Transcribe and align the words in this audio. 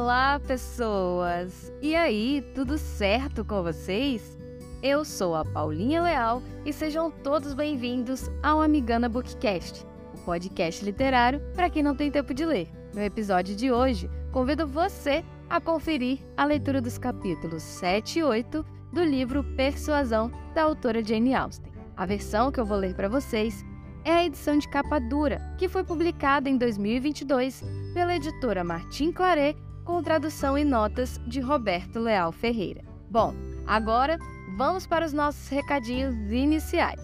Olá, 0.00 0.38
pessoas! 0.38 1.72
E 1.82 1.96
aí, 1.96 2.40
tudo 2.54 2.78
certo 2.78 3.44
com 3.44 3.64
vocês? 3.64 4.38
Eu 4.80 5.04
sou 5.04 5.34
a 5.34 5.44
Paulinha 5.44 6.00
Leal 6.00 6.40
e 6.64 6.72
sejam 6.72 7.10
todos 7.10 7.52
bem-vindos 7.52 8.30
ao 8.40 8.62
Amigana 8.62 9.08
Bookcast, 9.08 9.84
o 10.14 10.18
podcast 10.18 10.84
literário 10.84 11.42
para 11.52 11.68
quem 11.68 11.82
não 11.82 11.96
tem 11.96 12.12
tempo 12.12 12.32
de 12.32 12.46
ler. 12.46 12.70
No 12.94 13.02
episódio 13.02 13.56
de 13.56 13.72
hoje, 13.72 14.08
convido 14.30 14.68
você 14.68 15.24
a 15.50 15.60
conferir 15.60 16.20
a 16.36 16.44
leitura 16.44 16.80
dos 16.80 16.96
capítulos 16.96 17.64
7 17.64 18.20
e 18.20 18.22
8 18.22 18.64
do 18.92 19.02
livro 19.02 19.42
Persuasão, 19.56 20.30
da 20.54 20.62
autora 20.62 21.04
Jane 21.04 21.34
Austen. 21.34 21.72
A 21.96 22.06
versão 22.06 22.52
que 22.52 22.60
eu 22.60 22.64
vou 22.64 22.78
ler 22.78 22.94
para 22.94 23.08
vocês 23.08 23.64
é 24.04 24.12
a 24.12 24.24
edição 24.24 24.56
de 24.58 24.68
capa 24.68 25.00
dura, 25.00 25.40
que 25.58 25.68
foi 25.68 25.82
publicada 25.82 26.48
em 26.48 26.56
2022 26.56 27.64
pela 27.92 28.14
editora 28.14 28.62
Martin 28.62 29.10
Claret, 29.10 29.56
com 29.88 30.02
tradução 30.02 30.58
e 30.58 30.66
notas 30.66 31.18
de 31.26 31.40
Roberto 31.40 31.98
Leal 31.98 32.30
Ferreira. 32.30 32.84
Bom, 33.10 33.34
agora 33.66 34.18
vamos 34.54 34.86
para 34.86 35.06
os 35.06 35.14
nossos 35.14 35.48
recadinhos 35.48 36.14
iniciais. 36.30 37.00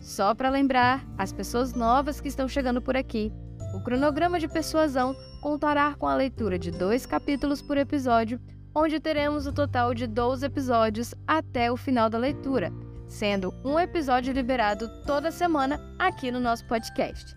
Só 0.00 0.34
para 0.34 0.50
lembrar 0.50 1.06
as 1.16 1.32
pessoas 1.32 1.74
novas 1.74 2.20
que 2.20 2.26
estão 2.26 2.48
chegando 2.48 2.82
por 2.82 2.96
aqui, 2.96 3.32
o 3.72 3.80
cronograma 3.84 4.40
de 4.40 4.48
persuasão 4.48 5.14
contará 5.40 5.94
com 5.94 6.08
a 6.08 6.16
leitura 6.16 6.58
de 6.58 6.72
dois 6.72 7.06
capítulos 7.06 7.62
por 7.62 7.78
episódio, 7.78 8.40
onde 8.74 8.98
teremos 8.98 9.46
o 9.46 9.52
total 9.52 9.94
de 9.94 10.08
12 10.08 10.44
episódios 10.44 11.14
até 11.28 11.70
o 11.70 11.76
final 11.76 12.10
da 12.10 12.18
leitura, 12.18 12.72
sendo 13.06 13.54
um 13.64 13.78
episódio 13.78 14.32
liberado 14.32 14.88
toda 15.06 15.30
semana 15.30 15.80
aqui 15.96 16.32
no 16.32 16.40
nosso 16.40 16.66
podcast. 16.66 17.32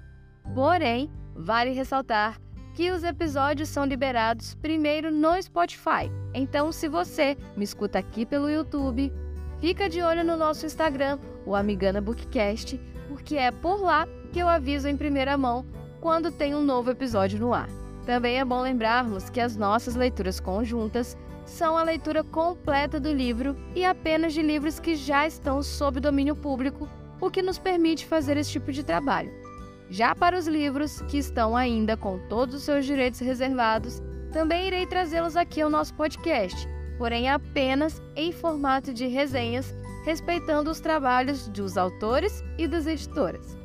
Porém, 0.55 1.07
vale 1.35 1.69
ressaltar 1.69 2.41
que 2.77 2.91
os 2.91 3.03
episódios 3.03 3.69
são 3.69 3.85
liberados 3.85 4.53
primeiro 4.53 5.09
no 5.09 5.41
Spotify. 5.41 6.11
Então, 6.31 6.71
se 6.71 6.87
você 6.87 7.35
me 7.55 7.63
escuta 7.63 7.97
aqui 7.97 8.23
pelo 8.23 8.51
YouTube, 8.51 9.11
fica 9.59 9.89
de 9.89 9.99
olho 10.03 10.23
no 10.23 10.37
nosso 10.37 10.63
Instagram, 10.63 11.17
o 11.43 11.55
Amigana 11.55 11.99
Bookcast, 11.99 12.79
porque 13.07 13.35
é 13.35 13.49
por 13.49 13.81
lá 13.81 14.07
que 14.31 14.37
eu 14.37 14.47
aviso 14.47 14.87
em 14.87 14.95
primeira 14.95 15.35
mão 15.35 15.65
quando 15.99 16.31
tem 16.31 16.53
um 16.53 16.61
novo 16.61 16.91
episódio 16.91 17.39
no 17.39 17.51
ar. 17.51 17.67
Também 18.05 18.39
é 18.39 18.45
bom 18.45 18.61
lembrarmos 18.61 19.27
que 19.27 19.41
as 19.41 19.55
nossas 19.55 19.95
leituras 19.95 20.39
conjuntas 20.39 21.17
são 21.47 21.75
a 21.79 21.81
leitura 21.81 22.23
completa 22.23 22.99
do 22.99 23.11
livro 23.11 23.57
e 23.75 23.83
apenas 23.83 24.35
de 24.35 24.43
livros 24.43 24.79
que 24.79 24.95
já 24.95 25.25
estão 25.25 25.63
sob 25.63 25.99
domínio 25.99 26.35
público, 26.35 26.87
o 27.19 27.31
que 27.31 27.41
nos 27.41 27.57
permite 27.57 28.05
fazer 28.05 28.37
esse 28.37 28.51
tipo 28.51 28.71
de 28.71 28.83
trabalho. 28.83 29.46
Já 29.89 30.13
para 30.13 30.37
os 30.37 30.47
livros 30.47 31.01
que 31.03 31.17
estão 31.17 31.55
ainda 31.55 31.95
com 31.95 32.19
todos 32.27 32.55
os 32.55 32.63
seus 32.63 32.85
direitos 32.85 33.19
reservados, 33.19 34.01
também 34.31 34.67
irei 34.67 34.85
trazê-los 34.85 35.37
aqui 35.37 35.61
ao 35.61 35.69
nosso 35.69 35.93
podcast, 35.93 36.67
porém 36.97 37.29
apenas 37.29 38.01
em 38.15 38.31
formato 38.31 38.93
de 38.93 39.07
resenhas, 39.07 39.73
respeitando 40.03 40.69
os 40.69 40.79
trabalhos 40.79 41.47
dos 41.47 41.77
autores 41.77 42.43
e 42.57 42.67
das 42.67 42.85
editoras. 42.85 43.57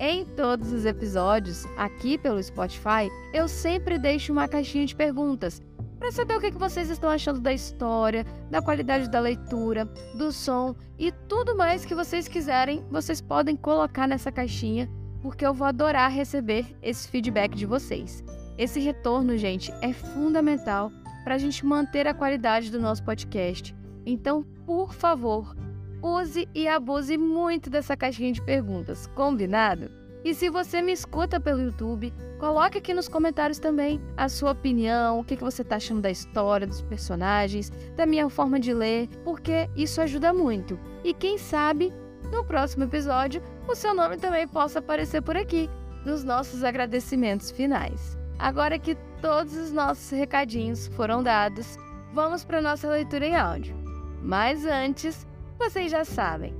Em 0.00 0.24
todos 0.24 0.72
os 0.72 0.84
episódios, 0.84 1.64
aqui 1.76 2.18
pelo 2.18 2.42
Spotify, 2.42 3.08
eu 3.32 3.46
sempre 3.46 3.98
deixo 3.98 4.32
uma 4.32 4.48
caixinha 4.48 4.84
de 4.84 4.96
perguntas 4.96 5.62
para 5.96 6.10
saber 6.10 6.36
o 6.36 6.40
que 6.40 6.50
vocês 6.50 6.90
estão 6.90 7.08
achando 7.08 7.40
da 7.40 7.52
história, 7.52 8.26
da 8.50 8.60
qualidade 8.60 9.08
da 9.08 9.20
leitura, 9.20 9.84
do 10.16 10.32
som 10.32 10.74
e 10.98 11.12
tudo 11.28 11.56
mais 11.56 11.84
que 11.84 11.94
vocês 11.94 12.26
quiserem, 12.26 12.84
vocês 12.90 13.20
podem 13.20 13.54
colocar 13.54 14.08
nessa 14.08 14.32
caixinha, 14.32 14.90
porque 15.22 15.46
eu 15.46 15.54
vou 15.54 15.66
adorar 15.66 16.10
receber 16.10 16.66
esse 16.82 17.08
feedback 17.08 17.54
de 17.54 17.64
vocês. 17.64 18.24
Esse 18.58 18.80
retorno, 18.80 19.38
gente, 19.38 19.72
é 19.80 19.92
fundamental 19.92 20.90
para 21.24 21.36
a 21.36 21.38
gente 21.38 21.64
manter 21.64 22.06
a 22.06 22.14
qualidade 22.14 22.70
do 22.70 22.80
nosso 22.80 23.02
podcast. 23.02 23.74
Então, 24.04 24.44
por 24.66 24.92
favor, 24.92 25.56
use 26.02 26.48
e 26.54 26.66
abuse 26.66 27.16
muito 27.16 27.70
dessa 27.70 27.96
caixinha 27.96 28.32
de 28.32 28.42
perguntas, 28.42 29.06
combinado? 29.14 29.90
E 30.24 30.34
se 30.34 30.48
você 30.48 30.80
me 30.80 30.92
escuta 30.92 31.40
pelo 31.40 31.60
YouTube, 31.60 32.12
coloque 32.38 32.78
aqui 32.78 32.94
nos 32.94 33.08
comentários 33.08 33.58
também 33.58 34.00
a 34.16 34.28
sua 34.28 34.52
opinião, 34.52 35.18
o 35.18 35.24
que 35.24 35.34
você 35.34 35.62
está 35.62 35.76
achando 35.76 36.00
da 36.00 36.10
história, 36.10 36.66
dos 36.66 36.80
personagens, 36.82 37.70
da 37.96 38.06
minha 38.06 38.28
forma 38.28 38.60
de 38.60 38.72
ler, 38.72 39.08
porque 39.24 39.68
isso 39.74 40.00
ajuda 40.00 40.32
muito. 40.32 40.78
E 41.02 41.12
quem 41.12 41.38
sabe, 41.38 41.92
no 42.30 42.44
próximo 42.44 42.84
episódio, 42.84 43.42
o 43.68 43.74
seu 43.74 43.94
nome 43.94 44.16
também 44.16 44.46
possa 44.46 44.78
aparecer 44.78 45.22
por 45.22 45.36
aqui, 45.36 45.68
nos 46.04 46.24
nossos 46.24 46.64
agradecimentos 46.64 47.50
finais. 47.50 48.18
Agora 48.38 48.78
que 48.78 48.96
todos 49.20 49.56
os 49.56 49.72
nossos 49.72 50.10
recadinhos 50.10 50.88
foram 50.88 51.22
dados, 51.22 51.76
vamos 52.12 52.44
para 52.44 52.60
nossa 52.60 52.88
leitura 52.88 53.26
em 53.26 53.36
áudio. 53.36 53.74
Mas 54.20 54.64
antes, 54.64 55.26
vocês 55.58 55.90
já 55.90 56.04
sabem, 56.04 56.54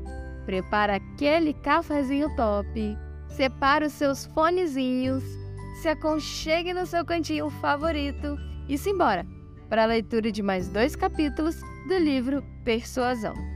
prepara 0.46 0.96
aquele 0.96 1.54
cafezinho 1.54 2.34
top 2.36 2.96
separe 3.32 3.86
os 3.86 3.92
seus 3.92 4.26
fonezinhos, 4.26 5.24
se 5.80 5.88
aconchegue 5.88 6.72
no 6.72 6.86
seu 6.86 7.04
cantinho 7.04 7.50
favorito 7.50 8.38
e 8.68 8.78
se 8.78 8.90
embora 8.90 9.26
para 9.68 9.84
a 9.84 9.86
leitura 9.86 10.30
de 10.30 10.42
mais 10.42 10.68
dois 10.68 10.94
capítulos 10.94 11.60
do 11.88 11.98
livro 11.98 12.44
Persuasão. 12.64 13.51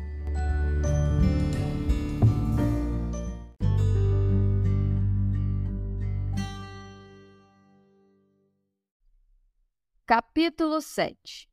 Capítulo 10.09 10.81
7 10.81 11.50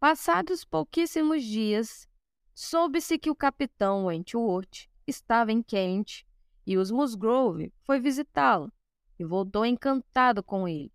Passados 0.00 0.64
pouquíssimos 0.64 1.44
dias, 1.44 2.08
soube-se 2.52 3.16
que 3.16 3.30
o 3.30 3.36
capitão 3.36 4.06
Wentworth 4.06 4.90
estava 5.06 5.52
em 5.52 5.62
Kent 5.62 6.26
e 6.66 6.76
os 6.76 6.90
Musgrove 6.90 7.72
foi 7.84 8.00
visitá-lo 8.00 8.72
e 9.20 9.24
voltou 9.24 9.64
encantado 9.64 10.42
com 10.42 10.66
ele 10.66 10.92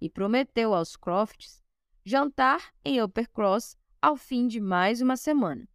e 0.00 0.08
prometeu 0.08 0.72
aos 0.72 0.96
Crofts 0.96 1.62
jantar 2.06 2.72
em 2.82 3.02
Uppercross 3.02 3.76
ao 4.00 4.16
fim 4.16 4.48
de 4.48 4.58
mais 4.58 5.02
uma 5.02 5.14
semana. 5.14 5.68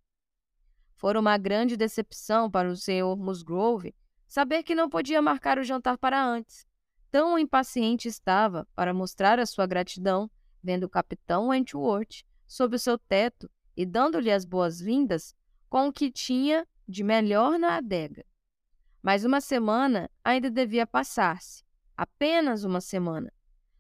Fora 0.96 1.20
uma 1.20 1.38
grande 1.38 1.78
decepção 1.78 2.50
para 2.50 2.72
o 2.72 2.76
Sr. 2.76 3.16
Musgrove 3.16 3.94
saber 4.28 4.64
que 4.64 4.74
não 4.74 4.90
podia 4.90 5.22
marcar 5.22 5.60
o 5.60 5.64
jantar 5.64 6.00
para 6.00 6.20
antes. 6.26 6.66
Tão 7.12 7.38
impaciente 7.38 8.08
estava 8.08 8.66
para 8.74 8.94
mostrar 8.94 9.38
a 9.38 9.46
sua 9.46 9.68
gratidão, 9.68 10.32
vendo 10.64 10.86
o 10.86 10.90
capitão 10.90 11.50
Wentworth 11.50 12.24
sob 12.48 12.78
o 12.78 12.80
seu 12.80 12.98
teto 12.98 13.52
e 13.76 13.86
dando-lhe 13.86 14.32
as 14.32 14.46
boas-vindas 14.46 15.36
com 15.70 15.90
o 15.90 15.92
que 15.92 16.10
tinha 16.10 16.66
de 16.88 17.04
melhor 17.04 17.60
na 17.60 17.76
adega. 17.76 18.26
Mas 19.04 19.26
uma 19.26 19.42
semana 19.42 20.10
ainda 20.24 20.50
devia 20.50 20.88
passar-se, 20.88 21.66
apenas 21.98 22.64
uma 22.64 22.80
semana. 22.80 23.34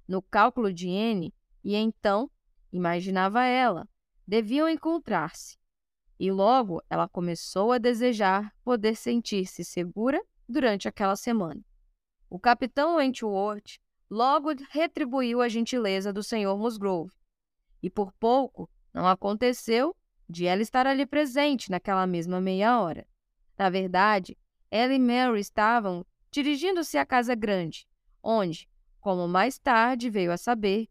No 0.05 0.21
cálculo 0.21 0.73
de 0.73 0.89
N, 0.89 1.33
e 1.63 1.75
então, 1.75 2.29
imaginava 2.71 3.45
ela, 3.45 3.87
deviam 4.27 4.67
encontrar-se. 4.67 5.57
E 6.19 6.29
logo 6.31 6.83
ela 6.89 7.07
começou 7.07 7.71
a 7.71 7.77
desejar 7.77 8.53
poder 8.63 8.95
sentir-se 8.95 9.63
segura 9.63 10.21
durante 10.49 10.87
aquela 10.87 11.15
semana. 11.15 11.63
O 12.33 12.39
capitão 12.39 12.95
Wentworth 12.95 13.77
logo 14.09 14.51
retribuiu 14.69 15.41
a 15.41 15.49
gentileza 15.49 16.13
do 16.13 16.23
Sr. 16.23 16.55
Musgrove, 16.57 17.11
e 17.83 17.89
por 17.89 18.13
pouco 18.13 18.69
não 18.93 19.05
aconteceu 19.05 19.93
de 20.29 20.45
ela 20.45 20.61
estar 20.61 20.87
ali 20.87 21.05
presente 21.05 21.69
naquela 21.69 22.07
mesma 22.07 22.39
meia 22.39 22.79
hora. 22.79 23.05
Na 23.57 23.69
verdade, 23.69 24.37
ela 24.71 24.93
e 24.93 24.97
Mary 24.97 25.41
estavam 25.41 26.05
dirigindo-se 26.31 26.97
à 26.97 27.05
casa 27.05 27.35
grande, 27.35 27.85
onde, 28.23 28.69
como 29.01 29.27
mais 29.27 29.59
tarde 29.59 30.09
veio 30.09 30.31
a 30.31 30.37
saber, 30.37 30.87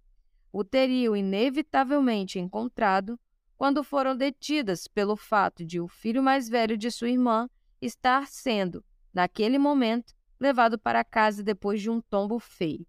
o 0.52 0.62
teriam 0.62 1.16
inevitavelmente 1.16 2.38
encontrado 2.38 3.18
quando 3.56 3.82
foram 3.82 4.14
detidas 4.14 4.86
pelo 4.86 5.16
fato 5.16 5.64
de 5.64 5.80
o 5.80 5.88
filho 5.88 6.22
mais 6.22 6.50
velho 6.50 6.76
de 6.76 6.90
sua 6.90 7.08
irmã 7.08 7.48
estar 7.80 8.26
sendo, 8.26 8.84
naquele 9.10 9.56
momento, 9.56 10.19
levado 10.40 10.78
para 10.78 11.04
casa 11.04 11.42
depois 11.42 11.80
de 11.80 11.90
um 11.90 12.00
tombo 12.00 12.38
feio. 12.38 12.86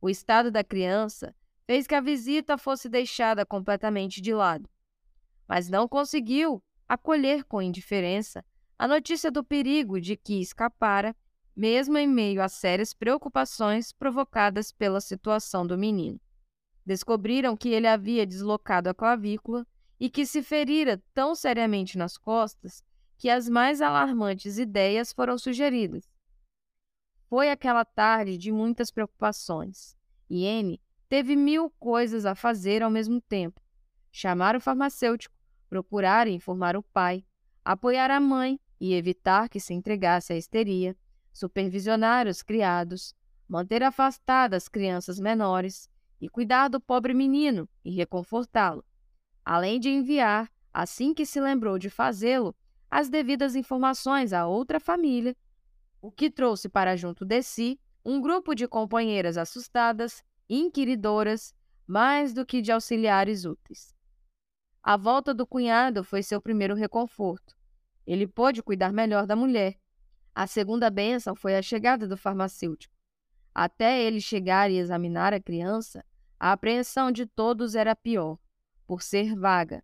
O 0.00 0.08
estado 0.08 0.50
da 0.50 0.64
criança 0.64 1.34
fez 1.66 1.86
que 1.86 1.94
a 1.94 2.00
visita 2.00 2.58
fosse 2.58 2.88
deixada 2.88 3.44
completamente 3.44 4.20
de 4.20 4.32
lado, 4.32 4.68
mas 5.46 5.68
não 5.68 5.86
conseguiu 5.86 6.62
acolher 6.88 7.44
com 7.44 7.62
indiferença 7.62 8.44
a 8.78 8.88
notícia 8.88 9.30
do 9.30 9.44
perigo 9.44 10.00
de 10.00 10.16
que 10.16 10.40
escapara, 10.40 11.14
mesmo 11.56 11.96
em 11.96 12.06
meio 12.06 12.42
a 12.42 12.48
sérias 12.48 12.92
preocupações 12.92 13.92
provocadas 13.92 14.72
pela 14.72 15.00
situação 15.00 15.66
do 15.66 15.78
menino. 15.78 16.20
Descobriram 16.84 17.56
que 17.56 17.68
ele 17.68 17.86
havia 17.86 18.26
deslocado 18.26 18.90
a 18.90 18.94
clavícula 18.94 19.66
e 19.98 20.10
que 20.10 20.26
se 20.26 20.42
ferira 20.42 21.02
tão 21.14 21.34
seriamente 21.34 21.96
nas 21.96 22.18
costas 22.18 22.82
que 23.16 23.30
as 23.30 23.48
mais 23.48 23.80
alarmantes 23.80 24.58
ideias 24.58 25.12
foram 25.12 25.38
sugeridas. 25.38 26.13
Foi 27.34 27.50
aquela 27.50 27.84
tarde 27.84 28.38
de 28.38 28.52
muitas 28.52 28.92
preocupações, 28.92 29.96
e 30.30 30.44
N 30.44 30.80
teve 31.08 31.34
mil 31.34 31.68
coisas 31.80 32.24
a 32.24 32.36
fazer 32.36 32.80
ao 32.80 32.88
mesmo 32.88 33.20
tempo: 33.20 33.60
chamar 34.12 34.54
o 34.54 34.60
farmacêutico, 34.60 35.34
procurar 35.68 36.28
e 36.28 36.30
informar 36.30 36.76
o 36.76 36.82
pai, 36.84 37.24
apoiar 37.64 38.08
a 38.08 38.20
mãe 38.20 38.60
e 38.80 38.94
evitar 38.94 39.48
que 39.48 39.58
se 39.58 39.74
entregasse 39.74 40.32
à 40.32 40.36
histeria, 40.36 40.96
supervisionar 41.32 42.28
os 42.28 42.40
criados, 42.40 43.16
manter 43.48 43.82
afastadas 43.82 44.62
as 44.62 44.68
crianças 44.68 45.18
menores 45.18 45.90
e 46.20 46.28
cuidar 46.28 46.68
do 46.68 46.80
pobre 46.80 47.12
menino 47.12 47.68
e 47.84 47.90
reconfortá-lo, 47.90 48.84
além 49.44 49.80
de 49.80 49.88
enviar, 49.88 50.48
assim 50.72 51.12
que 51.12 51.26
se 51.26 51.40
lembrou 51.40 51.80
de 51.80 51.90
fazê-lo, 51.90 52.54
as 52.88 53.08
devidas 53.08 53.56
informações 53.56 54.32
a 54.32 54.46
outra 54.46 54.78
família, 54.78 55.36
o 56.04 56.12
que 56.12 56.30
trouxe 56.30 56.68
para 56.68 56.96
junto 56.96 57.24
de 57.24 57.42
si 57.42 57.80
um 58.04 58.20
grupo 58.20 58.54
de 58.54 58.68
companheiras 58.68 59.38
assustadas, 59.38 60.22
inquiridoras, 60.46 61.54
mais 61.86 62.34
do 62.34 62.44
que 62.44 62.60
de 62.60 62.70
auxiliares 62.70 63.46
úteis. 63.46 63.96
A 64.82 64.98
volta 64.98 65.32
do 65.32 65.46
cunhado 65.46 66.04
foi 66.04 66.22
seu 66.22 66.42
primeiro 66.42 66.74
reconforto. 66.74 67.56
Ele 68.06 68.26
pôde 68.26 68.62
cuidar 68.62 68.92
melhor 68.92 69.26
da 69.26 69.34
mulher. 69.34 69.78
A 70.34 70.46
segunda 70.46 70.90
bênção 70.90 71.34
foi 71.34 71.56
a 71.56 71.62
chegada 71.62 72.06
do 72.06 72.18
farmacêutico. 72.18 72.94
Até 73.54 74.02
ele 74.02 74.20
chegar 74.20 74.70
e 74.70 74.76
examinar 74.76 75.32
a 75.32 75.40
criança, 75.40 76.04
a 76.38 76.52
apreensão 76.52 77.10
de 77.10 77.24
todos 77.24 77.74
era 77.74 77.96
pior, 77.96 78.38
por 78.86 79.00
ser 79.00 79.34
vaga. 79.34 79.82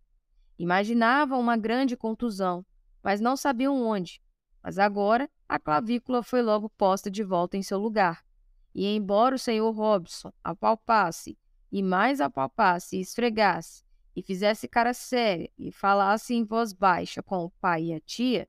Imaginavam 0.58 1.40
uma 1.40 1.56
grande 1.56 1.96
contusão, 1.96 2.62
mas 3.02 3.22
não 3.22 3.38
sabiam 3.38 3.82
onde. 3.82 4.20
Mas 4.62 4.78
agora 4.78 5.26
a 5.50 5.58
clavícula 5.58 6.22
foi 6.22 6.42
logo 6.42 6.70
posta 6.70 7.10
de 7.10 7.24
volta 7.24 7.56
em 7.56 7.62
seu 7.62 7.76
lugar. 7.76 8.24
E 8.72 8.86
embora 8.86 9.34
o 9.34 9.38
senhor 9.38 9.68
Robson 9.72 10.32
apalpasse, 10.44 11.36
e 11.72 11.82
mais 11.82 12.20
apalpasse 12.20 12.96
e 12.96 13.00
esfregasse, 13.00 13.82
e 14.14 14.22
fizesse 14.22 14.68
cara 14.68 14.94
séria 14.94 15.50
e 15.58 15.72
falasse 15.72 16.34
em 16.34 16.44
voz 16.44 16.72
baixa 16.72 17.20
com 17.20 17.44
o 17.44 17.50
pai 17.50 17.86
e 17.86 17.94
a 17.94 17.98
tia, 17.98 18.48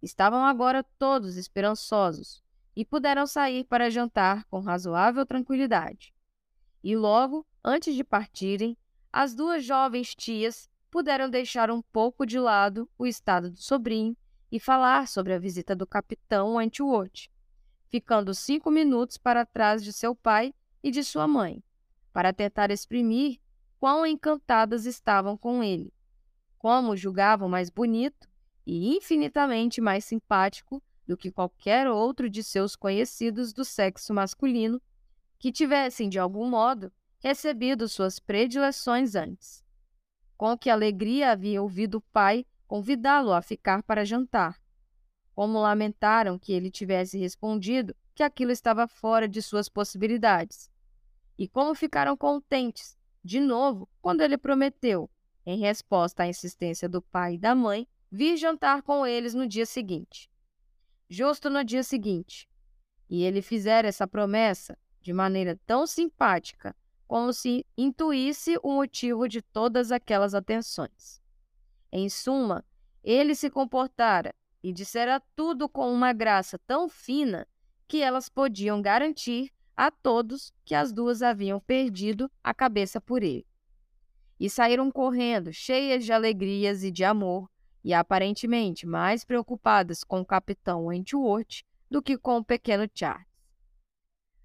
estavam 0.00 0.44
agora 0.44 0.84
todos 0.96 1.36
esperançosos 1.36 2.44
e 2.76 2.84
puderam 2.84 3.26
sair 3.26 3.64
para 3.64 3.90
jantar 3.90 4.44
com 4.44 4.60
razoável 4.60 5.26
tranquilidade. 5.26 6.14
E 6.80 6.94
logo, 6.94 7.44
antes 7.64 7.92
de 7.92 8.04
partirem, 8.04 8.78
as 9.12 9.34
duas 9.34 9.64
jovens 9.64 10.14
tias 10.14 10.70
puderam 10.92 11.28
deixar 11.28 11.72
um 11.72 11.82
pouco 11.82 12.24
de 12.24 12.38
lado 12.38 12.88
o 12.96 13.04
estado 13.04 13.50
do 13.50 13.56
sobrinho 13.56 14.16
e 14.50 14.60
falar 14.60 15.08
sobre 15.08 15.32
a 15.32 15.38
visita 15.38 15.74
do 15.74 15.86
capitão 15.86 16.54
Wentworth, 16.54 17.28
ficando 17.88 18.34
cinco 18.34 18.70
minutos 18.70 19.16
para 19.16 19.46
trás 19.46 19.82
de 19.82 19.92
seu 19.92 20.14
pai 20.14 20.54
e 20.82 20.90
de 20.90 21.02
sua 21.02 21.26
mãe, 21.26 21.62
para 22.12 22.32
tentar 22.32 22.70
exprimir 22.70 23.40
quão 23.78 24.06
encantadas 24.06 24.86
estavam 24.86 25.36
com 25.36 25.62
ele, 25.62 25.92
como 26.58 26.96
julgavam 26.96 27.48
mais 27.48 27.70
bonito 27.70 28.28
e 28.66 28.96
infinitamente 28.96 29.80
mais 29.80 30.04
simpático 30.04 30.82
do 31.06 31.16
que 31.16 31.30
qualquer 31.30 31.88
outro 31.88 32.28
de 32.28 32.42
seus 32.42 32.74
conhecidos 32.74 33.52
do 33.52 33.64
sexo 33.64 34.12
masculino 34.12 34.80
que 35.38 35.52
tivessem, 35.52 36.08
de 36.08 36.18
algum 36.18 36.48
modo, 36.48 36.92
recebido 37.18 37.88
suas 37.88 38.18
predileções 38.18 39.14
antes. 39.14 39.64
Com 40.36 40.56
que 40.56 40.68
alegria 40.68 41.30
havia 41.30 41.62
ouvido 41.62 41.98
o 41.98 42.00
pai 42.12 42.44
convidá-lo 42.66 43.32
a 43.32 43.42
ficar 43.42 43.82
para 43.82 44.04
jantar. 44.04 44.60
Como 45.34 45.60
lamentaram 45.60 46.38
que 46.38 46.52
ele 46.52 46.70
tivesse 46.70 47.18
respondido 47.18 47.94
que 48.14 48.22
aquilo 48.22 48.50
estava 48.50 48.88
fora 48.88 49.28
de 49.28 49.42
suas 49.42 49.68
possibilidades. 49.68 50.70
E 51.38 51.46
como 51.46 51.74
ficaram 51.74 52.16
contentes 52.16 52.96
de 53.22 53.40
novo, 53.40 53.88
quando 54.00 54.20
ele 54.20 54.38
prometeu, 54.38 55.10
em 55.44 55.58
resposta 55.58 56.22
à 56.22 56.28
insistência 56.28 56.88
do 56.88 57.02
pai 57.02 57.34
e 57.34 57.38
da 57.38 57.54
mãe, 57.54 57.86
vir 58.10 58.36
jantar 58.36 58.82
com 58.82 59.06
eles 59.06 59.34
no 59.34 59.46
dia 59.46 59.66
seguinte. 59.66 60.30
Justo 61.08 61.50
no 61.50 61.64
dia 61.64 61.82
seguinte. 61.82 62.48
E 63.10 63.22
ele 63.22 63.42
fizera 63.42 63.88
essa 63.88 64.06
promessa 64.06 64.78
de 65.00 65.12
maneira 65.12 65.58
tão 65.66 65.86
simpática, 65.86 66.74
como 67.06 67.32
se 67.32 67.64
intuísse 67.76 68.58
o 68.62 68.72
motivo 68.72 69.28
de 69.28 69.42
todas 69.42 69.92
aquelas 69.92 70.34
atenções. 70.34 71.20
Em 71.98 72.10
suma, 72.10 72.62
ele 73.02 73.34
se 73.34 73.48
comportara 73.48 74.34
e 74.62 74.70
dissera 74.70 75.18
tudo 75.34 75.66
com 75.66 75.90
uma 75.90 76.12
graça 76.12 76.58
tão 76.66 76.90
fina 76.90 77.48
que 77.88 78.02
elas 78.02 78.28
podiam 78.28 78.82
garantir 78.82 79.50
a 79.74 79.90
todos 79.90 80.52
que 80.62 80.74
as 80.74 80.92
duas 80.92 81.22
haviam 81.22 81.58
perdido 81.58 82.30
a 82.44 82.52
cabeça 82.52 83.00
por 83.00 83.22
ele. 83.22 83.46
E 84.38 84.50
saíram 84.50 84.90
correndo, 84.90 85.54
cheias 85.54 86.04
de 86.04 86.12
alegrias 86.12 86.84
e 86.84 86.90
de 86.90 87.02
amor, 87.02 87.48
e 87.82 87.94
aparentemente 87.94 88.86
mais 88.86 89.24
preocupadas 89.24 90.04
com 90.04 90.20
o 90.20 90.26
capitão 90.26 90.88
Wentworth 90.88 91.64
do 91.90 92.02
que 92.02 92.18
com 92.18 92.36
o 92.36 92.44
pequeno 92.44 92.86
Charles. 92.94 93.26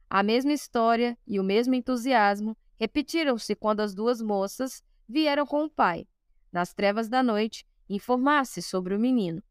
A 0.09 0.23
mesma 0.23 0.53
história 0.53 1.17
e 1.27 1.37
o 1.37 1.43
mesmo 1.43 1.75
entusiasmo 1.75 2.55
repetiram-se 2.79 3.55
quando 3.55 3.81
as 3.81 3.93
duas 3.93 4.21
moças 4.21 4.81
vieram 5.05 5.45
com 5.45 5.65
o 5.65 5.69
pai, 5.69 6.07
nas 6.51 6.73
trevas 6.73 7.07
da 7.07 7.23
noite, 7.23 7.65
informar-se 7.89 8.61
sobre 8.61 8.95
o 8.95 8.99
menino. 8.99 9.41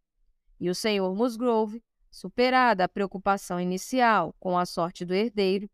E 0.59 0.69
o 0.69 0.75
senhor 0.75 1.15
Musgrove 1.15 1.83
Superada 2.11 2.85
a 2.85 2.89
preocupação 2.89 3.61
inicial 3.61 4.35
com 4.41 4.59
a 4.59 4.67
sorte 4.67 5.05
do 5.05 5.15
herdeiro, 5.15 5.71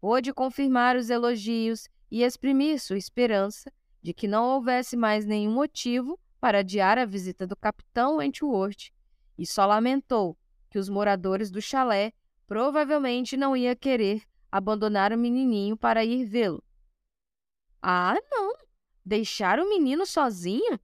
pôde 0.00 0.32
confirmar 0.32 0.96
os 0.96 1.10
elogios 1.10 1.88
e 2.10 2.22
exprimir 2.22 2.78
sua 2.78 2.96
esperança 2.96 3.72
de 4.00 4.14
que 4.14 4.28
não 4.28 4.50
houvesse 4.50 4.96
mais 4.96 5.26
nenhum 5.26 5.52
motivo 5.52 6.18
para 6.40 6.60
adiar 6.60 6.96
a 6.96 7.04
visita 7.04 7.46
do 7.46 7.56
capitão 7.56 8.16
Wentworth, 8.16 8.92
e 9.36 9.44
só 9.44 9.66
lamentou 9.66 10.38
que 10.70 10.78
os 10.78 10.88
moradores 10.88 11.50
do 11.50 11.60
chalé 11.60 12.12
provavelmente 12.46 13.36
não 13.36 13.56
iam 13.56 13.74
querer 13.74 14.22
abandonar 14.50 15.12
o 15.12 15.18
menininho 15.18 15.76
para 15.76 16.04
ir 16.04 16.24
vê-lo. 16.24 16.62
Ah, 17.82 18.16
não! 18.30 18.54
Deixar 19.04 19.58
o 19.58 19.68
menino 19.68 20.04
sozinho? 20.04 20.78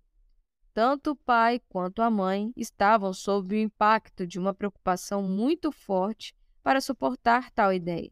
Tanto 0.73 1.13
o 1.13 1.17
pai 1.17 1.61
quanto 1.69 2.03
a 2.03 2.11
mãe 2.11 2.53
estavam 2.57 3.13
sob 3.13 3.55
o 3.55 3.59
impacto 3.59 4.27
de 4.27 4.39
uma 4.39 4.53
preocupação 4.53 5.23
muito 5.23 5.73
forte 5.73 6.35
para 6.63 6.81
suportar 6.81 7.51
tal 7.51 7.73
ideia. 7.73 8.11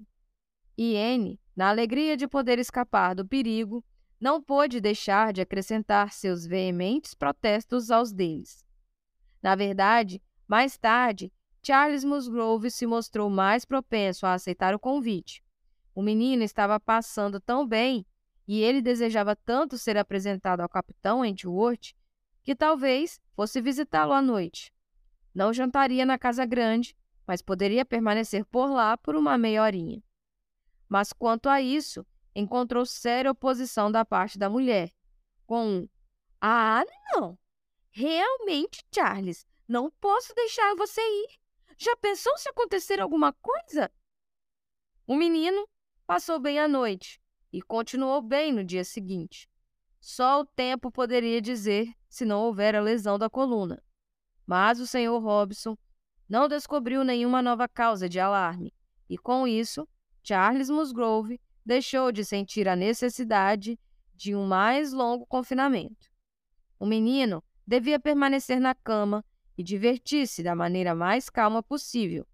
E 0.77 0.97
Anne, 0.97 1.41
na 1.55 1.69
alegria 1.69 2.17
de 2.17 2.27
poder 2.27 2.59
escapar 2.59 3.15
do 3.15 3.27
perigo, 3.27 3.85
não 4.21 4.43
pôde 4.43 4.81
deixar 4.81 5.33
de 5.33 5.41
acrescentar 5.41 6.13
seus 6.13 6.47
veementes 6.47 7.15
protestos 7.15 7.91
aos 7.91 8.13
deles. 8.13 8.65
Na 9.43 9.55
verdade, 9.55 10.23
mais 10.49 10.79
tarde, 10.79 11.33
Charles 11.63 12.05
Musgrove 12.05 12.71
se 12.71 12.87
mostrou 12.87 13.29
mais 13.29 13.65
propenso 13.65 14.27
a 14.27 14.35
aceitar 14.35 14.75
o 14.75 14.79
convite. 14.79 15.45
O 15.95 16.03
menino 16.03 16.43
estava 16.43 16.79
passando 16.81 17.41
tão 17.41 17.67
bem 17.67 18.07
e 18.47 18.61
ele 18.61 18.83
desejava 18.83 19.35
tanto 19.35 19.79
ser 19.79 19.97
apresentado 19.97 20.61
ao 20.61 20.69
capitão 20.69 21.21
Wentworth 21.21 21.95
que 22.43 22.55
talvez 22.55 23.21
fosse 23.35 23.61
visitá-lo 23.61 24.13
à 24.13 24.21
noite. 24.21 24.73
Não 25.35 25.53
jantaria 25.53 26.05
na 26.05 26.19
casa 26.19 26.45
grande, 26.45 26.95
mas 27.27 27.41
poderia 27.41 27.85
permanecer 27.85 28.45
por 28.45 28.69
lá 28.71 28.99
por 28.99 29.17
uma 29.17 29.39
meia 29.39 29.63
horinha. 29.63 30.03
Mas 30.89 31.13
quanto 31.13 31.49
a 31.49 31.61
isso, 31.61 32.07
encontrou 32.35 32.85
séria 32.85 33.31
oposição 33.31 33.91
da 33.91 34.05
parte 34.05 34.39
da 34.39 34.51
mulher, 34.51 34.93
com 35.47 35.67
um 35.67 35.89
Ah, 36.41 36.85
não! 37.13 37.39
Realmente, 37.91 38.85
Charles, 38.95 39.47
não 39.67 39.91
posso 39.91 40.35
deixar 40.35 40.75
você 40.77 41.01
ir. 41.01 41.39
Já 41.79 41.97
pensou 41.97 42.37
se 42.37 42.49
acontecer 42.49 43.01
alguma 43.01 43.33
coisa? 43.33 43.91
O 45.07 45.17
menino 45.17 45.67
passou 46.07 46.39
bem 46.39 46.59
a 46.59 46.69
noite 46.69 47.24
e 47.55 47.63
continuou 47.63 48.21
bem 48.21 48.53
no 48.53 48.65
dia 48.65 48.83
seguinte. 48.83 49.49
Só 50.01 50.41
o 50.41 50.45
tempo 50.45 50.91
poderia 50.91 51.41
dizer 51.41 51.89
se 52.09 52.25
não 52.25 52.43
houver 52.43 52.75
a 52.75 52.81
lesão 52.81 53.17
da 53.17 53.31
coluna. 53.31 53.81
Mas 54.45 54.81
o 54.81 54.87
Sr. 54.89 55.23
Robson 55.23 55.79
não 56.29 56.49
descobriu 56.49 57.05
nenhuma 57.05 57.41
nova 57.41 57.69
causa 57.69 58.09
de 58.09 58.19
alarme, 58.19 58.75
e 59.09 59.17
com 59.17 59.47
isso, 59.47 59.87
Charles 60.21 60.69
Musgrove 60.69 61.41
deixou 61.65 62.11
de 62.11 62.25
sentir 62.25 62.67
a 62.67 62.75
necessidade 62.75 63.79
de 64.17 64.35
um 64.35 64.45
mais 64.49 64.93
longo 64.93 65.25
confinamento. 65.25 66.11
O 66.77 66.85
menino 66.85 67.41
devia 67.65 68.01
permanecer 68.01 68.59
na 68.59 68.75
cama 68.75 69.25
e 69.57 69.63
divertir-se 69.63 70.43
da 70.43 70.57
maneira 70.57 70.93
mais 70.93 71.31
calma 71.31 71.63
possível, 71.63 72.27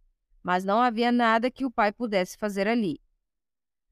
mas 0.43 0.65
não 0.65 0.81
havia 0.81 1.13
nada 1.13 1.51
que 1.51 1.67
o 1.67 1.71
pai 1.71 1.93
pudesse 1.93 2.39
fazer 2.39 2.67
ali. 2.67 2.99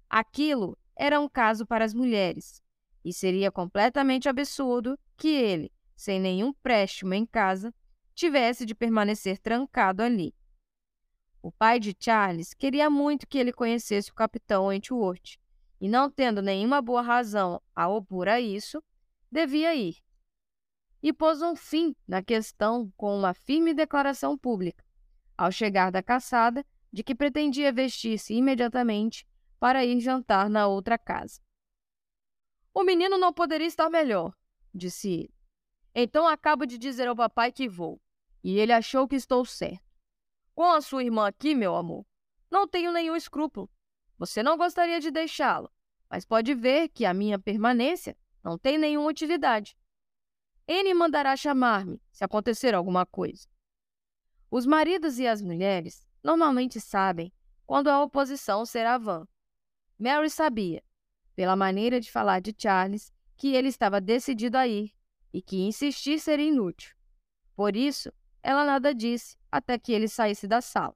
Aquilo 0.09 0.75
era 0.99 1.21
um 1.21 1.29
caso 1.29 1.65
para 1.65 1.85
as 1.85 1.95
mulheres, 1.95 2.61
e 3.05 3.13
seria 3.13 3.53
completamente 3.53 4.29
absurdo 4.29 4.99
que 5.17 5.29
ele, 5.29 5.73
sem 5.95 6.21
nenhum 6.21 6.53
préstimo 6.53 7.15
em 7.15 7.25
casa, 7.25 7.73
tivesse 8.15 8.67
de 8.67 8.75
permanecer 8.75 9.39
trancado 9.39 10.03
ali. 10.03 10.35
O 11.41 11.53
pai 11.53 11.79
de 11.79 11.97
Charles 11.99 12.53
queria 12.53 12.91
muito 12.91 13.29
que 13.29 13.39
ele 13.39 13.53
conhecesse 13.53 14.11
o 14.11 14.15
capitão 14.15 14.67
Wentworth 14.67 15.39
e 15.81 15.89
não 15.89 16.11
tendo 16.11 16.43
nenhuma 16.43 16.83
boa 16.83 17.01
razão 17.01 17.63
a 17.77 17.89
opor 17.89 18.27
a 18.27 18.41
isso, 18.41 18.83
devia 19.31 19.73
ir. 19.77 19.99
E 21.01 21.13
pôs 21.13 21.41
um 21.41 21.55
fim 21.55 21.95
na 22.09 22.21
questão 22.21 22.93
com 22.97 23.17
uma 23.17 23.33
firme 23.33 23.73
declaração 23.73 24.37
pública, 24.37 24.85
ao 25.37 25.53
chegar 25.53 25.93
da 25.93 26.03
caçada, 26.03 26.67
de 26.93 27.05
que 27.05 27.15
pretendia 27.15 27.73
vestir-se 27.73 28.35
imediatamente 28.35 29.25
para 29.59 29.85
ir 29.85 30.01
jantar 30.01 30.49
na 30.49 30.67
outra 30.67 30.97
casa. 30.97 31.41
O 32.73 32.85
menino 32.85 33.19
não 33.19 33.33
poderia 33.33 33.67
estar 33.67 33.91
melhor, 33.91 34.33
disse 34.73 35.09
ele. 35.09 35.35
Então 35.95 36.29
acabo 36.29 36.65
de 36.65 36.79
dizer 36.79 37.09
ao 37.09 37.17
papai 37.17 37.51
que 37.51 37.69
vou, 37.69 38.01
e 38.43 38.59
ele 38.59 38.73
achou 38.73 39.09
que 39.09 39.17
estou 39.17 39.45
certo. 39.45 39.83
Com 40.55 40.65
a 40.65 40.81
sua 40.81 41.03
irmã 41.03 41.27
aqui, 41.27 41.55
meu 41.55 41.75
amor, 41.75 42.07
não 42.51 42.67
tenho 42.67 42.93
nenhum 42.93 43.17
escrúpulo. 43.17 43.71
Você 44.17 44.43
não 44.43 44.57
gostaria 44.57 45.01
de 45.01 45.11
deixá-lo, 45.11 45.71
mas 46.09 46.25
pode 46.25 46.55
ver 46.55 46.89
que 46.89 47.05
a 47.05 47.15
minha 47.15 47.39
permanência 47.39 48.17
não 48.43 48.59
tem 48.59 48.79
nenhuma 48.79 49.09
utilidade. 49.09 49.77
N 50.67 50.95
mandará 50.95 51.37
chamar-me 51.37 52.01
se 52.11 52.25
acontecer 52.25 52.75
alguma 52.75 53.07
coisa. 53.07 53.49
Os 54.51 54.67
maridos 54.67 55.19
e 55.19 55.27
as 55.27 55.43
mulheres 55.43 56.07
normalmente 56.23 56.81
sabem 56.81 57.33
quando 57.67 57.89
a 57.89 58.03
oposição 58.03 58.65
será 58.65 58.99
vã. 58.99 59.27
Mary 59.99 60.31
sabia, 60.31 60.83
pela 61.35 61.57
maneira 61.57 62.01
de 62.01 62.11
falar 62.11 62.41
de 62.41 62.55
Charles, 62.57 63.13
que 63.37 63.55
ele 63.55 63.69
estava 63.69 64.01
decidido 64.01 64.57
a 64.57 64.67
ir 64.67 64.93
e 65.33 65.43
que 65.43 65.57
insistir 65.57 66.19
seria 66.19 66.49
inútil. 66.49 66.95
Por 67.55 67.75
isso, 67.75 68.13
ela 68.43 68.65
nada 68.65 68.95
disse 68.95 69.37
até 69.51 69.79
que 69.79 69.93
ele 69.93 70.09
saísse 70.09 70.47
da 70.47 70.61
sala. 70.61 70.95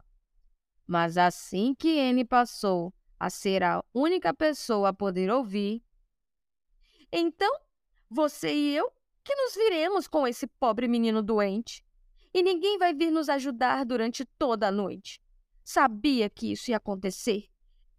Mas 0.87 1.17
assim 1.17 1.75
que 1.75 1.99
Anne 2.01 2.25
passou 2.25 2.93
a 3.19 3.31
ser 3.31 3.63
a 3.63 3.85
única 3.95 4.33
pessoa 4.35 4.91
a 4.91 4.93
poder 4.93 5.31
ouvir, 5.31 5.83
então 7.13 7.53
você 8.09 8.55
e 8.55 8.77
eu 8.77 8.93
que 9.25 9.35
nos 9.35 9.55
viremos 9.55 10.09
com 10.09 10.27
esse 10.27 10.47
pobre 10.47 10.89
menino 10.89 11.23
doente. 11.23 11.85
E 12.35 12.43
ninguém 12.43 12.79
vai 12.79 12.95
vir 12.95 13.11
nos 13.11 13.29
ajudar 13.29 13.85
durante 13.85 14.25
toda 14.25 14.69
a 14.69 14.73
noite. 14.73 15.21
Sabia 15.63 16.31
que 16.31 16.53
isso 16.53 16.71
ia 16.71 16.79
acontecer. 16.79 17.52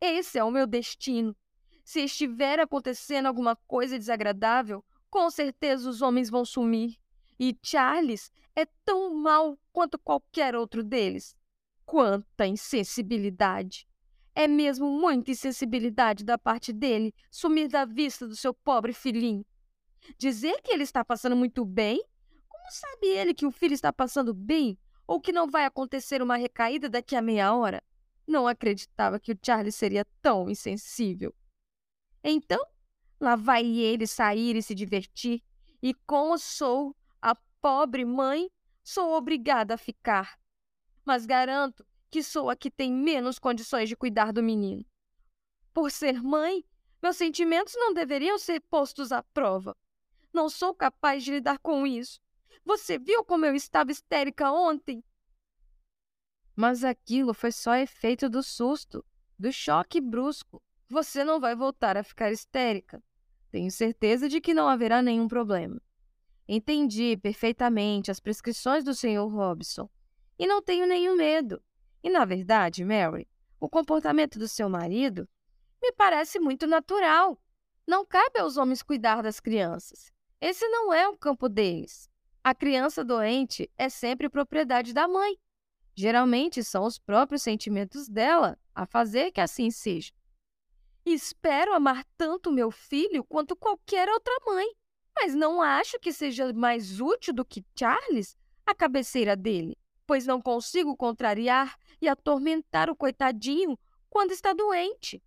Esse 0.05 0.38
é 0.38 0.43
o 0.43 0.51
meu 0.51 0.67
destino. 0.67 1.33
Se 1.81 2.01
estiver 2.01 2.60
acontecendo 2.60 3.25
alguma 3.25 3.55
coisa 3.55 3.98
desagradável, 3.98 4.83
com 5.10 5.31
certeza 5.31 5.89
os 5.89 6.01
homens 6.01 6.29
vão 6.29 6.43
sumir. 6.43 7.00
E 7.39 7.57
Charles 7.63 8.29
é 8.53 8.65
tão 8.83 9.15
mau 9.15 9.57
quanto 9.72 9.98
qualquer 9.98 10.57
outro 10.57 10.83
deles. 10.83 11.38
Quanta 11.86 12.45
insensibilidade! 12.45 13.88
É 14.36 14.45
mesmo 14.45 14.89
muita 14.89 15.31
insensibilidade 15.31 16.25
da 16.25 16.38
parte 16.38 16.74
dele 16.74 17.15
sumir 17.31 17.69
da 17.69 17.86
vista 17.86 18.27
do 18.27 18.36
seu 18.36 18.53
pobre 18.53 18.91
filhinho. 18.91 19.45
Dizer 20.17 20.62
que 20.62 20.74
ele 20.74 20.83
está 20.83 21.05
passando 21.05 21.38
muito 21.38 21.63
bem? 21.63 22.03
Como 22.50 22.69
sabe 22.69 23.07
ele 23.07 23.33
que 23.33 23.45
o 23.45 23.51
filho 23.51 23.74
está 23.74 23.93
passando 23.93 24.33
bem? 24.33 24.77
Ou 25.07 25.22
que 25.22 25.31
não 25.31 25.50
vai 25.50 25.63
acontecer 25.63 26.22
uma 26.22 26.36
recaída 26.36 26.89
daqui 26.89 27.15
a 27.15 27.22
meia 27.22 27.55
hora? 27.55 27.81
Não 28.25 28.48
acreditava 28.48 29.20
que 29.20 29.32
o 29.32 29.39
Charlie 29.42 29.72
seria 29.72 30.06
tão 30.22 30.50
insensível. 30.50 31.34
Então, 32.24 32.65
lá 33.20 33.36
vai 33.36 33.65
ele 33.65 34.08
sair 34.08 34.56
e 34.56 34.63
se 34.63 34.74
divertir, 34.74 35.44
e 35.82 35.94
como 35.94 36.38
sou 36.38 36.96
a 37.22 37.36
pobre 37.62 38.06
mãe, 38.06 38.50
sou 38.84 39.13
obrigada 39.13 39.74
a 39.74 39.77
ficar. 39.77 40.39
Mas 41.06 41.25
garanto 41.25 41.86
que 42.10 42.24
sou 42.24 42.50
a 42.50 42.56
que 42.56 42.72
tem 42.72 42.92
menos 42.92 43.39
condições 43.39 43.89
de 43.89 43.96
cuidar 43.96 44.32
do 44.32 44.44
menino. 44.44 44.86
Por 45.74 45.92
ser 45.92 46.22
mãe, 46.22 46.63
meus 47.01 47.18
sentimentos 47.18 47.74
não 47.75 47.94
deveriam 47.94 48.38
ser 48.38 48.62
postos 48.62 49.12
à 49.12 49.22
prova. 49.22 49.75
Não 50.32 50.50
sou 50.50 50.74
capaz 50.74 51.24
de 51.24 51.32
lidar 51.32 51.60
com 51.60 51.86
isso. 51.86 52.22
Você 52.63 52.98
viu 52.98 53.25
como 53.25 53.46
eu 53.46 53.56
estava 53.56 53.92
histérica 53.92 54.51
ontem? 54.51 55.03
Mas 56.55 56.83
aquilo 56.83 57.33
foi 57.33 57.51
só 57.51 57.75
efeito 57.75 58.29
do 58.29 58.43
susto, 58.43 59.03
do 59.38 59.51
choque 59.51 60.00
brusco. 60.00 60.62
Você 60.88 61.24
não 61.24 61.39
vai 61.39 61.55
voltar 61.55 61.98
a 61.98 62.03
ficar 62.03 62.31
histérica. 62.31 63.03
Tenho 63.50 63.72
certeza 63.72 64.29
de 64.29 64.39
que 64.39 64.53
não 64.53 64.67
haverá 64.67 65.01
nenhum 65.01 65.27
problema. 65.27 65.81
Entendi 66.48 67.17
perfeitamente 67.17 68.12
as 68.12 68.19
prescrições 68.19 68.83
do 68.83 68.93
Sr. 68.93 69.27
Robson 69.27 69.89
e 70.38 70.45
não 70.45 70.62
tenho 70.62 70.86
nenhum 70.86 71.15
medo. 71.15 71.62
E, 72.03 72.10
na 72.10 72.25
verdade, 72.25 72.83
Mary, 72.83 73.27
o 73.60 73.69
comportamento 73.69 74.38
do 74.38 74.48
seu 74.48 74.67
marido 74.67 75.27
me 75.81 75.91
parece 75.93 76.39
muito 76.39 76.67
natural. 76.67 77.41
Não 77.88 78.05
cabe 78.05 78.39
aos 78.39 78.57
homens 78.57 78.83
cuidar 78.83 79.22
das 79.22 79.39
crianças. 79.39 80.12
Esse 80.39 80.67
não 80.67 80.93
é 80.93 81.07
o 81.07 81.17
campo 81.17 81.48
deles. 81.48 82.10
A 82.43 82.53
criança 82.53 83.05
doente 83.05 83.72
é 83.77 83.88
sempre 83.88 84.29
propriedade 84.29 84.93
da 84.93 85.07
mãe. 85.07 85.38
Geralmente 85.96 86.64
são 86.64 86.86
os 86.86 86.98
próprios 86.98 87.44
sentimentos 87.44 88.08
dela 88.08 88.58
a 88.74 88.86
fazer 88.86 89.32
que 89.32 89.42
assim 89.42 89.70
seja. 89.70 90.12
Espero 91.06 91.74
amar 91.74 92.06
tanto 92.18 92.52
meu 92.52 92.72
filho 92.72 93.24
quanto 93.24 93.56
qualquer 93.56 94.10
outra 94.10 94.34
mãe, 94.46 94.68
mas 95.16 95.36
não 95.36 95.62
acho 95.62 96.00
que 96.00 96.12
seja 96.12 96.52
mais 96.54 97.00
útil 97.00 97.34
do 97.34 97.46
que 97.46 97.66
Charles 97.78 98.38
a 98.66 98.74
cabeceira 98.74 99.36
dele, 99.36 99.78
pois 100.08 100.26
não 100.26 100.42
consigo 100.42 100.96
contrariar 100.96 101.78
e 102.02 102.08
atormentar 102.08 102.90
o 102.90 102.96
coitadinho 102.96 103.78
quando 104.10 104.32
está 104.32 104.54
doente. 104.54 105.22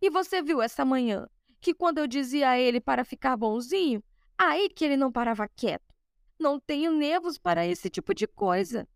E 0.00 0.10
você 0.10 0.42
viu 0.42 0.60
essa 0.60 0.84
manhã 0.84 1.26
que 1.60 1.72
quando 1.72 1.98
eu 1.98 2.06
dizia 2.06 2.50
a 2.50 2.58
ele 2.58 2.78
para 2.78 3.04
ficar 3.04 3.36
bonzinho, 3.36 4.04
aí 4.36 4.68
que 4.68 4.84
ele 4.84 4.96
não 4.96 5.10
parava 5.10 5.48
quieto. 5.48 5.94
Não 6.38 6.60
tenho 6.60 6.92
nervos 6.92 7.38
para 7.38 7.66
esse 7.66 7.88
tipo 7.88 8.12
de 8.12 8.26
coisa. 8.26 8.86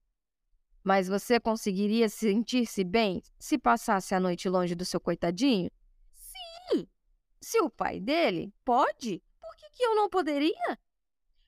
Mas 0.89 1.07
você 1.07 1.39
conseguiria 1.39 2.09
sentir-se 2.09 2.83
bem 2.83 3.23
se 3.39 3.59
passasse 3.59 4.15
a 4.15 4.21
noite 4.21 4.49
longe 4.49 4.75
do 4.75 4.87
seu 4.87 4.99
coitadinho? 4.99 5.71
Sim! 6.15 6.89
Se 7.39 7.61
o 7.61 7.69
pai 7.69 8.01
dele 8.01 8.51
pode, 8.65 9.23
por 9.39 9.55
que, 9.55 9.69
que 9.73 9.83
eu 9.83 9.95
não 9.95 10.09
poderia? 10.09 10.79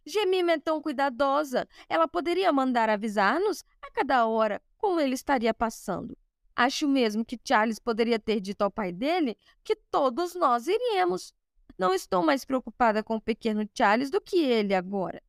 Gemima 0.04 0.52
é 0.52 0.58
tão 0.58 0.82
cuidadosa, 0.82 1.66
ela 1.88 2.06
poderia 2.06 2.52
mandar 2.52 2.90
avisar-nos 2.90 3.64
a 3.80 3.90
cada 3.90 4.26
hora 4.26 4.60
como 4.76 5.00
ele 5.00 5.14
estaria 5.14 5.54
passando. 5.54 6.14
Acho 6.54 6.86
mesmo 6.86 7.24
que 7.24 7.40
Charles 7.42 7.78
poderia 7.78 8.18
ter 8.18 8.40
dito 8.40 8.60
ao 8.60 8.70
pai 8.70 8.92
dele 8.92 9.38
que 9.64 9.74
todos 9.74 10.34
nós 10.34 10.66
iríamos. 10.66 11.32
Não 11.78 11.94
estou 11.94 12.22
mais 12.22 12.44
preocupada 12.44 13.02
com 13.02 13.16
o 13.16 13.22
pequeno 13.22 13.66
Charles 13.74 14.10
do 14.10 14.20
que 14.20 14.36
ele 14.36 14.74
agora. 14.74 15.22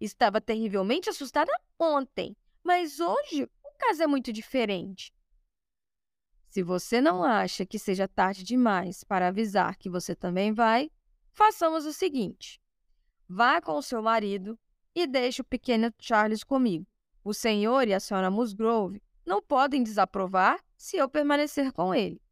Estava 0.00 0.40
terrivelmente 0.40 1.10
assustada 1.10 1.50
ontem, 1.76 2.36
mas 2.66 2.98
hoje 2.98 3.48
caso 3.76 4.02
é 4.02 4.06
muito 4.06 4.32
diferente. 4.32 5.14
Se 6.48 6.62
você 6.62 7.00
não 7.00 7.22
acha 7.22 7.66
que 7.66 7.78
seja 7.78 8.08
tarde 8.08 8.42
demais 8.42 9.04
para 9.04 9.28
avisar 9.28 9.76
que 9.76 9.90
você 9.90 10.14
também 10.14 10.52
vai, 10.52 10.90
façamos 11.32 11.84
o 11.84 11.92
seguinte: 11.92 12.60
vá 13.28 13.60
com 13.60 13.72
o 13.72 13.82
seu 13.82 14.02
marido 14.02 14.58
e 14.94 15.06
deixe 15.06 15.42
o 15.42 15.44
pequeno 15.44 15.92
Charles 15.98 16.42
comigo. 16.42 16.86
O 17.22 17.34
senhor 17.34 17.86
e 17.86 17.92
a 17.92 18.00
senhora 18.00 18.30
Musgrove 18.30 19.02
não 19.26 19.42
podem 19.42 19.82
desaprovar 19.82 20.64
se 20.76 20.96
eu 20.96 21.08
permanecer 21.08 21.72
com 21.72 21.94
ele. 21.94 22.22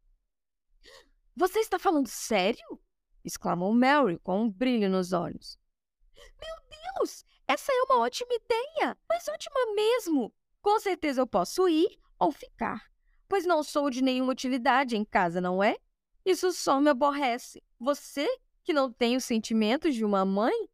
Você 1.35 1.59
está 1.59 1.77
falando 1.77 2.07
sério? 2.07 2.81
exclamou 3.23 3.73
Mary 3.73 4.17
com 4.19 4.43
um 4.43 4.49
brilho 4.49 4.89
nos 4.89 5.11
olhos. 5.11 5.59
Meu 6.15 6.55
Deus! 6.97 7.25
Essa 7.47 7.71
é 7.71 7.83
uma 7.83 7.99
ótima 7.99 8.33
ideia! 8.33 8.97
Mas 9.09 9.27
ótima 9.27 9.73
mesmo! 9.75 10.33
Com 10.65 10.79
certeza 10.79 11.21
eu 11.21 11.27
posso 11.27 11.69
ir 11.69 11.99
ou 12.17 12.31
ficar, 12.31 12.89
pois 13.29 13.45
não 13.45 13.61
sou 13.61 13.87
de 13.91 14.01
nenhuma 14.01 14.31
utilidade 14.31 14.97
em 14.97 15.05
casa, 15.05 15.39
não 15.39 15.61
é? 15.61 15.77
Isso 16.25 16.51
só 16.51 16.81
me 16.81 16.89
aborrece. 16.89 17.61
Você, 17.79 18.27
que 18.63 18.73
não 18.73 18.91
tem 18.91 19.15
os 19.15 19.23
sentimentos 19.23 19.93
de 19.93 20.03
uma 20.03 20.25
mãe, 20.25 20.67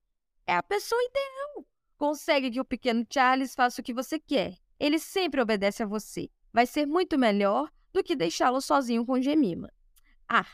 é 0.47 0.55
a 0.55 0.63
pessoa 0.63 0.97
ideal. 1.03 1.67
Consegue 1.97 2.49
que 2.49 2.61
o 2.61 2.63
pequeno 2.63 3.05
Charles 3.11 3.53
faça 3.53 3.81
o 3.81 3.83
que 3.83 3.93
você 3.93 4.17
quer. 4.17 4.57
Ele 4.79 4.97
sempre 4.97 5.41
obedece 5.41 5.83
a 5.83 5.85
você. 5.85 6.29
Vai 6.53 6.65
ser 6.65 6.85
muito 6.85 7.17
melhor 7.17 7.69
do 7.91 8.01
que 8.01 8.15
deixá-lo 8.15 8.61
sozinho 8.61 9.05
com 9.05 9.21
Gemima. 9.21 9.69
Ah, 10.25 10.47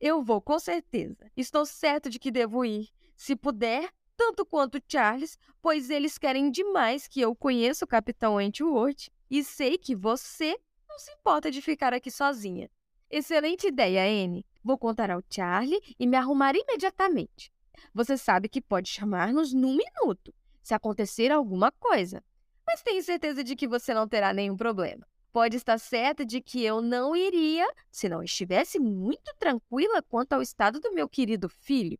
eu 0.00 0.24
vou, 0.24 0.40
com 0.40 0.58
certeza. 0.58 1.30
Estou 1.36 1.64
certo 1.64 2.10
de 2.10 2.18
que 2.18 2.32
devo 2.32 2.64
ir. 2.64 2.88
Se 3.16 3.36
puder, 3.36 3.88
tanto 4.22 4.46
quanto 4.46 4.80
Charles, 4.86 5.36
pois 5.60 5.90
eles 5.90 6.16
querem 6.16 6.48
demais 6.48 7.08
que 7.08 7.20
eu 7.20 7.34
conheça 7.34 7.84
o 7.84 7.88
Capitão 7.88 8.36
Wentworth 8.36 9.10
e 9.28 9.42
sei 9.42 9.76
que 9.76 9.96
você 9.96 10.56
não 10.88 10.96
se 10.96 11.10
importa 11.10 11.50
de 11.50 11.60
ficar 11.60 11.92
aqui 11.92 12.08
sozinha. 12.08 12.70
Excelente 13.10 13.66
ideia, 13.66 14.04
Anne. 14.04 14.46
Vou 14.62 14.78
contar 14.78 15.10
ao 15.10 15.24
Charlie 15.28 15.80
e 15.98 16.06
me 16.06 16.16
arrumar 16.16 16.54
imediatamente. 16.54 17.52
Você 17.92 18.16
sabe 18.16 18.48
que 18.48 18.60
pode 18.60 18.88
chamar-nos 18.90 19.52
num 19.52 19.76
minuto, 19.76 20.32
se 20.62 20.72
acontecer 20.72 21.32
alguma 21.32 21.72
coisa. 21.72 22.22
Mas 22.64 22.80
tenho 22.80 23.02
certeza 23.02 23.42
de 23.42 23.56
que 23.56 23.66
você 23.66 23.92
não 23.92 24.06
terá 24.06 24.32
nenhum 24.32 24.56
problema. 24.56 25.04
pode 25.32 25.56
estar 25.56 25.78
certa 25.78 26.24
de 26.24 26.40
que 26.40 26.62
eu 26.62 26.80
não 26.80 27.16
iria 27.16 27.66
se 27.90 28.08
não 28.08 28.22
estivesse 28.22 28.78
muito 28.78 29.34
tranquila 29.36 30.00
quanto 30.02 30.34
ao 30.34 30.42
estado 30.42 30.78
do 30.78 30.92
meu 30.92 31.08
querido 31.08 31.48
filho. 31.48 31.98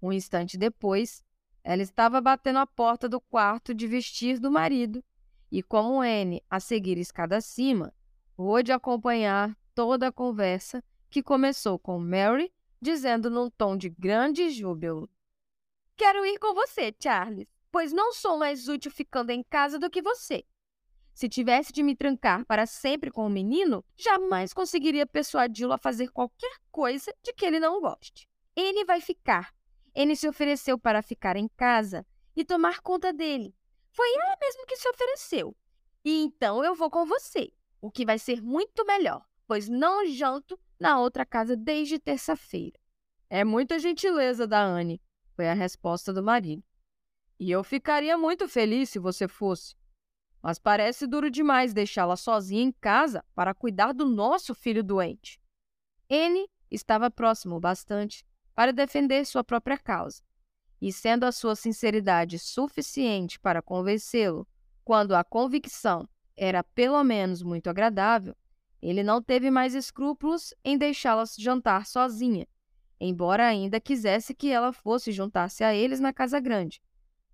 Um 0.00 0.12
instante 0.12 0.56
depois, 0.56 1.24
ela 1.62 1.82
estava 1.82 2.20
batendo 2.20 2.58
a 2.58 2.66
porta 2.66 3.08
do 3.08 3.20
quarto 3.20 3.74
de 3.74 3.86
vestir 3.86 4.38
do 4.38 4.50
marido, 4.50 5.04
e 5.50 5.62
como 5.62 6.00
Anne, 6.00 6.42
a 6.48 6.60
seguir 6.60 6.98
escada 6.98 7.36
acima, 7.36 7.94
pôde 8.36 8.72
acompanhar 8.72 9.56
toda 9.74 10.08
a 10.08 10.12
conversa 10.12 10.82
que 11.10 11.22
começou 11.22 11.78
com 11.78 11.98
Mary 11.98 12.52
dizendo 12.80 13.30
num 13.30 13.50
tom 13.50 13.76
de 13.76 13.88
grande 13.88 14.50
júbilo: 14.50 15.10
Quero 15.96 16.24
ir 16.24 16.38
com 16.38 16.54
você, 16.54 16.94
Charles, 17.02 17.46
pois 17.70 17.92
não 17.92 18.12
sou 18.12 18.38
mais 18.38 18.68
útil 18.68 18.90
ficando 18.90 19.30
em 19.30 19.42
casa 19.42 19.78
do 19.78 19.90
que 19.90 20.02
você. 20.02 20.44
Se 21.12 21.28
tivesse 21.28 21.72
de 21.72 21.82
me 21.82 21.96
trancar 21.96 22.46
para 22.46 22.64
sempre 22.64 23.10
com 23.10 23.26
o 23.26 23.30
menino, 23.30 23.84
jamais 23.96 24.52
conseguiria 24.52 25.04
persuadi-lo 25.04 25.72
a 25.72 25.78
fazer 25.78 26.12
qualquer 26.12 26.58
coisa 26.70 27.12
de 27.24 27.32
que 27.32 27.44
ele 27.44 27.58
não 27.58 27.80
goste. 27.80 28.28
Ele 28.54 28.84
vai 28.84 29.00
ficar. 29.00 29.52
Ele 29.98 30.14
se 30.14 30.28
ofereceu 30.28 30.78
para 30.78 31.02
ficar 31.02 31.34
em 31.34 31.48
casa 31.48 32.06
e 32.36 32.44
tomar 32.44 32.78
conta 32.78 33.12
dele. 33.12 33.52
Foi 33.88 34.08
ela 34.14 34.36
mesmo 34.40 34.64
que 34.64 34.76
se 34.76 34.88
ofereceu. 34.88 35.56
E 36.04 36.22
então 36.22 36.64
eu 36.64 36.72
vou 36.72 36.88
com 36.88 37.04
você, 37.04 37.52
o 37.80 37.90
que 37.90 38.06
vai 38.06 38.16
ser 38.16 38.40
muito 38.40 38.86
melhor, 38.86 39.26
pois 39.44 39.68
não 39.68 40.06
janto 40.06 40.56
na 40.78 41.00
outra 41.00 41.26
casa 41.26 41.56
desde 41.56 41.98
terça-feira. 41.98 42.78
É 43.28 43.42
muita 43.42 43.76
gentileza 43.80 44.46
da 44.46 44.62
Anne, 44.62 45.02
foi 45.34 45.48
a 45.48 45.52
resposta 45.52 46.12
do 46.12 46.22
marido. 46.22 46.62
E 47.36 47.50
eu 47.50 47.64
ficaria 47.64 48.16
muito 48.16 48.48
feliz 48.48 48.90
se 48.90 49.00
você 49.00 49.26
fosse. 49.26 49.74
Mas 50.40 50.60
parece 50.60 51.08
duro 51.08 51.28
demais 51.28 51.74
deixá-la 51.74 52.14
sozinha 52.14 52.62
em 52.62 52.70
casa 52.70 53.24
para 53.34 53.52
cuidar 53.52 53.92
do 53.92 54.06
nosso 54.06 54.54
filho 54.54 54.84
doente. 54.84 55.40
N 56.08 56.48
estava 56.70 57.10
próximo 57.10 57.58
bastante 57.58 58.24
para 58.58 58.72
defender 58.72 59.24
sua 59.24 59.44
própria 59.44 59.78
causa. 59.78 60.20
E 60.82 60.92
sendo 60.92 61.22
a 61.22 61.30
sua 61.30 61.54
sinceridade 61.54 62.40
suficiente 62.40 63.38
para 63.38 63.62
convencê-lo, 63.62 64.48
quando 64.84 65.14
a 65.14 65.22
convicção 65.22 66.08
era 66.36 66.64
pelo 66.64 67.04
menos 67.04 67.40
muito 67.40 67.70
agradável, 67.70 68.36
ele 68.82 69.04
não 69.04 69.22
teve 69.22 69.48
mais 69.48 69.76
escrúpulos 69.76 70.52
em 70.64 70.76
deixá-la 70.76 71.22
jantar 71.38 71.86
sozinha, 71.86 72.48
embora 72.98 73.46
ainda 73.46 73.80
quisesse 73.80 74.34
que 74.34 74.50
ela 74.50 74.72
fosse 74.72 75.12
juntar-se 75.12 75.62
a 75.62 75.72
eles 75.72 76.00
na 76.00 76.12
casa 76.12 76.40
grande, 76.40 76.82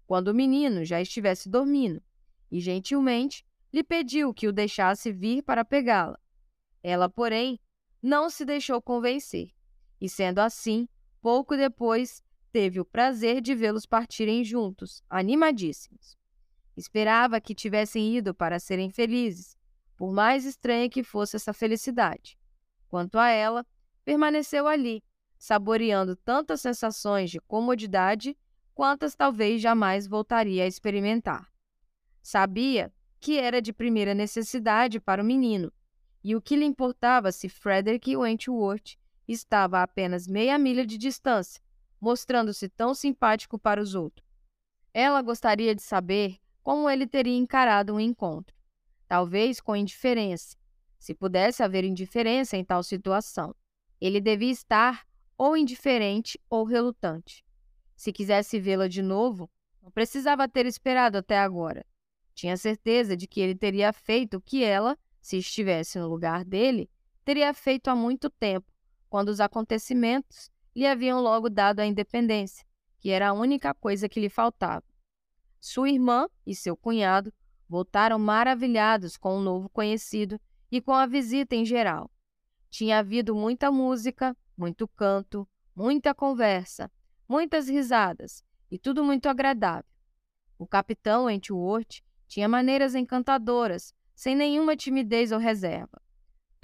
quando 0.06 0.28
o 0.28 0.34
menino 0.34 0.84
já 0.84 1.00
estivesse 1.00 1.48
dormindo, 1.48 2.02
e 2.50 2.60
gentilmente 2.60 3.46
lhe 3.72 3.82
pediu 3.82 4.34
que 4.34 4.46
o 4.46 4.52
deixasse 4.52 5.10
vir 5.10 5.42
para 5.42 5.64
pegá-la. 5.64 6.20
Ela, 6.82 7.08
porém, 7.08 7.58
não 8.02 8.28
se 8.28 8.44
deixou 8.44 8.82
convencer, 8.82 9.54
e 9.98 10.06
sendo 10.06 10.40
assim, 10.40 10.86
pouco 11.24 11.56
depois 11.56 12.22
teve 12.52 12.78
o 12.78 12.84
prazer 12.84 13.40
de 13.40 13.54
vê-los 13.54 13.86
partirem 13.86 14.44
juntos, 14.44 15.02
animadíssimos. 15.08 16.18
Esperava 16.76 17.40
que 17.40 17.54
tivessem 17.54 18.14
ido 18.14 18.34
para 18.34 18.60
serem 18.60 18.90
felizes, 18.90 19.56
por 19.96 20.12
mais 20.12 20.44
estranha 20.44 20.90
que 20.90 21.02
fosse 21.02 21.36
essa 21.36 21.54
felicidade. 21.54 22.38
Quanto 22.88 23.18
a 23.18 23.30
ela, 23.30 23.66
permaneceu 24.04 24.68
ali, 24.68 25.02
saboreando 25.38 26.14
tantas 26.14 26.60
sensações 26.60 27.30
de 27.30 27.40
comodidade 27.40 28.36
quantas 28.74 29.14
talvez 29.14 29.62
jamais 29.62 30.06
voltaria 30.06 30.64
a 30.64 30.66
experimentar. 30.66 31.50
Sabia 32.20 32.92
que 33.18 33.38
era 33.38 33.62
de 33.62 33.72
primeira 33.72 34.12
necessidade 34.12 35.00
para 35.00 35.22
o 35.22 35.26
menino, 35.26 35.72
e 36.22 36.36
o 36.36 36.42
que 36.42 36.54
lhe 36.54 36.66
importava 36.66 37.32
se 37.32 37.48
Frederick 37.48 38.14
Wentworth 38.14 38.98
estava 39.26 39.78
a 39.78 39.82
apenas 39.82 40.26
meia 40.26 40.58
milha 40.58 40.86
de 40.86 40.98
distância, 40.98 41.62
mostrando-se 42.00 42.68
tão 42.68 42.94
simpático 42.94 43.58
para 43.58 43.80
os 43.80 43.94
outros. 43.94 44.26
Ela 44.92 45.22
gostaria 45.22 45.74
de 45.74 45.82
saber 45.82 46.38
como 46.62 46.88
ele 46.88 47.06
teria 47.06 47.36
encarado 47.36 47.94
um 47.94 48.00
encontro 48.00 48.54
talvez 49.14 49.60
com 49.60 49.76
indiferença. 49.76 50.56
Se 50.98 51.14
pudesse 51.14 51.62
haver 51.62 51.84
indiferença 51.84 52.56
em 52.56 52.64
tal 52.64 52.82
situação, 52.82 53.54
ele 54.00 54.20
devia 54.20 54.50
estar 54.50 55.06
ou 55.36 55.56
indiferente 55.56 56.36
ou 56.48 56.64
relutante. 56.64 57.44
Se 57.94 58.12
quisesse 58.12 58.58
vê-la 58.58 58.88
de 58.88 59.02
novo, 59.02 59.48
não 59.80 59.90
precisava 59.90 60.48
ter 60.48 60.66
esperado 60.66 61.18
até 61.18 61.38
agora. 61.38 61.86
Tinha 62.34 62.56
certeza 62.56 63.16
de 63.16 63.28
que 63.28 63.40
ele 63.40 63.54
teria 63.54 63.92
feito 63.92 64.38
o 64.38 64.40
que 64.40 64.64
ela, 64.64 64.98
se 65.20 65.36
estivesse 65.38 65.96
no 65.96 66.08
lugar 66.08 66.44
dele, 66.44 66.90
teria 67.24 67.54
feito 67.54 67.88
há 67.88 67.94
muito 67.94 68.28
tempo, 68.28 68.66
quando 69.14 69.28
os 69.28 69.38
acontecimentos 69.38 70.50
lhe 70.74 70.84
haviam 70.84 71.20
logo 71.20 71.48
dado 71.48 71.78
a 71.78 71.86
independência, 71.86 72.66
que 72.98 73.10
era 73.10 73.28
a 73.28 73.32
única 73.32 73.72
coisa 73.72 74.08
que 74.08 74.18
lhe 74.18 74.28
faltava. 74.28 74.82
Sua 75.60 75.88
irmã 75.88 76.28
e 76.44 76.52
seu 76.52 76.76
cunhado 76.76 77.32
Voltaram 77.68 78.18
maravilhados 78.18 79.16
com 79.16 79.36
o 79.38 79.40
novo 79.40 79.68
conhecido 79.68 80.40
e 80.68 80.80
com 80.80 80.92
a 80.92 81.06
visita 81.06 81.54
em 81.54 81.64
geral. 81.64 82.10
Tinha 82.68 82.98
havido 82.98 83.36
muita 83.36 83.70
música, 83.70 84.36
muito 84.58 84.88
canto, 84.88 85.48
muita 85.76 86.12
conversa, 86.12 86.90
muitas 87.28 87.68
risadas 87.68 88.44
e 88.68 88.80
tudo 88.80 89.04
muito 89.04 89.28
agradável. 89.28 89.88
O 90.58 90.66
capitão 90.66 91.26
Wentworth 91.26 92.02
tinha 92.26 92.48
maneiras 92.48 92.96
encantadoras, 92.96 93.94
sem 94.12 94.34
nenhuma 94.34 94.76
timidez 94.76 95.30
ou 95.30 95.38
reserva. 95.38 96.02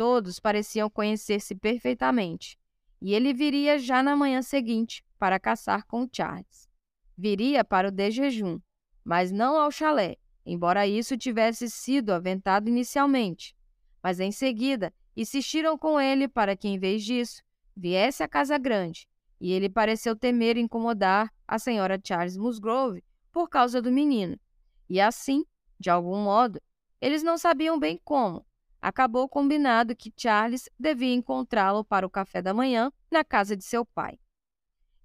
Todos 0.01 0.41
pareciam 0.41 0.89
conhecer-se 0.89 1.55
perfeitamente, 1.55 2.59
e 3.03 3.13
ele 3.13 3.35
viria 3.35 3.79
já 3.79 4.03
na 4.03 4.17
manhã 4.17 4.41
seguinte 4.41 5.05
para 5.19 5.39
caçar 5.39 5.87
com 5.87 6.09
Charles. 6.11 6.71
Viria 7.19 7.63
para 7.63 7.89
o 7.89 7.91
de 7.91 8.11
jejum, 8.11 8.59
mas 9.05 9.31
não 9.31 9.61
ao 9.61 9.71
chalé, 9.71 10.17
embora 10.47 10.87
isso 10.87 11.19
tivesse 11.19 11.69
sido 11.69 12.15
aventado 12.15 12.71
inicialmente. 12.71 13.55
Mas 14.03 14.21
em 14.21 14.33
seguida 14.33 14.91
insistiram 15.15 15.77
com 15.77 16.01
ele 16.01 16.27
para 16.27 16.57
que, 16.57 16.67
em 16.67 16.79
vez 16.79 17.05
disso, 17.05 17.43
viesse 17.77 18.23
à 18.23 18.27
Casa 18.27 18.57
Grande, 18.57 19.07
e 19.39 19.53
ele 19.53 19.69
pareceu 19.69 20.17
temer 20.17 20.57
incomodar 20.57 21.31
a 21.47 21.59
senhora 21.59 22.01
Charles 22.03 22.39
Musgrove 22.39 23.05
por 23.31 23.51
causa 23.51 23.83
do 23.83 23.93
menino. 23.93 24.41
E 24.89 24.99
assim, 24.99 25.45
de 25.79 25.91
algum 25.91 26.25
modo, 26.25 26.59
eles 27.03 27.23
não 27.23 27.37
sabiam 27.37 27.79
bem 27.79 28.01
como, 28.03 28.47
acabou 28.81 29.29
combinado 29.29 29.97
que 29.97 30.13
Charles 30.17 30.69
devia 30.79 31.15
encontrá-lo 31.15 31.85
para 31.85 32.07
o 32.07 32.11
café 32.11 32.41
da 32.41 32.55
manhã 32.55 32.93
na 33.11 33.25
casa 33.25 33.57
de 33.57 33.65
seu 33.65 33.85
pai. 33.85 34.19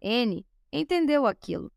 Anne 0.03 0.45
entendeu 0.71 1.25
aquilo. 1.25 1.71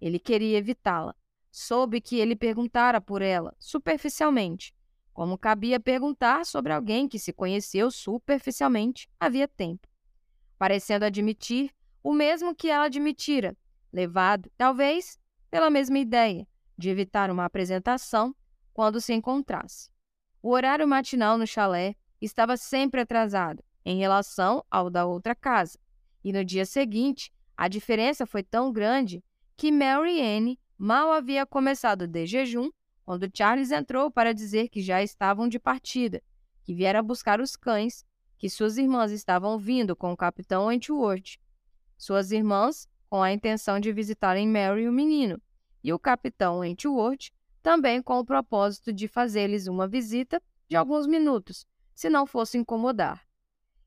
Ele 0.00 0.18
queria 0.18 0.58
evitá-la, 0.58 1.14
Soube 1.56 2.00
que 2.00 2.18
ele 2.18 2.34
perguntara 2.34 3.00
por 3.00 3.22
ela, 3.22 3.54
superficialmente, 3.60 4.74
como 5.12 5.38
cabia 5.38 5.78
perguntar 5.78 6.44
sobre 6.44 6.72
alguém 6.72 7.06
que 7.06 7.16
se 7.16 7.32
conheceu 7.32 7.92
superficialmente 7.92 9.08
havia 9.20 9.46
tempo, 9.46 9.86
parecendo 10.58 11.04
admitir 11.04 11.72
o 12.02 12.12
mesmo 12.12 12.56
que 12.56 12.68
ela 12.68 12.86
admitira, 12.86 13.56
levado, 13.92 14.50
talvez, 14.56 15.16
pela 15.48 15.70
mesma 15.70 16.00
ideia 16.00 16.44
de 16.76 16.90
evitar 16.90 17.30
uma 17.30 17.44
apresentação 17.44 18.34
quando 18.72 19.00
se 19.00 19.12
encontrasse. 19.12 19.93
O 20.44 20.50
horário 20.50 20.86
matinal 20.86 21.38
no 21.38 21.46
chalé 21.46 21.96
estava 22.20 22.54
sempre 22.58 23.00
atrasado 23.00 23.64
em 23.82 23.96
relação 23.96 24.62
ao 24.70 24.90
da 24.90 25.06
outra 25.06 25.34
casa, 25.34 25.78
e 26.22 26.34
no 26.34 26.44
dia 26.44 26.66
seguinte 26.66 27.32
a 27.56 27.66
diferença 27.66 28.26
foi 28.26 28.42
tão 28.42 28.70
grande 28.70 29.24
que 29.56 29.72
Mary 29.72 30.20
Anne 30.20 30.60
Mal 30.76 31.10
havia 31.12 31.46
começado 31.46 32.06
de 32.06 32.26
jejum 32.26 32.68
quando 33.06 33.30
Charles 33.34 33.70
entrou 33.70 34.10
para 34.10 34.34
dizer 34.34 34.68
que 34.68 34.82
já 34.82 35.02
estavam 35.02 35.48
de 35.48 35.58
partida, 35.58 36.22
que 36.62 36.74
viera 36.74 37.02
buscar 37.02 37.40
os 37.40 37.56
cães, 37.56 38.04
que 38.36 38.50
suas 38.50 38.76
irmãs 38.76 39.12
estavam 39.12 39.56
vindo 39.56 39.96
com 39.96 40.12
o 40.12 40.16
capitão 40.16 40.66
Wentworth. 40.66 41.38
Suas 41.96 42.32
irmãs 42.32 42.86
com 43.08 43.22
a 43.22 43.32
intenção 43.32 43.80
de 43.80 43.90
visitarem 43.94 44.46
Mary 44.46 44.82
e 44.82 44.88
o 44.90 44.92
menino, 44.92 45.40
e 45.82 45.90
o 45.90 45.98
capitão 45.98 46.58
Wentworth 46.58 47.32
também 47.64 48.02
com 48.02 48.18
o 48.18 48.24
propósito 48.26 48.92
de 48.92 49.08
fazer-lhes 49.08 49.66
uma 49.66 49.88
visita 49.88 50.38
de 50.68 50.76
alguns 50.76 51.06
minutos, 51.06 51.66
se 51.94 52.10
não 52.10 52.26
fosse 52.26 52.58
incomodar. 52.58 53.26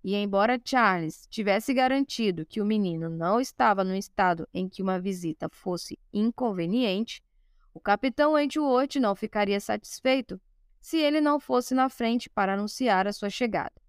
E 0.04 0.16
embora 0.16 0.60
Charles 0.66 1.28
tivesse 1.30 1.76
garantido 1.76 2.44
que 2.44 2.60
o 2.60 2.66
menino 2.66 3.08
não 3.08 3.40
estava 3.40 3.84
no 3.84 3.96
estado 3.96 4.50
em 4.52 4.68
que 4.68 4.82
uma 4.82 5.00
visita 5.00 5.48
fosse 5.48 6.00
inconveniente, 6.12 7.24
o 7.72 7.80
capitão 7.80 8.34
Wentworth 8.34 8.96
não 8.96 9.16
ficaria 9.16 9.60
satisfeito 9.60 10.42
se 10.82 10.98
ele 10.98 11.22
não 11.22 11.40
fosse 11.40 11.76
na 11.76 11.88
frente 11.88 12.32
para 12.32 12.56
anunciar 12.56 13.06
a 13.06 13.14
sua 13.14 13.30
chegada. 13.30 13.80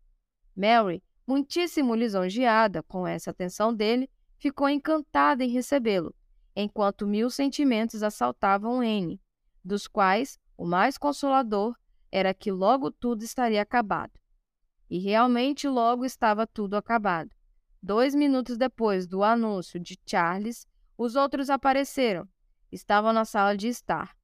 Mary, 0.55 1.03
muitíssimo 1.27 1.94
lisonjeada 1.94 2.83
com 2.83 3.07
essa 3.07 3.31
atenção 3.31 3.72
dele, 3.72 4.11
ficou 4.37 4.68
encantada 4.68 5.42
em 5.42 5.48
recebê-lo, 5.48 6.14
enquanto 6.55 7.07
mil 7.07 7.31
sentimentos 7.31 8.03
assaltavam 8.03 8.81
Anne, 8.81 9.18
dos 9.64 9.86
quais 9.86 10.38
o 10.56 10.66
mais 10.66 10.98
consolador 10.98 11.76
era 12.10 12.32
que 12.34 12.50
logo 12.50 12.90
tudo 12.90 13.22
estaria 13.22 13.62
acabado. 13.62 14.12
E 14.90 14.98
realmente 14.98 15.68
logo 15.68 16.04
estava 16.04 16.46
tudo 16.46 16.76
acabado. 16.76 17.30
Dois 17.82 18.14
minutos 18.14 18.56
depois 18.56 19.06
do 19.06 19.22
anúncio 19.22 19.78
de 19.78 19.98
Charles, 20.06 20.66
os 20.96 21.14
outros 21.14 21.50
apareceram. 21.50 22.28
Estavam 22.72 23.12
na 23.12 23.24
sala 23.24 23.56
de 23.56 23.68
estar. 23.68 24.16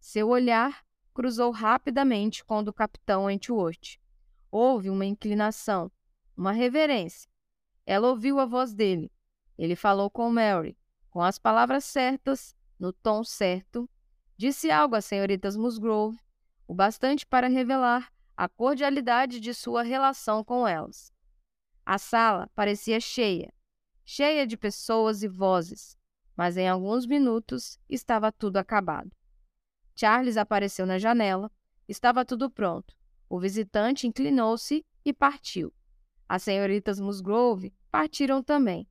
Seu 0.00 0.28
olhar 0.28 0.84
cruzou 1.12 1.50
rapidamente 1.50 2.44
com 2.44 2.58
o 2.58 2.62
do 2.62 2.72
capitão 2.72 3.24
Wentworth. 3.24 3.98
Houve 4.50 4.88
uma 4.88 5.04
inclinação, 5.04 5.90
uma 6.36 6.52
reverência. 6.52 7.28
Ela 7.86 8.08
ouviu 8.08 8.40
a 8.40 8.46
voz 8.46 8.72
dele. 8.72 9.12
Ele 9.58 9.76
falou 9.76 10.10
com 10.10 10.30
Mary, 10.30 10.76
com 11.10 11.20
as 11.20 11.38
palavras 11.38 11.84
certas, 11.84 12.56
no 12.78 12.92
tom 12.92 13.22
certo. 13.22 13.88
Disse 14.44 14.70
algo 14.70 14.94
às 14.94 15.06
senhoritas 15.06 15.56
Musgrove, 15.56 16.18
o 16.68 16.74
bastante 16.74 17.24
para 17.24 17.48
revelar 17.48 18.12
a 18.36 18.46
cordialidade 18.46 19.40
de 19.40 19.54
sua 19.54 19.82
relação 19.82 20.44
com 20.44 20.68
elas. 20.68 21.10
A 21.82 21.96
sala 21.96 22.50
parecia 22.54 23.00
cheia, 23.00 23.50
cheia 24.04 24.46
de 24.46 24.54
pessoas 24.54 25.22
e 25.22 25.28
vozes, 25.28 25.96
mas 26.36 26.58
em 26.58 26.68
alguns 26.68 27.06
minutos 27.06 27.80
estava 27.88 28.30
tudo 28.30 28.58
acabado. 28.58 29.10
Charles 29.96 30.36
apareceu 30.36 30.84
na 30.84 30.98
janela, 30.98 31.50
estava 31.88 32.22
tudo 32.22 32.50
pronto. 32.50 32.94
O 33.30 33.40
visitante 33.40 34.06
inclinou-se 34.06 34.84
e 35.06 35.12
partiu. 35.14 35.72
As 36.28 36.42
senhoritas 36.42 37.00
Musgrove 37.00 37.72
partiram 37.90 38.42
também, 38.42 38.86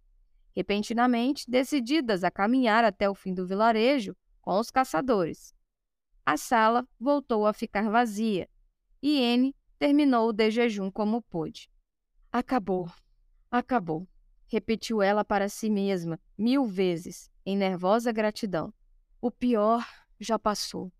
repentinamente 0.52 1.48
decididas 1.48 2.24
a 2.24 2.32
caminhar 2.32 2.84
até 2.84 3.08
o 3.08 3.14
fim 3.14 3.36
do 3.36 3.46
vilarejo 3.46 4.18
com 4.44 4.60
os 4.60 4.70
caçadores. 4.70 5.56
A 6.24 6.38
sala 6.38 6.88
voltou 7.00 7.48
a 7.48 7.54
ficar 7.54 7.90
vazia 7.90 8.48
e 9.02 9.18
N 9.20 9.56
terminou 9.80 10.30
o 10.30 10.34
de 10.34 10.52
jejum 10.52 10.92
como 10.92 11.22
pôde. 11.24 11.72
Acabou, 12.32 12.92
acabou, 13.50 14.08
repetiu 14.46 15.02
ela 15.02 15.26
para 15.26 15.50
si 15.50 15.70
mesma 15.70 16.20
mil 16.38 16.66
vezes, 16.66 17.32
em 17.46 17.58
nervosa 17.58 18.12
gratidão. 18.12 18.72
O 19.20 19.32
pior 19.32 19.84
já 20.20 20.38
passou. 20.38 20.92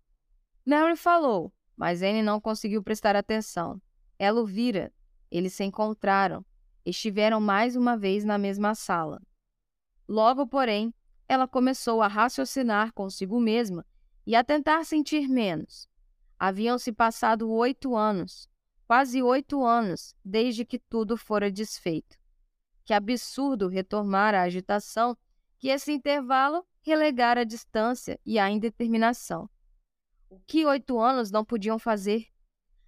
Mary 0.66 0.96
falou, 0.96 1.52
mas 1.76 2.02
Anne 2.02 2.22
não 2.22 2.40
conseguiu 2.40 2.82
prestar 2.82 3.14
atenção. 3.14 3.80
Ela 4.18 4.40
o 4.40 4.46
vira. 4.46 4.92
Eles 5.30 5.52
se 5.52 5.64
encontraram. 5.64 6.44
Estiveram 6.86 7.40
mais 7.40 7.76
uma 7.76 7.96
vez 7.96 8.24
na 8.24 8.38
mesma 8.38 8.74
sala. 8.74 9.20
Logo, 10.08 10.46
porém, 10.46 10.94
ela 11.34 11.48
começou 11.48 12.00
a 12.00 12.08
raciocinar 12.08 12.92
consigo 12.92 13.38
mesma 13.40 13.84
e 14.26 14.34
a 14.34 14.42
tentar 14.42 14.84
sentir 14.84 15.28
menos. 15.28 15.88
Haviam-se 16.38 16.92
passado 16.92 17.50
oito 17.50 17.94
anos, 17.94 18.48
quase 18.86 19.22
oito 19.22 19.64
anos, 19.64 20.14
desde 20.24 20.64
que 20.64 20.78
tudo 20.78 21.16
fora 21.16 21.50
desfeito. 21.50 22.16
Que 22.84 22.94
absurdo 22.94 23.68
retomar 23.68 24.34
a 24.34 24.42
agitação 24.42 25.16
que 25.58 25.68
esse 25.68 25.92
intervalo 25.92 26.64
relegara 26.82 27.40
a 27.42 27.44
distância 27.44 28.20
e 28.24 28.38
a 28.38 28.50
indeterminação. 28.50 29.48
O 30.28 30.38
que 30.40 30.66
oito 30.66 30.98
anos 30.98 31.30
não 31.30 31.44
podiam 31.44 31.78
fazer? 31.78 32.26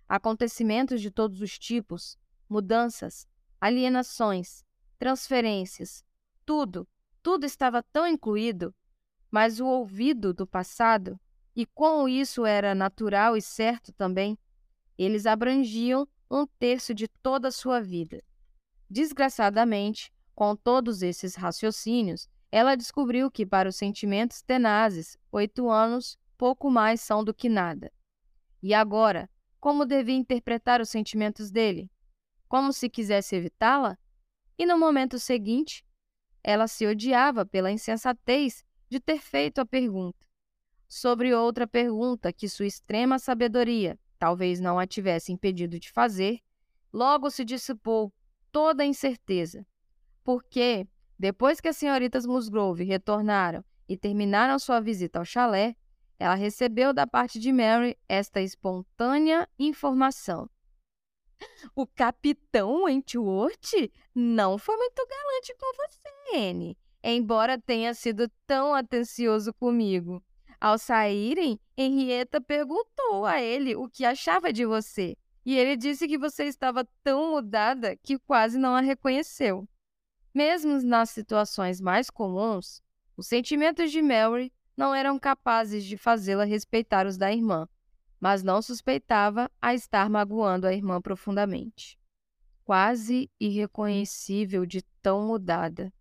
Acontecimentos 0.08 1.00
de 1.00 1.10
todos 1.10 1.40
os 1.40 1.58
tipos, 1.58 2.18
mudanças, 2.48 3.26
alienações, 3.60 4.64
transferências, 4.98 6.04
tudo, 6.44 6.86
tudo 7.26 7.44
estava 7.44 7.82
tão 7.82 8.06
incluído, 8.06 8.72
mas 9.28 9.58
o 9.58 9.66
ouvido 9.66 10.32
do 10.32 10.46
passado, 10.46 11.18
e 11.56 11.66
com 11.66 12.08
isso 12.08 12.46
era 12.46 12.72
natural 12.72 13.36
e 13.36 13.42
certo 13.42 13.92
também, 13.92 14.38
eles 14.96 15.26
abrangiam 15.26 16.06
um 16.30 16.46
terço 16.46 16.94
de 16.94 17.08
toda 17.08 17.48
a 17.48 17.50
sua 17.50 17.80
vida. 17.80 18.22
Desgraçadamente, 18.88 20.12
com 20.36 20.54
todos 20.54 21.02
esses 21.02 21.34
raciocínios, 21.34 22.28
ela 22.52 22.76
descobriu 22.76 23.28
que, 23.28 23.44
para 23.44 23.68
os 23.68 23.74
sentimentos 23.74 24.40
tenazes, 24.40 25.18
oito 25.32 25.68
anos 25.68 26.16
pouco 26.38 26.70
mais 26.70 27.00
são 27.00 27.24
do 27.24 27.34
que 27.34 27.48
nada. 27.48 27.92
E 28.62 28.72
agora, 28.72 29.28
como 29.58 29.84
devia 29.84 30.14
interpretar 30.14 30.80
os 30.80 30.90
sentimentos 30.90 31.50
dele? 31.50 31.90
Como 32.46 32.72
se 32.72 32.88
quisesse 32.88 33.34
evitá-la? 33.34 33.98
E 34.56 34.64
no 34.64 34.78
momento 34.78 35.18
seguinte, 35.18 35.84
ela 36.46 36.68
se 36.68 36.86
odiava 36.86 37.44
pela 37.44 37.72
insensatez 37.72 38.64
de 38.88 39.00
ter 39.00 39.18
feito 39.18 39.60
a 39.60 39.66
pergunta. 39.66 40.24
Sobre 40.88 41.34
outra 41.34 41.66
pergunta 41.66 42.32
que 42.32 42.48
sua 42.48 42.66
extrema 42.66 43.18
sabedoria 43.18 43.98
talvez 44.16 44.60
não 44.60 44.78
a 44.78 44.86
tivesse 44.86 45.32
impedido 45.32 45.80
de 45.80 45.90
fazer, 45.90 46.38
logo 46.92 47.30
se 47.30 47.44
dissipou 47.44 48.12
toda 48.52 48.84
a 48.84 48.86
incerteza. 48.86 49.66
Porque, 50.22 50.86
depois 51.18 51.60
que 51.60 51.66
as 51.66 51.76
senhoritas 51.76 52.24
Musgrove 52.24 52.84
retornaram 52.84 53.64
e 53.88 53.96
terminaram 53.96 54.56
sua 54.56 54.80
visita 54.80 55.18
ao 55.18 55.24
chalé, 55.24 55.74
ela 56.16 56.36
recebeu 56.36 56.94
da 56.94 57.08
parte 57.08 57.40
de 57.40 57.52
Mary 57.52 57.98
esta 58.08 58.40
espontânea 58.40 59.48
informação. 59.58 60.48
O 61.74 61.86
capitão 61.86 62.84
Wentworth 62.84 63.90
não 64.14 64.56
foi 64.56 64.76
muito 64.76 65.06
galante 65.06 65.54
com 65.58 65.72
você, 65.76 66.36
Anne, 66.36 66.78
embora 67.02 67.60
tenha 67.60 67.92
sido 67.92 68.30
tão 68.46 68.74
atencioso 68.74 69.52
comigo. 69.54 70.22
Ao 70.60 70.78
saírem, 70.78 71.60
Henrietta 71.76 72.40
perguntou 72.40 73.26
a 73.26 73.42
ele 73.42 73.76
o 73.76 73.88
que 73.88 74.04
achava 74.04 74.52
de 74.52 74.64
você, 74.64 75.16
e 75.44 75.56
ele 75.56 75.76
disse 75.76 76.08
que 76.08 76.16
você 76.16 76.44
estava 76.44 76.88
tão 77.04 77.30
mudada 77.30 77.96
que 77.96 78.18
quase 78.18 78.58
não 78.58 78.74
a 78.74 78.80
reconheceu. 78.80 79.68
Mesmo 80.34 80.80
nas 80.82 81.10
situações 81.10 81.80
mais 81.80 82.10
comuns, 82.10 82.82
os 83.16 83.26
sentimentos 83.26 83.90
de 83.90 84.00
Mary 84.00 84.52
não 84.76 84.94
eram 84.94 85.18
capazes 85.18 85.84
de 85.84 85.96
fazê-la 85.96 86.44
respeitar 86.44 87.06
os 87.06 87.16
da 87.16 87.32
irmã, 87.32 87.68
mas 88.20 88.42
não 88.42 88.62
suspeitava 88.62 89.50
a 89.60 89.74
estar 89.74 90.08
magoando 90.08 90.66
a 90.66 90.72
irmã 90.72 91.00
profundamente. 91.00 91.98
Quase 92.64 93.30
irreconhecível 93.38 94.66
de 94.66 94.82
tão 95.02 95.26
mudada. 95.26 95.92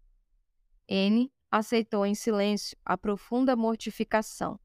N 0.88 1.32
aceitou 1.52 2.06
em 2.06 2.16
silêncio 2.16 2.78
a 2.84 2.98
profunda 2.98 3.56
mortificação. 3.56 4.60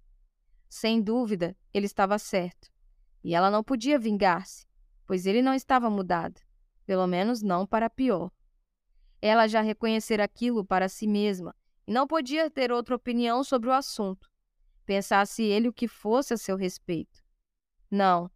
Sem 0.68 1.02
dúvida, 1.02 1.56
ele 1.74 1.86
estava 1.86 2.18
certo, 2.18 2.70
e 3.22 3.34
ela 3.34 3.50
não 3.50 3.62
podia 3.62 3.98
vingar-se, 3.98 4.66
pois 5.06 5.26
ele 5.26 5.42
não 5.42 5.52
estava 5.52 5.90
mudado, 5.90 6.40
pelo 6.86 7.06
menos 7.06 7.42
não 7.42 7.66
para 7.66 7.90
pior. 7.90 8.30
Ela 9.20 9.46
já 9.46 9.60
reconhecera 9.60 10.24
aquilo 10.24 10.64
para 10.64 10.88
si 10.88 11.06
mesma 11.06 11.54
e 11.86 11.92
não 11.92 12.06
podia 12.06 12.50
ter 12.50 12.72
outra 12.72 12.94
opinião 12.94 13.42
sobre 13.44 13.68
o 13.68 13.72
assunto, 13.72 14.30
pensasse 14.86 15.42
ele 15.42 15.68
o 15.68 15.72
que 15.72 15.88
fosse 15.88 16.32
a 16.32 16.36
seu 16.36 16.56
respeito. 16.56 17.19
Não. 17.90 18.30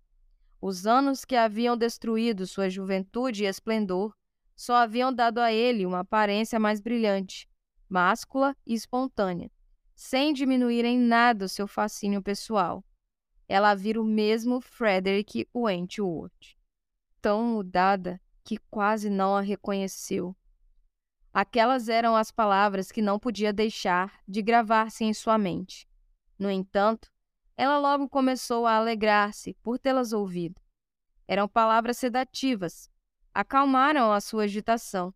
Os 0.61 0.87
anos 0.87 1.25
que 1.25 1.37
haviam 1.37 1.77
destruído 1.77 2.47
sua 2.47 2.69
juventude 2.69 3.45
e 3.45 3.47
esplendor 3.47 4.15
só 4.57 4.77
haviam 4.77 5.13
dado 5.13 5.39
a 5.39 5.53
ele 5.53 5.85
uma 5.85 6.01
aparência 6.01 6.59
mais 6.59 6.81
brilhante, 6.81 7.49
máscula 7.89 8.57
e 8.67 8.75
espontânea, 8.75 9.51
sem 9.95 10.33
diminuir 10.33 10.85
em 10.85 10.99
nada 10.99 11.45
o 11.45 11.49
seu 11.49 11.67
fascínio 11.69 12.23
pessoal. 12.23 12.85
Ela 13.49 13.75
vira 13.75 14.01
o 14.01 14.05
mesmo 14.05 14.61
Frederick 14.61 15.47
Wentworth, 15.55 16.57
tão 17.21 17.45
mudada 17.45 18.21
que 18.43 18.57
quase 18.71 19.11
não 19.11 19.37
a 19.37 19.41
reconheceu. 19.41 20.35
Aquelas 21.33 21.89
eram 21.89 22.15
as 22.15 22.31
palavras 22.31 22.93
que 22.93 23.03
não 23.03 23.19
podia 23.19 23.53
deixar 23.53 24.21
de 24.27 24.41
gravar-se 24.41 25.05
em 25.05 25.13
sua 25.13 25.37
mente. 25.37 25.89
No 26.39 26.51
entanto, 26.51 27.13
ela 27.57 27.79
logo 27.79 28.09
começou 28.09 28.67
a 28.67 28.77
alegrar-se 28.77 29.55
por 29.63 29.79
tê-las 29.79 30.13
ouvido. 30.13 30.61
Eram 31.27 31.49
palavras 31.49 31.99
sedativas, 31.99 32.91
acalmaram 33.33 34.13
a 34.13 34.21
sua 34.21 34.45
agitação, 34.45 35.15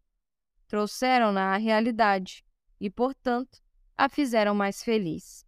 trouxeram-na 0.67 1.55
à 1.55 1.57
realidade 1.57 2.45
e, 2.81 2.89
portanto, 2.89 3.61
a 3.97 4.09
fizeram 4.09 4.55
mais 4.55 4.83
feliz. 4.83 5.45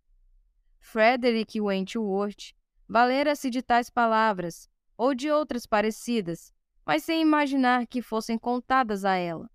Frederick 0.81 1.61
Wentworth 1.61 2.55
valera-se 2.89 3.49
de 3.51 3.63
tais 3.63 3.89
palavras 3.89 4.69
ou 4.97 5.15
de 5.15 5.31
outras 5.31 5.65
parecidas, 5.67 6.53
mas 6.85 7.05
sem 7.05 7.23
imaginar 7.23 7.87
que 7.87 8.03
fossem 8.03 8.37
contadas 8.37 9.05
a 9.05 9.15
ela. 9.15 9.49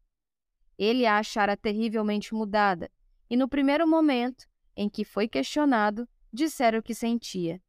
Ele 0.78 1.06
a 1.06 1.18
achara 1.18 1.58
terrivelmente 1.58 2.34
mudada, 2.34 2.90
e 3.30 3.36
no 3.36 3.48
primeiro 3.50 3.88
momento 3.88 4.48
em 4.76 4.90
que 4.90 5.04
foi 5.04 5.28
questionado, 5.28 6.08
dissera 6.36 6.78
o 6.78 6.84
que 6.84 6.94
sentia. 6.94 7.60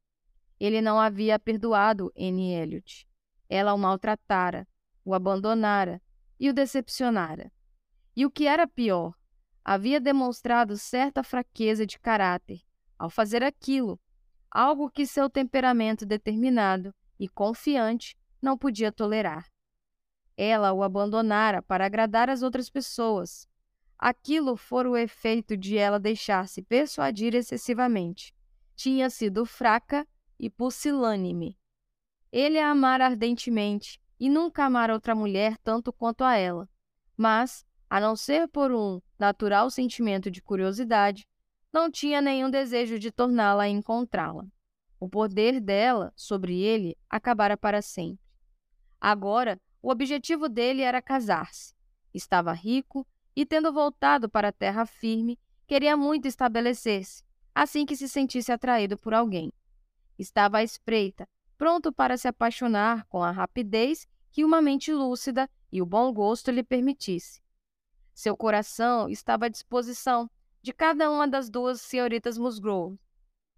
Ele 0.60 0.82
não 0.82 1.00
havia 1.00 1.38
perdoado 1.38 2.12
N. 2.14 2.52
Elliot. 2.52 3.08
Ela 3.48 3.72
o 3.72 3.78
maltratara, 3.78 4.68
o 5.04 5.14
abandonara 5.14 6.02
e 6.38 6.50
o 6.50 6.52
decepcionara. 6.52 7.50
E 8.14 8.26
o 8.26 8.30
que 8.30 8.46
era 8.46 8.66
pior, 8.66 9.14
havia 9.64 9.98
demonstrado 9.98 10.76
certa 10.76 11.22
fraqueza 11.22 11.86
de 11.86 11.98
caráter 11.98 12.66
ao 12.98 13.10
fazer 13.10 13.42
aquilo, 13.42 14.00
algo 14.50 14.90
que 14.90 15.06
seu 15.06 15.28
temperamento 15.28 16.06
determinado 16.06 16.94
e 17.18 17.28
confiante, 17.28 18.16
não 18.40 18.56
podia 18.56 18.92
tolerar. 18.92 19.46
Ela 20.36 20.72
o 20.72 20.82
abandonara 20.82 21.62
para 21.62 21.86
agradar 21.86 22.28
as 22.28 22.42
outras 22.42 22.68
pessoas. 22.68 23.48
Aquilo 23.98 24.56
fora 24.56 24.90
o 24.90 24.96
efeito 24.96 25.56
de 25.56 25.78
ela 25.78 25.98
deixar-se 25.98 26.62
persuadir 26.62 27.34
excessivamente. 27.34 28.34
Tinha 28.76 29.08
sido 29.10 29.46
fraca 29.46 30.06
e 30.38 30.50
pusilânime. 30.50 31.58
Ele 32.30 32.58
a 32.58 32.70
amara 32.70 33.06
ardentemente 33.06 34.00
e 34.20 34.28
nunca 34.28 34.64
amara 34.64 34.92
outra 34.92 35.14
mulher 35.14 35.56
tanto 35.58 35.92
quanto 35.92 36.22
a 36.22 36.36
ela. 36.36 36.68
Mas, 37.16 37.64
a 37.88 37.98
não 37.98 38.14
ser 38.14 38.46
por 38.48 38.70
um 38.70 39.00
natural 39.18 39.70
sentimento 39.70 40.30
de 40.30 40.42
curiosidade, 40.42 41.26
não 41.72 41.90
tinha 41.90 42.20
nenhum 42.20 42.50
desejo 42.50 42.98
de 42.98 43.10
torná-la 43.10 43.64
a 43.64 43.68
encontrá-la. 43.68 44.46
O 45.00 45.08
poder 45.08 45.60
dela 45.60 46.12
sobre 46.14 46.60
ele 46.60 46.96
acabara 47.08 47.56
para 47.56 47.80
sempre. 47.80 48.24
Agora, 49.00 49.60
o 49.82 49.90
objetivo 49.90 50.48
dele 50.48 50.82
era 50.82 51.00
casar-se. 51.00 51.74
Estava 52.12 52.52
rico 52.52 53.06
e, 53.34 53.44
tendo 53.44 53.72
voltado 53.72 54.28
para 54.28 54.48
a 54.48 54.52
terra 54.52 54.84
firme, 54.86 55.38
queria 55.66 55.96
muito 55.96 56.26
estabelecer-se, 56.26 57.22
assim 57.56 57.86
que 57.86 57.96
se 57.96 58.06
sentisse 58.06 58.52
atraído 58.52 58.98
por 58.98 59.14
alguém. 59.14 59.50
Estava 60.18 60.58
à 60.58 60.62
espreita, 60.62 61.26
pronto 61.56 61.90
para 61.90 62.18
se 62.18 62.28
apaixonar 62.28 63.06
com 63.06 63.22
a 63.22 63.30
rapidez 63.30 64.06
que 64.30 64.44
uma 64.44 64.60
mente 64.60 64.92
lúcida 64.92 65.48
e 65.72 65.80
o 65.80 65.86
bom 65.86 66.12
gosto 66.12 66.50
lhe 66.50 66.62
permitisse. 66.62 67.40
Seu 68.12 68.36
coração 68.36 69.08
estava 69.08 69.46
à 69.46 69.48
disposição 69.48 70.30
de 70.60 70.70
cada 70.70 71.10
uma 71.10 71.26
das 71.26 71.48
duas 71.48 71.80
senhoritas 71.80 72.36
Musgrove, 72.36 73.00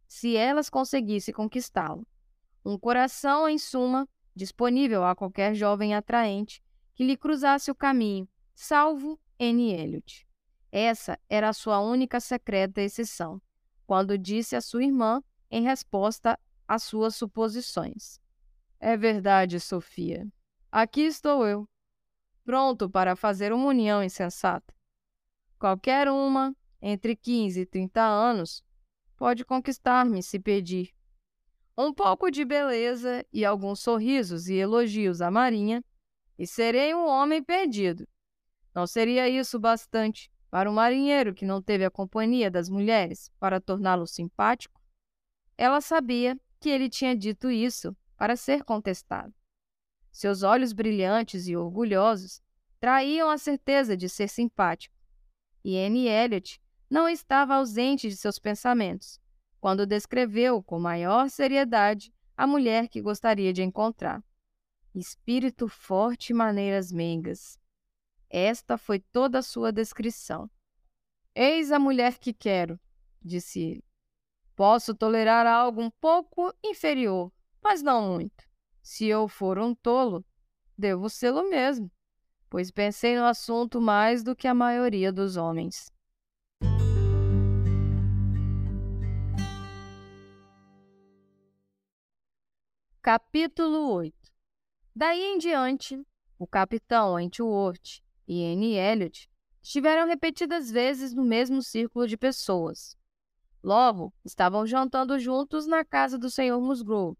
se 0.06 0.36
elas 0.36 0.70
conseguissem 0.70 1.34
conquistá-lo. 1.34 2.06
Um 2.64 2.78
coração, 2.78 3.48
em 3.48 3.58
suma, 3.58 4.08
disponível 4.32 5.04
a 5.04 5.16
qualquer 5.16 5.56
jovem 5.56 5.92
atraente 5.92 6.62
que 6.94 7.02
lhe 7.02 7.16
cruzasse 7.16 7.68
o 7.68 7.74
caminho, 7.74 8.28
salvo 8.54 9.18
N. 9.40 9.72
Elliot. 9.72 10.24
Essa 10.70 11.18
era 11.28 11.48
a 11.48 11.52
sua 11.52 11.80
única 11.80 12.20
secreta 12.20 12.80
exceção, 12.80 13.42
quando 13.88 14.18
disse 14.18 14.54
à 14.54 14.60
sua 14.60 14.84
irmã 14.84 15.24
em 15.50 15.62
resposta 15.62 16.38
às 16.68 16.82
suas 16.82 17.16
suposições. 17.16 18.20
É 18.78 18.98
verdade, 18.98 19.58
Sofia. 19.58 20.28
Aqui 20.70 21.00
estou 21.00 21.46
eu, 21.46 21.66
pronto 22.44 22.90
para 22.90 23.16
fazer 23.16 23.50
uma 23.50 23.66
união 23.66 24.04
insensata. 24.04 24.74
Qualquer 25.58 26.06
uma, 26.10 26.54
entre 26.82 27.16
15 27.16 27.62
e 27.62 27.64
30 27.64 28.02
anos, 28.02 28.62
pode 29.16 29.42
conquistar-me 29.42 30.22
se 30.22 30.38
pedir. 30.38 30.94
Um 31.74 31.90
pouco 31.90 32.30
de 32.30 32.44
beleza 32.44 33.24
e 33.32 33.42
alguns 33.42 33.80
sorrisos 33.80 34.48
e 34.48 34.56
elogios 34.56 35.22
à 35.22 35.30
Marinha, 35.30 35.82
e 36.38 36.46
serei 36.46 36.94
um 36.94 37.06
homem 37.06 37.42
perdido. 37.42 38.06
Não 38.74 38.86
seria 38.86 39.30
isso 39.30 39.58
bastante 39.58 40.30
para 40.50 40.70
um 40.70 40.74
marinheiro 40.74 41.34
que 41.34 41.44
não 41.44 41.60
teve 41.60 41.84
a 41.84 41.90
companhia 41.90 42.50
das 42.50 42.68
mulheres 42.68 43.30
para 43.38 43.60
torná-lo 43.60 44.06
simpático? 44.06 44.80
Ela 45.56 45.80
sabia 45.80 46.38
que 46.60 46.68
ele 46.68 46.88
tinha 46.88 47.14
dito 47.16 47.50
isso 47.50 47.96
para 48.16 48.36
ser 48.36 48.64
contestado. 48.64 49.34
Seus 50.10 50.42
olhos 50.42 50.72
brilhantes 50.72 51.46
e 51.46 51.56
orgulhosos 51.56 52.42
traíam 52.80 53.30
a 53.30 53.38
certeza 53.38 53.96
de 53.96 54.08
ser 54.08 54.28
simpático. 54.28 54.96
E 55.64 55.78
Anne 55.78 56.08
Elliot 56.08 56.60
não 56.88 57.08
estava 57.08 57.54
ausente 57.54 58.08
de 58.08 58.16
seus 58.16 58.38
pensamentos 58.38 59.20
quando 59.60 59.86
descreveu 59.86 60.62
com 60.62 60.78
maior 60.78 61.28
seriedade 61.28 62.12
a 62.36 62.46
mulher 62.46 62.88
que 62.88 63.02
gostaria 63.02 63.52
de 63.52 63.62
encontrar. 63.62 64.22
Espírito 64.94 65.68
forte 65.68 66.30
e 66.30 66.34
maneiras 66.34 66.90
meigas. 66.90 67.58
Esta 68.30 68.76
foi 68.76 69.00
toda 69.00 69.38
a 69.38 69.42
sua 69.42 69.72
descrição. 69.72 70.50
Eis 71.34 71.72
a 71.72 71.78
mulher 71.78 72.18
que 72.18 72.32
quero, 72.32 72.78
disse 73.22 73.60
ele. 73.60 73.84
Posso 74.54 74.94
tolerar 74.94 75.46
algo 75.46 75.80
um 75.80 75.90
pouco 75.90 76.52
inferior, 76.62 77.32
mas 77.62 77.80
não 77.82 78.14
muito. 78.14 78.44
Se 78.82 79.06
eu 79.06 79.28
for 79.28 79.58
um 79.58 79.74
tolo, 79.74 80.24
devo 80.76 81.08
sê-lo 81.08 81.48
mesmo, 81.48 81.90
pois 82.50 82.70
pensei 82.70 83.16
no 83.16 83.24
assunto 83.24 83.80
mais 83.80 84.22
do 84.22 84.34
que 84.34 84.48
a 84.48 84.54
maioria 84.54 85.12
dos 85.12 85.36
homens. 85.36 85.90
Capítulo 93.00 93.92
8 93.92 94.14
Daí 94.94 95.22
em 95.22 95.38
diante, 95.38 96.04
o 96.38 96.46
capitão 96.46 97.14
Wentworth 97.14 98.02
e 98.28 98.44
Anne 98.44 98.74
Elliot 98.74 99.28
estiveram 99.62 100.06
repetidas 100.06 100.70
vezes 100.70 101.14
no 101.14 101.24
mesmo 101.24 101.62
círculo 101.62 102.06
de 102.06 102.16
pessoas. 102.16 102.94
Logo, 103.64 104.12
estavam 104.24 104.66
jantando 104.66 105.18
juntos 105.18 105.66
na 105.66 105.84
casa 105.84 106.18
do 106.18 106.30
Sr. 106.30 106.60
Musgrove, 106.60 107.18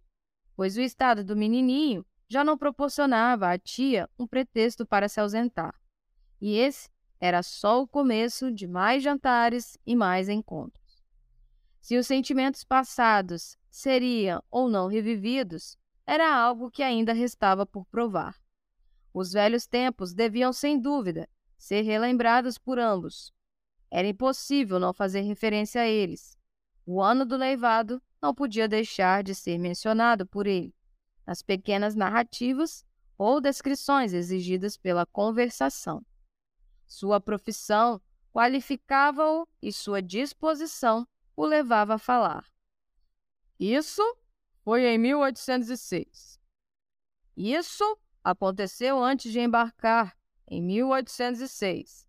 pois 0.55 0.77
o 0.77 0.81
estado 0.81 1.25
do 1.25 1.35
menininho 1.35 2.07
já 2.29 2.45
não 2.45 2.59
proporcionava 2.59 3.51
à 3.51 3.59
tia 3.59 4.09
um 4.19 4.27
pretexto 4.27 4.87
para 4.87 5.09
se 5.09 5.19
ausentar. 5.19 5.75
E 6.41 6.57
esse 6.57 6.91
era 7.19 7.43
só 7.43 7.83
o 7.83 7.89
começo 7.89 8.53
de 8.53 8.69
mais 8.69 9.03
jantares 9.03 9.77
e 9.85 9.97
mais 9.97 10.29
encontros. 10.29 11.03
Se 11.81 11.97
os 11.97 12.07
sentimentos 12.07 12.63
passados 12.65 13.57
seriam 13.71 14.43
ou 14.51 14.69
não 14.69 14.89
revividos, 14.89 15.77
era 16.07 16.33
algo 16.33 16.71
que 16.71 16.83
ainda 16.83 17.13
restava 17.13 17.65
por 17.65 17.87
provar. 17.87 18.37
Os 19.13 19.33
velhos 19.33 19.67
tempos 19.67 20.13
deviam, 20.13 20.53
sem 20.53 20.81
dúvida, 20.81 21.29
ser 21.57 21.83
relembrados 21.83 22.59
por 22.59 22.79
ambos. 22.79 23.33
Era 23.91 24.07
impossível 24.07 24.79
não 24.79 24.93
fazer 24.93 25.23
referência 25.23 25.81
a 25.81 25.87
eles. 25.87 26.39
O 26.87 27.03
ano 27.03 27.25
do 27.25 27.37
leivado 27.37 28.03
não 28.21 28.35
podia 28.35 28.69
deixar 28.69 29.23
de 29.23 29.35
ser 29.35 29.59
mencionado 29.59 30.27
por 30.27 30.47
ele, 30.47 30.75
nas 31.27 31.43
pequenas 31.43 31.95
narrativas 31.95 32.85
ou 33.17 33.41
descrições 33.41 34.13
exigidas 34.13 34.77
pela 34.77 35.05
conversação. 35.07 36.05
Sua 36.87 37.21
profissão 37.21 38.01
qualificava-o 38.33 39.47
e 39.61 39.73
sua 39.73 40.01
disposição 40.01 41.07
o 41.37 41.45
levava 41.45 41.95
a 41.95 41.99
falar. 41.99 42.47
Isso 43.59 44.03
foi 44.63 44.87
em 44.87 44.99
1806. 44.99 46.41
Isso 47.37 47.99
aconteceu 48.23 49.03
antes 49.03 49.33
de 49.33 49.41
embarcar, 49.41 50.17
em 50.47 50.63
1806. 50.63 52.07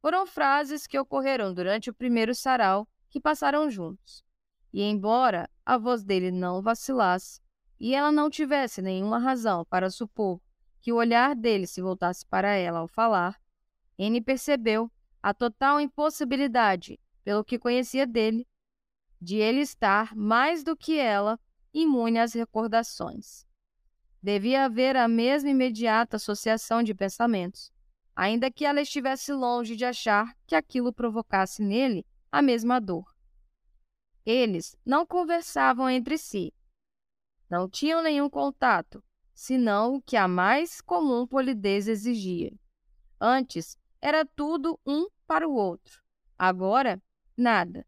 Foram 0.00 0.26
frases 0.26 0.86
que 0.86 0.98
ocorreram 0.98 1.54
durante 1.54 1.88
o 1.88 1.94
primeiro 1.94 2.34
sarau 2.34 2.86
que 3.08 3.20
passaram 3.20 3.70
juntos. 3.70 4.24
E 4.72 4.82
embora 4.82 5.48
a 5.64 5.78
voz 5.78 6.04
dele 6.04 6.30
não 6.30 6.60
vacilasse 6.60 7.40
e 7.78 7.94
ela 7.94 8.12
não 8.12 8.28
tivesse 8.28 8.82
nenhuma 8.82 9.18
razão 9.18 9.64
para 9.64 9.90
supor 9.90 10.40
que 10.80 10.92
o 10.92 10.96
olhar 10.96 11.34
dele 11.34 11.66
se 11.66 11.80
voltasse 11.80 12.26
para 12.26 12.54
ela 12.54 12.80
ao 12.80 12.88
falar, 12.88 13.40
Anne 13.98 14.20
percebeu 14.20 14.90
a 15.22 15.32
total 15.32 15.80
impossibilidade, 15.80 17.00
pelo 17.22 17.42
que 17.42 17.58
conhecia 17.58 18.06
dele, 18.06 18.46
de 19.18 19.36
ele 19.36 19.60
estar 19.60 20.14
mais 20.14 20.62
do 20.62 20.76
que 20.76 20.98
ela 20.98 21.40
imune 21.72 22.18
às 22.18 22.34
recordações. 22.34 23.46
Devia 24.24 24.64
haver 24.64 24.96
a 24.96 25.06
mesma 25.06 25.50
imediata 25.50 26.16
associação 26.16 26.82
de 26.82 26.94
pensamentos, 26.94 27.70
ainda 28.16 28.50
que 28.50 28.64
ela 28.64 28.80
estivesse 28.80 29.30
longe 29.34 29.76
de 29.76 29.84
achar 29.84 30.34
que 30.46 30.54
aquilo 30.54 30.94
provocasse 30.94 31.62
nele 31.62 32.06
a 32.32 32.40
mesma 32.40 32.80
dor. 32.80 33.04
Eles 34.24 34.74
não 34.82 35.04
conversavam 35.04 35.90
entre 35.90 36.16
si. 36.16 36.54
Não 37.50 37.68
tinham 37.68 38.02
nenhum 38.02 38.30
contato, 38.30 39.04
senão 39.34 39.96
o 39.96 40.00
que 40.00 40.16
a 40.16 40.26
mais 40.26 40.80
comum 40.80 41.26
polidez 41.26 41.86
exigia. 41.86 42.50
Antes, 43.20 43.78
era 44.00 44.24
tudo 44.24 44.80
um 44.86 45.06
para 45.26 45.46
o 45.46 45.52
outro. 45.52 46.02
Agora, 46.38 46.98
nada. 47.36 47.86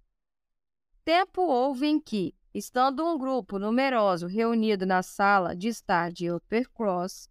Tempo 1.03 1.41
houve 1.41 1.87
em 1.87 1.99
que, 1.99 2.36
estando 2.57 3.05
um 3.05 3.19
grupo 3.19 3.59
numeroso 3.59 4.27
reunido 4.27 4.87
na 4.87 5.03
sala 5.03 5.55
de 5.55 5.69
estar 5.69 6.11
de 6.11 6.33
Uppercross, 6.33 7.29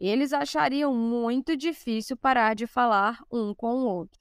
eles 0.00 0.32
achariam 0.32 0.92
muito 0.92 1.56
difícil 1.56 2.16
parar 2.16 2.54
de 2.54 2.66
falar 2.66 3.22
um 3.30 3.54
com 3.54 3.76
o 3.76 3.86
outro. 3.86 4.20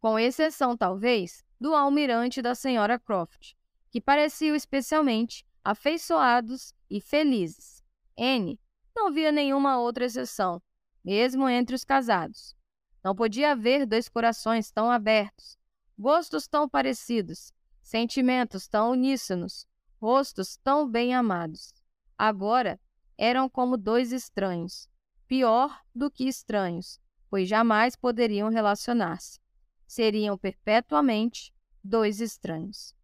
Com 0.00 0.18
exceção, 0.18 0.74
talvez, 0.74 1.44
do 1.60 1.74
almirante 1.74 2.40
da 2.40 2.54
senhora 2.54 2.98
Croft, 2.98 3.52
que 3.90 4.00
pareciam 4.00 4.56
especialmente 4.56 5.46
afeiçoados 5.62 6.72
e 6.88 6.98
felizes. 6.98 7.82
Anne 8.18 8.58
não 8.96 9.12
via 9.12 9.30
nenhuma 9.30 9.78
outra 9.78 10.06
exceção, 10.06 10.62
mesmo 11.04 11.46
entre 11.50 11.74
os 11.74 11.84
casados. 11.84 12.56
Não 13.02 13.14
podia 13.14 13.52
haver 13.52 13.84
dois 13.84 14.08
corações 14.08 14.70
tão 14.70 14.90
abertos, 14.90 15.58
gostos 15.98 16.48
tão 16.48 16.66
parecidos, 16.66 17.52
sentimentos 17.84 18.66
tão 18.66 18.92
uníssonos, 18.92 19.66
rostos 20.00 20.56
tão 20.56 20.90
bem 20.90 21.14
amados. 21.14 21.74
Agora 22.16 22.80
eram 23.16 23.48
como 23.48 23.76
dois 23.76 24.10
estranhos, 24.10 24.88
pior 25.28 25.78
do 25.94 26.10
que 26.10 26.26
estranhos, 26.26 26.98
pois 27.28 27.46
jamais 27.46 27.94
poderiam 27.94 28.48
relacionar-se. 28.48 29.38
Seriam 29.86 30.38
perpetuamente 30.38 31.54
dois 31.82 32.20
estranhos. 32.20 32.94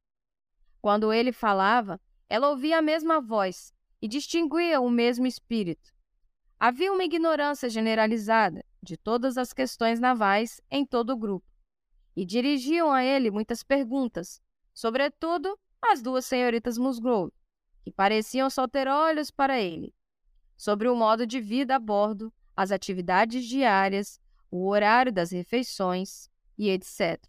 Quando 0.81 1.12
ele 1.12 1.31
falava, 1.31 2.01
ela 2.27 2.49
ouvia 2.49 2.79
a 2.79 2.83
mesma 2.83 3.21
voz 3.21 3.75
e 4.01 4.09
distinguia 4.09 4.81
o 4.81 4.88
mesmo 4.88 5.27
espírito. 5.27 5.93
Havia 6.59 6.90
uma 6.90 7.05
ignorância 7.05 7.69
generalizada 7.69 8.64
de 8.83 8.97
todas 8.97 9.37
as 9.37 9.53
questões 9.53 10.01
navais 10.01 10.59
em 10.71 10.87
todo 10.87 11.11
o 11.11 11.16
grupo, 11.16 11.47
e 12.16 12.25
dirigiam 12.25 12.90
a 12.90 13.05
ele 13.05 13.31
muitas 13.31 13.62
perguntas, 13.62 14.40
sobretudo 14.72 15.59
as 15.83 16.02
duas 16.02 16.26
senhoritas 16.26 16.78
Musgrove, 16.78 17.33
que 17.83 17.90
pareciam 17.90 18.50
só 18.50 18.68
ter 18.68 18.87
olhos 18.88 19.30
para 19.30 19.61
ele, 19.61 19.94
sobre 20.56 20.88
o 20.88 20.94
modo 20.94 21.26
de 21.26 21.40
vida 21.40 21.76
a 21.76 21.78
bordo, 21.78 22.33
as 22.56 22.70
atividades 22.70 23.46
diárias, 23.46 24.20
o 24.50 24.68
horário 24.68 25.12
das 25.12 25.30
refeições 25.30 26.28
e 26.59 26.68
etc. 26.68 27.22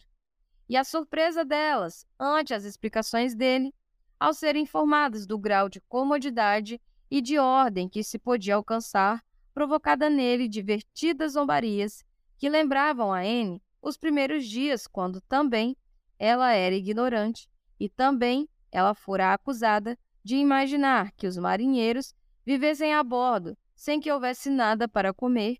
E 0.67 0.75
a 0.75 0.83
surpresa 0.83 1.45
delas 1.45 2.05
ante 2.19 2.53
as 2.53 2.63
explicações 2.63 3.35
dele, 3.35 3.73
ao 4.19 4.33
serem 4.33 4.63
informadas 4.63 5.25
do 5.25 5.37
grau 5.37 5.67
de 5.69 5.81
comodidade 5.81 6.79
e 7.09 7.21
de 7.21 7.37
ordem 7.37 7.89
que 7.89 8.03
se 8.03 8.19
podia 8.19 8.55
alcançar, 8.55 9.23
provocada 9.53 10.09
nele 10.09 10.47
divertidas 10.47 11.33
zombarias 11.33 12.05
que 12.37 12.49
lembravam 12.49 13.13
a 13.13 13.19
Anne 13.19 13.61
os 13.81 13.97
primeiros 13.97 14.45
dias, 14.47 14.87
quando 14.87 15.19
também 15.21 15.75
ela 16.23 16.51
era 16.51 16.75
ignorante 16.75 17.49
e 17.79 17.89
também 17.89 18.47
ela 18.71 18.93
fora 18.93 19.33
acusada 19.33 19.97
de 20.23 20.35
imaginar 20.35 21.11
que 21.13 21.25
os 21.25 21.35
marinheiros 21.35 22.13
vivessem 22.45 22.93
a 22.93 23.03
bordo 23.03 23.57
sem 23.73 23.99
que 23.99 24.11
houvesse 24.11 24.47
nada 24.51 24.87
para 24.87 25.11
comer, 25.11 25.57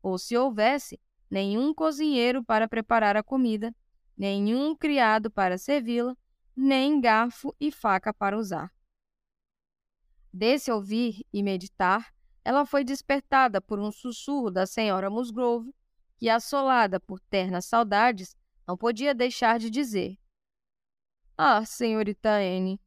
ou 0.00 0.16
se 0.16 0.36
houvesse, 0.36 1.00
nenhum 1.28 1.74
cozinheiro 1.74 2.44
para 2.44 2.68
preparar 2.68 3.16
a 3.16 3.24
comida, 3.24 3.74
nenhum 4.16 4.76
criado 4.76 5.32
para 5.32 5.58
servi-la, 5.58 6.16
nem 6.54 7.00
garfo 7.00 7.52
e 7.58 7.72
faca 7.72 8.14
para 8.14 8.38
usar. 8.38 8.72
Desse 10.32 10.70
ouvir 10.70 11.26
e 11.32 11.42
meditar, 11.42 12.14
ela 12.44 12.64
foi 12.64 12.84
despertada 12.84 13.60
por 13.60 13.80
um 13.80 13.90
sussurro 13.90 14.48
da 14.48 14.64
senhora 14.64 15.10
Musgrove, 15.10 15.74
que, 16.16 16.28
assolada 16.28 17.00
por 17.00 17.18
ternas 17.18 17.64
saudades, 17.64 18.36
não 18.66 18.76
podia 18.76 19.14
deixar 19.14 19.58
de 19.58 19.70
dizer: 19.70 20.18
Ah, 21.36 21.64
senhorita 21.64 22.30
Anne, 22.30 22.80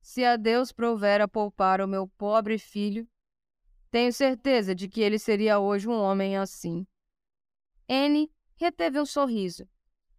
se 0.00 0.24
a 0.24 0.36
Deus 0.36 0.72
provera 0.72 1.28
poupar 1.28 1.80
o 1.80 1.88
meu 1.88 2.08
pobre 2.08 2.58
filho, 2.58 3.08
tenho 3.90 4.12
certeza 4.12 4.74
de 4.74 4.88
que 4.88 5.00
ele 5.00 5.18
seria 5.18 5.58
hoje 5.58 5.88
um 5.88 6.00
homem 6.00 6.36
assim. 6.36 6.86
Anne 7.88 8.32
reteve 8.56 8.98
um 9.00 9.06
sorriso 9.06 9.68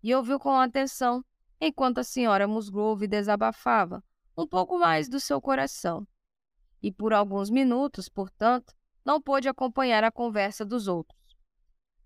e 0.02 0.14
ouviu 0.14 0.40
com 0.40 0.60
atenção 0.60 1.24
enquanto 1.60 2.00
a 2.00 2.04
senhora 2.04 2.48
Musgrove 2.48 3.08
desabafava 3.08 4.04
um 4.38 4.48
pouco 4.48 4.78
mais 4.78 5.08
do 5.08 5.20
seu 5.20 5.42
coração. 5.42 6.08
E 6.82 6.92
por 6.92 7.14
alguns 7.14 7.50
minutos, 7.50 8.10
portanto, 8.10 8.76
não 9.06 9.22
pôde 9.22 9.48
acompanhar 9.48 10.04
a 10.04 10.12
conversa 10.12 10.66
dos 10.66 10.88
outros. 10.88 11.23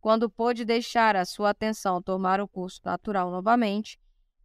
Quando 0.08 0.30
pôde 0.30 0.63
deixar 0.63 1.17
a 1.17 1.26
sua 1.26 1.50
atenção 1.50 2.02
tomar 2.02 2.39
o 2.39 2.48
curso 2.48 2.80
natural 2.86 3.30
novamente, 3.30 4.00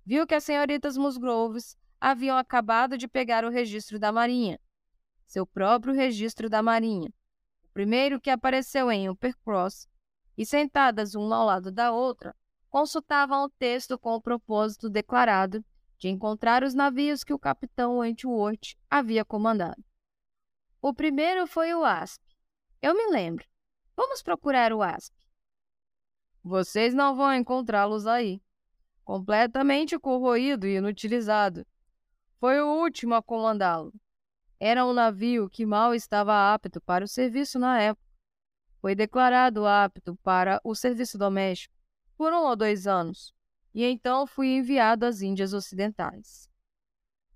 viu 0.04 0.26
que 0.26 0.34
as 0.34 0.42
senhoritas 0.42 0.96
Musgroves 0.96 1.78
haviam 2.00 2.36
acabado 2.36 2.98
de 2.98 3.06
pegar 3.06 3.44
o 3.44 3.48
registro 3.48 3.96
da 3.96 4.10
Marinha, 4.10 4.58
seu 5.24 5.46
próprio 5.46 5.94
registro 5.94 6.50
da 6.50 6.64
Marinha, 6.64 7.10
o 7.62 7.72
primeiro 7.72 8.20
que 8.20 8.28
apareceu 8.28 8.90
em 8.90 9.08
Uppercross, 9.08 9.86
e 10.36 10.44
sentadas 10.44 11.14
uma 11.14 11.36
ao 11.36 11.46
lado 11.46 11.70
da 11.70 11.92
outra, 11.92 12.34
consultavam 12.68 13.44
o 13.44 13.50
texto 13.50 13.96
com 13.96 14.16
o 14.16 14.20
propósito 14.20 14.90
declarado 14.90 15.64
de 15.96 16.08
encontrar 16.08 16.64
os 16.64 16.74
navios 16.74 17.22
que 17.22 17.32
o 17.32 17.38
capitão 17.38 17.98
Wentworth 17.98 18.74
havia 18.90 19.24
comandado. 19.24 19.80
O 20.80 20.92
primeiro 20.92 21.46
foi 21.46 21.72
o 21.72 21.84
ASP. 21.84 22.20
Eu 22.82 22.96
me 22.96 23.06
lembro. 23.12 23.46
Vamos 23.94 24.24
procurar 24.24 24.72
o 24.72 24.82
ASP. 24.82 25.21
Vocês 26.42 26.92
não 26.92 27.14
vão 27.14 27.34
encontrá-los 27.34 28.06
aí. 28.06 28.42
Completamente 29.04 29.98
corroído 29.98 30.66
e 30.66 30.76
inutilizado. 30.76 31.66
Foi 32.38 32.60
o 32.60 32.80
último 32.80 33.14
a 33.14 33.22
comandá-lo. 33.22 33.92
Era 34.58 34.84
um 34.84 34.92
navio 34.92 35.48
que 35.48 35.66
mal 35.66 35.94
estava 35.94 36.52
apto 36.54 36.80
para 36.80 37.04
o 37.04 37.08
serviço 37.08 37.58
na 37.58 37.80
época. 37.80 38.08
Foi 38.80 38.94
declarado 38.94 39.66
apto 39.66 40.16
para 40.16 40.60
o 40.64 40.74
serviço 40.74 41.16
doméstico 41.16 41.74
por 42.16 42.32
um 42.32 42.44
ou 42.44 42.54
dois 42.54 42.86
anos, 42.86 43.34
e 43.74 43.84
então 43.84 44.26
fui 44.26 44.48
enviado 44.56 45.04
às 45.04 45.22
Índias 45.22 45.52
Ocidentais. 45.52 46.48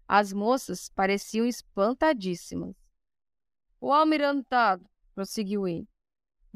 As 0.07 0.33
moças 0.33 0.89
pareciam 0.89 1.47
espantadíssimas. 1.47 2.77
O 3.81 3.93
almirantado, 3.93 4.89
prosseguiu 5.15 5.67
ele, 5.67 5.89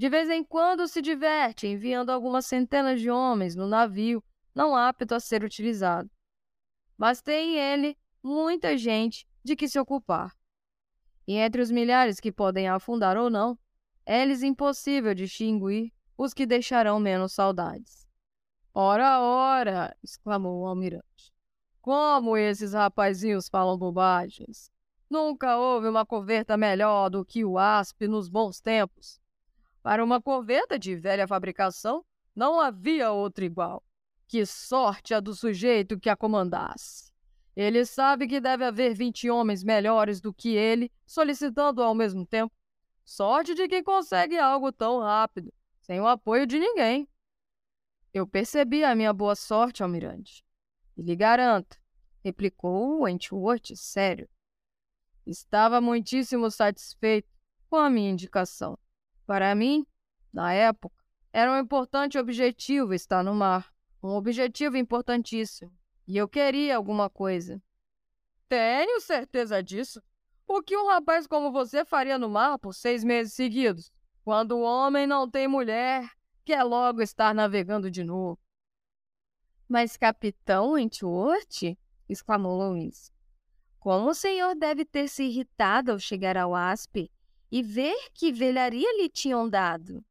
de 0.00 0.08
vez 0.08 0.30
em 0.30 0.42
quando 0.42 0.88
se 0.88 1.02
diverte 1.02 1.66
enviando 1.66 2.08
algumas 2.08 2.46
centenas 2.46 3.02
de 3.02 3.10
homens 3.10 3.54
no 3.54 3.68
navio 3.68 4.24
não 4.54 4.74
apto 4.74 5.14
a 5.14 5.20
ser 5.20 5.44
utilizado. 5.44 6.10
Mas 6.96 7.20
tem 7.20 7.58
ele 7.58 7.98
muita 8.22 8.78
gente 8.78 9.28
de 9.44 9.54
que 9.54 9.68
se 9.68 9.78
ocupar. 9.78 10.34
E 11.26 11.34
entre 11.34 11.60
os 11.60 11.70
milhares 11.70 12.18
que 12.18 12.32
podem 12.32 12.66
afundar 12.66 13.18
ou 13.18 13.28
não, 13.28 13.58
é-lhes 14.06 14.42
impossível 14.42 15.14
distinguir 15.14 15.92
os 16.16 16.32
que 16.32 16.46
deixarão 16.46 16.98
menos 16.98 17.34
saudades. 17.34 18.08
Ora, 18.72 19.20
ora! 19.20 19.94
exclamou 20.02 20.62
o 20.62 20.66
almirante. 20.66 21.30
Como 21.82 22.38
esses 22.38 22.72
rapazinhos 22.72 23.50
falam 23.50 23.76
bobagens! 23.76 24.72
Nunca 25.10 25.58
houve 25.58 25.88
uma 25.88 26.06
coverta 26.06 26.56
melhor 26.56 27.10
do 27.10 27.22
que 27.22 27.44
o 27.44 27.58
ASP 27.58 28.08
nos 28.08 28.30
bons 28.30 28.62
tempos. 28.62 29.19
Para 29.82 30.04
uma 30.04 30.20
coverta 30.20 30.78
de 30.78 30.94
velha 30.94 31.26
fabricação, 31.26 32.04
não 32.34 32.60
havia 32.60 33.12
outra 33.12 33.44
igual. 33.44 33.82
Que 34.28 34.44
sorte 34.46 35.14
a 35.14 35.20
do 35.20 35.34
sujeito 35.34 35.98
que 35.98 36.08
a 36.08 36.16
comandasse! 36.16 37.10
Ele 37.56 37.84
sabe 37.84 38.28
que 38.28 38.40
deve 38.40 38.64
haver 38.64 38.94
vinte 38.94 39.28
homens 39.28 39.64
melhores 39.64 40.20
do 40.20 40.32
que 40.32 40.50
ele, 40.50 40.90
solicitando 41.04 41.82
ao 41.82 41.94
mesmo 41.94 42.24
tempo. 42.24 42.54
Sorte 43.04 43.54
de 43.54 43.66
quem 43.66 43.82
consegue 43.82 44.38
algo 44.38 44.70
tão 44.70 45.00
rápido, 45.00 45.52
sem 45.80 46.00
o 46.00 46.06
apoio 46.06 46.46
de 46.46 46.58
ninguém. 46.58 47.08
Eu 48.14 48.26
percebi 48.26 48.84
a 48.84 48.94
minha 48.94 49.12
boa 49.12 49.34
sorte, 49.34 49.82
almirante. 49.82 50.44
E 50.96 51.02
lhe 51.02 51.16
garanto, 51.16 51.76
replicou 52.22 53.02
Wentworth 53.02 53.74
sério. 53.74 54.28
Estava 55.26 55.80
muitíssimo 55.80 56.50
satisfeito 56.50 57.28
com 57.68 57.76
a 57.76 57.90
minha 57.90 58.10
indicação. 58.10 58.78
Para 59.30 59.54
mim, 59.54 59.86
na 60.32 60.52
época, 60.52 61.00
era 61.32 61.52
um 61.52 61.56
importante 61.56 62.18
objetivo 62.18 62.92
estar 62.92 63.22
no 63.22 63.32
mar, 63.32 63.72
um 64.02 64.08
objetivo 64.08 64.76
importantíssimo 64.76 65.72
e 66.04 66.16
eu 66.16 66.28
queria 66.28 66.74
alguma 66.74 67.08
coisa. 67.08 67.62
Tenho 68.48 69.00
certeza 69.00 69.62
disso. 69.62 70.02
O 70.48 70.60
que 70.60 70.76
um 70.76 70.88
rapaz 70.88 71.28
como 71.28 71.52
você 71.52 71.84
faria 71.84 72.18
no 72.18 72.28
mar 72.28 72.58
por 72.58 72.74
seis 72.74 73.04
meses 73.04 73.32
seguidos, 73.32 73.92
quando 74.24 74.56
o 74.56 74.62
homem 74.62 75.06
não 75.06 75.30
tem 75.30 75.46
mulher, 75.46 76.10
quer 76.44 76.64
logo 76.64 77.00
estar 77.00 77.32
navegando 77.32 77.88
de 77.88 78.02
novo? 78.02 78.36
Mas, 79.68 79.96
capitão 79.96 80.72
Wentworth, 80.72 81.78
exclamou 82.08 82.58
Louise, 82.58 83.12
como 83.78 84.10
o 84.10 84.14
senhor 84.14 84.56
deve 84.56 84.84
ter 84.84 85.06
se 85.06 85.22
irritado 85.22 85.92
ao 85.92 86.00
chegar 86.00 86.36
ao 86.36 86.52
ASP 86.52 87.08
e 87.50 87.62
ver 87.62 87.96
que 88.14 88.32
velharia 88.32 88.96
lhe 88.96 89.08
tinham 89.08 89.48
dado? 89.48 90.04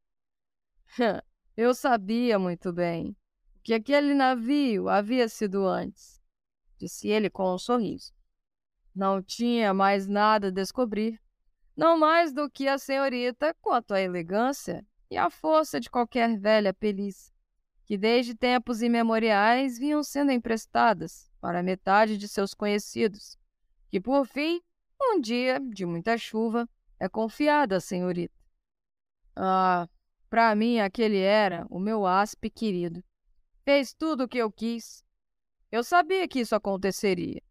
Eu 1.55 1.73
sabia 1.73 2.37
muito 2.39 2.71
bem 2.73 3.15
que 3.63 3.73
aquele 3.73 4.13
navio 4.13 4.89
havia 4.89 5.27
sido 5.27 5.67
antes, 5.67 6.21
disse 6.77 7.07
ele 7.07 7.29
com 7.29 7.53
um 7.53 7.57
sorriso. 7.57 8.13
Não 8.95 9.21
tinha 9.21 9.73
mais 9.73 10.07
nada 10.07 10.47
a 10.47 10.51
descobrir, 10.51 11.21
não 11.75 11.97
mais 11.97 12.33
do 12.33 12.49
que 12.49 12.67
a 12.67 12.77
senhorita 12.77 13.53
quanto 13.61 13.93
à 13.93 14.01
elegância 14.01 14.85
e 15.09 15.17
a 15.17 15.29
força 15.29 15.79
de 15.79 15.89
qualquer 15.89 16.37
velha 16.37 16.73
pelice, 16.73 17.31
que 17.85 17.97
desde 17.97 18.35
tempos 18.35 18.81
imemoriais 18.81 19.77
vinham 19.77 20.03
sendo 20.03 20.31
emprestadas 20.31 21.29
para 21.39 21.63
metade 21.63 22.17
de 22.17 22.27
seus 22.27 22.53
conhecidos, 22.53 23.37
que 23.89 23.99
por 23.99 24.25
fim, 24.25 24.61
um 25.01 25.19
dia 25.19 25.59
de 25.59 25.85
muita 25.85 26.17
chuva, 26.17 26.67
é 26.99 27.07
confiada 27.07 27.79
senhorita. 27.79 28.33
Ah, 29.35 29.87
para 30.29 30.53
mim 30.55 30.79
aquele 30.79 31.17
era 31.17 31.65
o 31.69 31.79
meu 31.79 32.05
aspe 32.05 32.49
querido. 32.49 33.03
Fez 33.63 33.93
tudo 33.93 34.25
o 34.25 34.27
que 34.27 34.37
eu 34.37 34.51
quis. 34.51 35.03
Eu 35.71 35.83
sabia 35.83 36.27
que 36.27 36.39
isso 36.39 36.55
aconteceria. 36.55 37.41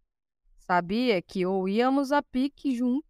Sabia 0.59 1.23
que 1.23 1.47
ou 1.47 1.69
íamos 1.69 2.13
a 2.13 2.23
pique 2.23 2.77
juntos, 2.77 3.09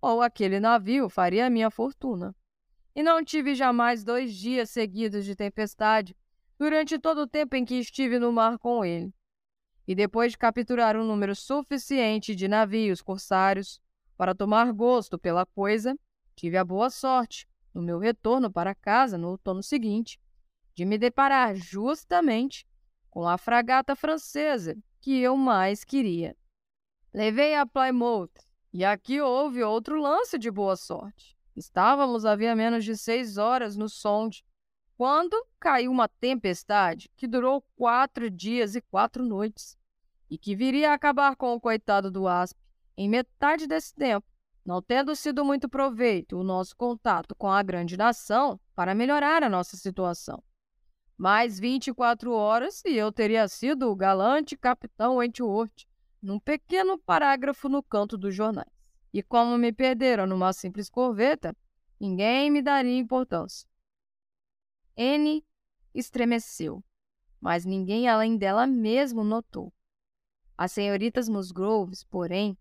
ou 0.00 0.20
aquele 0.20 0.60
navio 0.60 1.08
faria 1.08 1.48
minha 1.48 1.70
fortuna. 1.70 2.36
E 2.94 3.02
não 3.02 3.24
tive 3.24 3.54
jamais 3.54 4.04
dois 4.04 4.34
dias 4.34 4.70
seguidos 4.70 5.24
de 5.24 5.34
tempestade 5.34 6.16
durante 6.58 6.98
todo 6.98 7.22
o 7.22 7.26
tempo 7.26 7.56
em 7.56 7.64
que 7.64 7.76
estive 7.76 8.18
no 8.18 8.32
mar 8.32 8.58
com 8.58 8.84
ele. 8.84 9.14
E 9.86 9.94
depois 9.94 10.32
de 10.32 10.38
capturar 10.38 10.96
um 10.96 11.06
número 11.06 11.34
suficiente 11.34 12.34
de 12.34 12.46
navios 12.46 13.00
corsários 13.00 13.80
para 14.18 14.34
tomar 14.34 14.72
gosto 14.72 15.16
pela 15.16 15.46
coisa, 15.46 15.96
tive 16.34 16.56
a 16.56 16.64
boa 16.64 16.90
sorte, 16.90 17.48
no 17.72 17.80
meu 17.80 18.00
retorno 18.00 18.50
para 18.50 18.74
casa 18.74 19.16
no 19.16 19.28
outono 19.28 19.62
seguinte, 19.62 20.20
de 20.74 20.84
me 20.84 20.98
deparar 20.98 21.54
justamente 21.54 22.66
com 23.08 23.28
a 23.28 23.38
fragata 23.38 23.94
francesa 23.94 24.76
que 25.00 25.20
eu 25.20 25.36
mais 25.36 25.84
queria. 25.84 26.36
Levei 27.14 27.54
a 27.54 27.64
Plymouth 27.64 28.32
e 28.72 28.84
aqui 28.84 29.20
houve 29.20 29.62
outro 29.62 30.00
lance 30.00 30.36
de 30.36 30.50
boa 30.50 30.74
sorte. 30.74 31.38
Estávamos 31.54 32.24
havia 32.24 32.56
menos 32.56 32.84
de 32.84 32.96
seis 32.96 33.38
horas 33.38 33.76
no 33.76 33.88
sonde 33.88 34.44
quando 34.96 35.46
caiu 35.60 35.92
uma 35.92 36.08
tempestade 36.08 37.08
que 37.16 37.28
durou 37.28 37.64
quatro 37.76 38.28
dias 38.28 38.74
e 38.74 38.80
quatro 38.80 39.24
noites 39.24 39.78
e 40.28 40.36
que 40.36 40.56
viria 40.56 40.90
a 40.90 40.94
acabar 40.94 41.36
com 41.36 41.54
o 41.54 41.60
coitado 41.60 42.10
do 42.10 42.26
Asp 42.26 42.58
em 42.98 43.08
metade 43.08 43.68
desse 43.68 43.94
tempo, 43.94 44.26
não 44.66 44.82
tendo 44.82 45.14
sido 45.14 45.44
muito 45.44 45.68
proveito 45.68 46.36
o 46.36 46.42
nosso 46.42 46.74
contato 46.76 47.32
com 47.36 47.48
a 47.48 47.62
grande 47.62 47.96
nação 47.96 48.60
para 48.74 48.92
melhorar 48.92 49.44
a 49.44 49.48
nossa 49.48 49.76
situação. 49.76 50.42
Mais 51.16 51.60
24 51.60 52.32
horas 52.32 52.82
e 52.84 52.96
eu 52.96 53.12
teria 53.12 53.46
sido 53.46 53.88
o 53.88 53.94
galante 53.94 54.56
capitão 54.56 55.18
Wentworth, 55.18 55.86
num 56.20 56.40
pequeno 56.40 56.98
parágrafo 56.98 57.68
no 57.68 57.84
canto 57.84 58.18
dos 58.18 58.34
jornais. 58.34 58.68
E 59.12 59.22
como 59.22 59.56
me 59.56 59.72
perderam 59.72 60.26
numa 60.26 60.52
simples 60.52 60.90
corveta, 60.90 61.56
ninguém 62.00 62.50
me 62.50 62.60
daria 62.60 62.98
importância. 62.98 63.68
N 64.96 65.46
estremeceu, 65.94 66.82
mas 67.40 67.64
ninguém 67.64 68.08
além 68.08 68.36
dela 68.36 68.66
mesmo 68.66 69.22
notou. 69.22 69.72
As 70.56 70.72
senhoritas 70.72 71.28
Musgroves, 71.28 72.02
porém, 72.02 72.58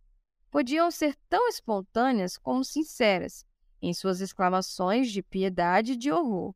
podiam 0.49 0.89
ser 0.89 1.15
tão 1.29 1.47
espontâneas 1.47 2.37
como 2.37 2.63
sinceras 2.63 3.45
em 3.81 3.93
suas 3.93 4.21
exclamações 4.21 5.11
de 5.11 5.21
piedade 5.21 5.93
e 5.93 5.97
de 5.97 6.11
horror. 6.11 6.53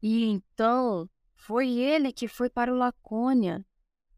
E 0.00 0.24
então 0.24 1.08
foi 1.34 1.70
ele 1.70 2.12
que 2.12 2.28
foi 2.28 2.48
para 2.48 2.72
o 2.72 2.76
Lacônia, 2.76 3.64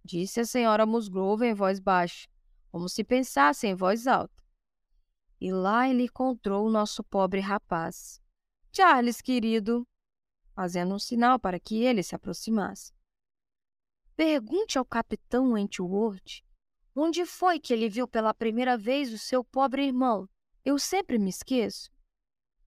disse 0.04 0.40
a 0.40 0.44
senhora 0.44 0.86
Musgrove 0.86 1.46
em 1.46 1.54
voz 1.54 1.80
baixa, 1.80 2.28
como 2.70 2.88
se 2.88 3.02
pensasse 3.02 3.66
em 3.66 3.74
voz 3.74 4.06
alta. 4.06 4.42
E 5.40 5.52
lá 5.52 5.88
ele 5.88 6.04
encontrou 6.04 6.66
o 6.66 6.70
nosso 6.70 7.02
pobre 7.02 7.40
rapaz. 7.40 8.20
Charles, 8.72 9.20
querido, 9.20 9.86
fazendo 10.54 10.94
um 10.94 10.98
sinal 10.98 11.38
para 11.38 11.58
que 11.58 11.82
ele 11.82 12.02
se 12.02 12.14
aproximasse. 12.14 12.92
Pergunte 14.14 14.78
ao 14.78 14.84
capitão 14.84 15.52
Wentworth 15.52 16.42
onde 16.94 17.24
foi 17.24 17.58
que 17.58 17.72
ele 17.72 17.88
viu 17.88 18.06
pela 18.06 18.34
primeira 18.34 18.76
vez 18.76 19.12
o 19.12 19.18
seu 19.18 19.44
pobre 19.44 19.86
irmão. 19.86 20.28
Eu 20.64 20.78
sempre 20.78 21.18
me 21.18 21.30
esqueço. 21.30 21.90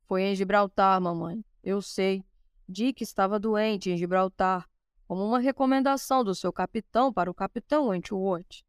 Foi 0.07 0.23
em 0.23 0.35
Gibraltar, 0.35 0.99
mamãe. 1.01 1.43
Eu 1.63 1.81
sei. 1.81 2.23
Dick 2.67 3.03
estava 3.03 3.39
doente 3.39 3.89
em 3.89 3.97
Gibraltar, 3.97 4.67
como 5.07 5.23
uma 5.23 5.39
recomendação 5.39 6.23
do 6.23 6.33
seu 6.33 6.51
capitão 6.51 7.11
para 7.11 7.29
o 7.29 7.33
capitão 7.33 7.87
Wentworth. 7.87 8.63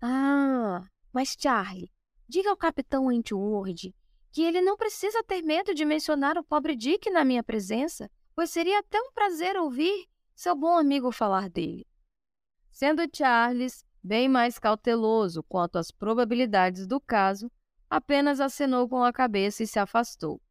Ah, 0.00 0.86
mas 1.12 1.36
Charlie, 1.38 1.90
diga 2.28 2.50
ao 2.50 2.56
capitão 2.56 3.06
Wentworth 3.06 3.94
que 4.32 4.42
ele 4.42 4.60
não 4.60 4.76
precisa 4.76 5.22
ter 5.22 5.42
medo 5.42 5.72
de 5.72 5.84
mencionar 5.84 6.36
o 6.36 6.42
pobre 6.42 6.74
Dick 6.74 7.08
na 7.10 7.24
minha 7.24 7.44
presença, 7.44 8.10
pois 8.34 8.50
seria 8.50 8.80
até 8.80 9.00
um 9.00 9.12
prazer 9.12 9.56
ouvir 9.56 10.08
seu 10.34 10.56
bom 10.56 10.76
amigo 10.76 11.12
falar 11.12 11.48
dele. 11.48 11.86
Sendo 12.72 13.02
Charles 13.14 13.84
bem 14.04 14.28
mais 14.28 14.58
cauteloso 14.58 15.42
quanto 15.42 15.78
às 15.78 15.90
probabilidades 15.90 16.86
do 16.86 17.00
caso, 17.00 17.50
apenas 17.88 18.38
acenou 18.38 18.86
com 18.86 19.02
a 19.02 19.10
cabeça 19.10 19.62
e 19.62 19.66
se 19.66 19.78
afastou. 19.78 20.42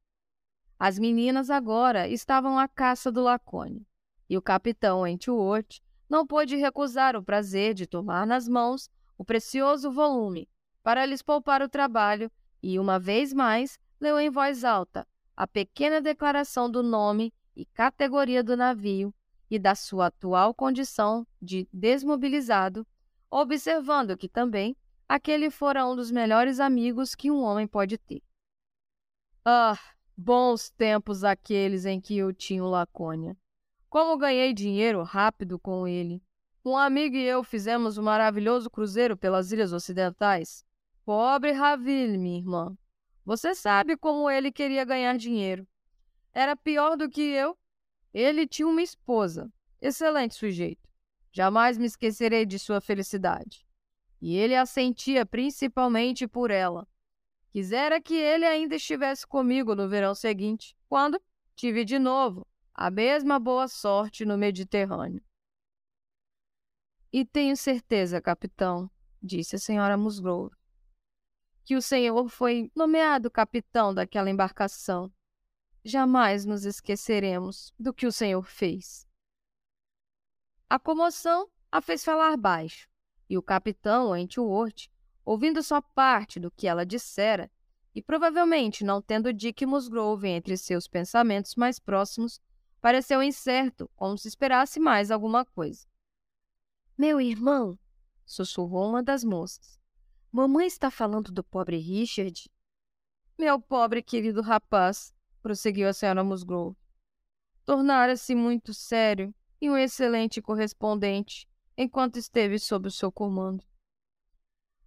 As 0.80 0.98
meninas 0.98 1.52
agora 1.52 2.08
estavam 2.08 2.58
à 2.58 2.68
caça 2.68 3.12
do 3.12 3.22
Lacone, 3.22 3.86
e 4.28 4.36
o 4.36 4.42
capitão 4.42 5.02
Wentworth 5.02 5.80
não 6.10 6.26
pôde 6.26 6.56
recusar 6.56 7.16
o 7.16 7.24
prazer 7.24 7.76
de 7.76 7.86
tomar 7.86 8.26
nas 8.26 8.48
mãos 8.48 8.90
o 9.18 9.24
precioso 9.24 9.92
volume 9.92 10.50
para 10.82 11.06
lhes 11.06 11.22
poupar 11.22 11.62
o 11.62 11.70
trabalho 11.70 12.32
e, 12.62 12.80
uma 12.80 13.00
vez 13.00 13.32
mais, 13.32 13.80
leu 14.02 14.20
em 14.20 14.30
voz 14.30 14.64
alta 14.64 15.08
a 15.36 15.48
pequena 15.48 16.02
declaração 16.02 16.70
do 16.70 16.84
nome 16.84 17.34
e 17.56 17.66
categoria 17.66 18.44
do 18.44 18.56
navio 18.56 19.14
e 19.50 19.60
da 19.60 19.76
sua 19.76 20.08
atual 20.08 20.54
condição 20.54 21.28
de 21.42 21.68
desmobilizado, 21.72 22.86
observando 23.42 24.18
que 24.18 24.30
também 24.30 24.76
aquele 25.08 25.50
fora 25.50 25.86
um 25.86 25.96
dos 25.96 26.12
melhores 26.12 26.60
amigos 26.60 27.16
que 27.16 27.32
um 27.32 27.42
homem 27.42 27.68
pode 27.68 27.98
ter. 27.98 28.22
Ah, 29.44 29.78
Bons 30.16 30.70
tempos 30.70 31.24
aqueles 31.24 31.86
em 31.86 32.00
que 32.00 32.16
eu 32.16 32.32
tinha 32.32 32.64
o 32.64 32.70
Lacônia. 32.70 33.36
Como 33.90 34.16
ganhei 34.16 34.54
dinheiro 34.54 35.02
rápido 35.02 35.58
com 35.58 35.88
ele. 35.88 36.22
Um 36.64 36.78
amigo 36.78 37.16
e 37.16 37.24
eu 37.24 37.44
fizemos 37.44 37.98
um 37.98 38.04
maravilhoso 38.04 38.70
cruzeiro 38.70 39.18
pelas 39.18 39.52
ilhas 39.52 39.74
ocidentais. 39.74 40.64
Pobre 41.04 41.52
Raville, 41.52 42.18
minha 42.18 42.38
irmã. 42.38 42.78
Você 43.26 43.56
sabe 43.56 43.98
como 43.98 44.30
ele 44.30 44.52
queria 44.52 44.86
ganhar 44.86 45.18
dinheiro. 45.18 45.68
Era 46.32 46.56
pior 46.56 46.96
do 46.96 47.10
que 47.10 47.22
eu. 47.22 47.58
Ele 48.14 48.48
tinha 48.48 48.68
uma 48.68 48.82
esposa. 48.82 49.52
Excelente 49.82 50.36
sujeito. 50.36 50.88
Jamais 51.34 51.80
me 51.80 51.88
esquecerei 51.88 52.46
de 52.46 52.60
sua 52.60 52.80
felicidade. 52.80 53.66
E 54.22 54.38
ele 54.38 54.56
a 54.56 54.68
sentia 54.68 55.26
principalmente 55.26 56.28
por 56.28 56.52
ela. 56.52 56.88
Quisera 57.50 58.00
que 58.00 58.14
ele 58.14 58.46
ainda 58.46 58.76
estivesse 58.76 59.26
comigo 59.26 59.74
no 59.74 59.90
verão 59.90 60.14
seguinte, 60.14 60.78
quando 60.88 61.20
tive 61.56 61.84
de 61.84 61.98
novo 61.98 62.48
a 62.72 62.92
mesma 62.92 63.40
boa 63.40 63.68
sorte 63.68 64.26
no 64.26 64.38
Mediterrâneo. 64.38 65.24
E 67.12 67.26
tenho 67.26 67.58
certeza, 67.58 68.22
capitão, 68.22 68.90
disse 69.22 69.56
a 69.56 69.60
senhora 69.60 69.98
Musgrove, 69.98 70.56
que 71.66 71.76
o 71.76 71.82
senhor 71.82 72.30
foi 72.30 72.72
nomeado 72.76 73.30
capitão 73.30 73.94
daquela 73.94 74.30
embarcação. 74.30 75.12
Jamais 75.84 76.46
nos 76.46 76.64
esqueceremos 76.64 77.74
do 77.78 77.94
que 77.94 78.06
o 78.06 78.12
senhor 78.12 78.44
fez. 78.44 79.08
A 80.74 80.80
comoção 80.80 81.48
a 81.72 81.80
fez 81.80 82.04
falar 82.04 82.36
baixo, 82.36 82.90
e 83.30 83.38
o 83.38 83.44
capitão 83.44 84.10
Wentworth 84.10 84.90
ouvindo 85.24 85.62
só 85.62 85.80
parte 85.80 86.40
do 86.40 86.50
que 86.50 86.68
ela 86.68 86.84
dissera, 86.84 87.52
e 87.94 88.02
provavelmente 88.02 88.84
não 88.84 89.00
tendo 89.00 89.32
Dick 89.32 89.68
Musgrove 89.68 90.28
entre 90.28 90.58
seus 90.58 90.88
pensamentos 90.88 91.54
mais 91.54 91.78
próximos, 91.78 92.42
pareceu 92.82 93.22
incerto, 93.22 93.88
como 93.96 94.18
se 94.18 94.28
esperasse 94.28 94.80
mais 94.80 95.12
alguma 95.12 95.46
coisa. 95.46 95.86
Meu 96.98 97.22
irmão, 97.22 97.78
sussurrou 98.26 98.90
uma 98.90 99.04
das 99.04 99.24
moças. 99.24 99.80
Mamãe 100.32 100.66
está 100.66 100.90
falando 100.90 101.32
do 101.32 101.44
pobre 101.44 101.78
Richard? 101.78 102.50
Meu 103.38 103.62
pobre 103.62 104.02
querido 104.02 104.42
rapaz, 104.42 105.14
prosseguiu 105.40 105.88
a 105.88 105.94
senhora 105.94 106.24
Musgrove. 106.24 106.76
Tornara-se 107.64 108.34
muito 108.34 108.74
sério 108.74 109.32
e 109.64 109.70
um 109.70 109.78
excelente 109.78 110.42
correspondente 110.42 111.48
enquanto 111.78 112.18
esteve 112.18 112.60
sob 112.60 112.90
o 112.90 112.92
seu 112.92 113.10
comando. 113.10 113.64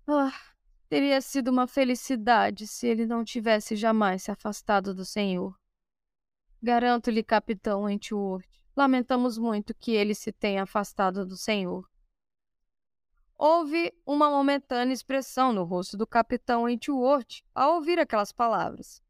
Ah, 0.07 0.39
teria 0.87 1.18
sido 1.22 1.49
uma 1.49 1.66
felicidade 1.66 2.66
se 2.66 2.87
ele 2.87 3.07
não 3.07 3.24
tivesse 3.24 3.74
jamais 3.74 4.24
se 4.24 4.31
afastado 4.31 4.95
do 4.95 5.03
Senhor. 5.03 5.59
Garanto-lhe, 6.62 7.22
capitão 7.22 7.85
Wentworth, 7.85 8.47
lamentamos 8.77 9.39
muito 9.39 9.74
que 9.74 9.93
ele 9.93 10.14
se 10.14 10.31
tenha 10.31 10.64
afastado 10.64 11.24
do 11.24 11.39
Senhor. 11.39 11.89
Houve 13.35 13.95
uma 14.05 14.29
momentânea 14.29 14.93
expressão 14.93 15.55
no 15.55 15.64
rosto 15.64 15.97
do 15.97 16.07
capitão 16.07 16.64
Wentworth 16.64 17.43
ao 17.55 17.77
ouvir 17.77 17.99
aquelas 17.99 18.31
palavras. 18.31 19.03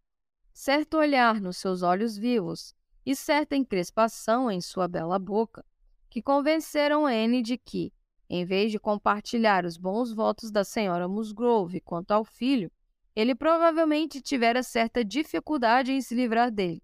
Certo 0.53 0.97
olhar 0.97 1.41
nos 1.41 1.57
seus 1.57 1.83
olhos 1.83 2.17
vivos 2.17 2.73
e 3.07 3.15
certa 3.15 3.55
encrespação 3.55 4.51
em 4.51 4.61
sua 4.61 4.89
bela 4.89 5.17
boca, 5.17 5.65
que 6.11 6.21
convenceram 6.21 7.07
Anne 7.07 7.41
de 7.41 7.57
que, 7.57 7.93
em 8.29 8.45
vez 8.45 8.73
de 8.73 8.81
compartilhar 8.81 9.65
os 9.65 9.77
bons 9.77 10.13
votos 10.13 10.51
da 10.51 10.65
senhora 10.65 11.07
Musgrove 11.07 11.81
quanto 11.81 12.11
ao 12.11 12.25
filho, 12.25 12.69
ele 13.15 13.33
provavelmente 13.33 14.21
tivera 14.21 14.61
certa 14.61 15.05
dificuldade 15.05 15.93
em 15.93 16.01
se 16.01 16.17
livrar 16.17 16.51
dele. 16.51 16.83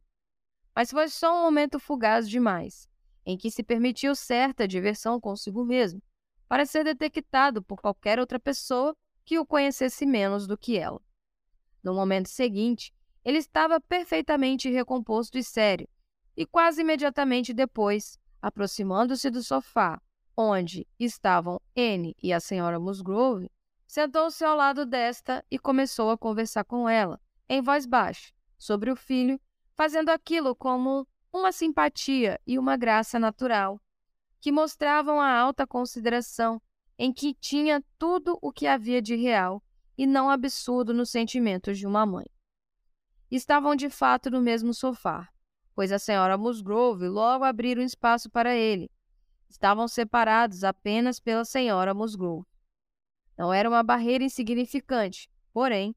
Mas 0.72 0.92
foi 0.92 1.08
só 1.08 1.36
um 1.36 1.42
momento 1.42 1.80
fugaz 1.80 2.30
demais, 2.30 2.88
em 3.26 3.36
que 3.36 3.50
se 3.50 3.64
permitiu 3.64 4.14
certa 4.14 4.66
diversão 4.68 5.20
consigo 5.20 5.64
mesmo, 5.64 6.00
para 6.48 6.64
ser 6.64 6.84
detectado 6.84 7.62
por 7.62 7.80
qualquer 7.80 8.20
outra 8.20 8.38
pessoa 8.38 8.96
que 9.24 9.38
o 9.40 9.44
conhecesse 9.44 10.06
menos 10.06 10.46
do 10.46 10.56
que 10.56 10.78
ela. 10.78 11.02
No 11.82 11.94
momento 11.94 12.28
seguinte, 12.28 12.94
ele 13.24 13.38
estava 13.38 13.80
perfeitamente 13.80 14.70
recomposto 14.70 15.36
e 15.36 15.42
sério, 15.42 15.88
e 16.36 16.46
quase 16.46 16.82
imediatamente 16.82 17.52
depois, 17.52 18.18
aproximando-se 18.40 19.30
do 19.30 19.42
sofá, 19.42 20.00
onde 20.36 20.86
estavam 20.98 21.60
Anne 21.76 22.16
e 22.22 22.32
a 22.32 22.40
senhora 22.40 22.80
Musgrove, 22.80 23.50
sentou-se 23.86 24.42
ao 24.44 24.56
lado 24.56 24.86
desta 24.86 25.44
e 25.50 25.58
começou 25.58 26.10
a 26.10 26.18
conversar 26.18 26.64
com 26.64 26.88
ela, 26.88 27.20
em 27.48 27.60
voz 27.60 27.84
baixa, 27.84 28.32
sobre 28.58 28.90
o 28.90 28.96
filho, 28.96 29.40
fazendo 29.74 30.08
aquilo 30.08 30.54
como 30.56 31.06
uma 31.32 31.52
simpatia 31.52 32.40
e 32.46 32.58
uma 32.58 32.76
graça 32.76 33.18
natural, 33.18 33.80
que 34.40 34.52
mostravam 34.52 35.20
a 35.20 35.30
alta 35.30 35.66
consideração 35.66 36.60
em 36.98 37.12
que 37.12 37.34
tinha 37.34 37.82
tudo 37.98 38.38
o 38.40 38.52
que 38.52 38.66
havia 38.66 39.00
de 39.00 39.14
real 39.16 39.62
e 39.96 40.06
não 40.06 40.30
absurdo 40.30 40.92
nos 40.92 41.10
sentimentos 41.10 41.78
de 41.78 41.86
uma 41.86 42.04
mãe. 42.04 42.26
Estavam 43.30 43.74
de 43.74 43.88
fato 43.88 44.30
no 44.30 44.40
mesmo 44.40 44.74
sofá, 44.74 45.31
pois 45.74 45.92
a 45.92 45.98
senhora 45.98 46.38
Musgrove 46.38 47.08
logo 47.08 47.44
abriu 47.44 47.78
um 47.78 47.84
espaço 47.84 48.30
para 48.30 48.54
ele. 48.54 48.90
Estavam 49.48 49.86
separados 49.88 50.64
apenas 50.64 51.20
pela 51.20 51.44
senhora 51.44 51.94
Musgrove. 51.94 52.46
Não 53.36 53.52
era 53.52 53.68
uma 53.68 53.82
barreira 53.82 54.24
insignificante, 54.24 55.30
porém, 55.52 55.94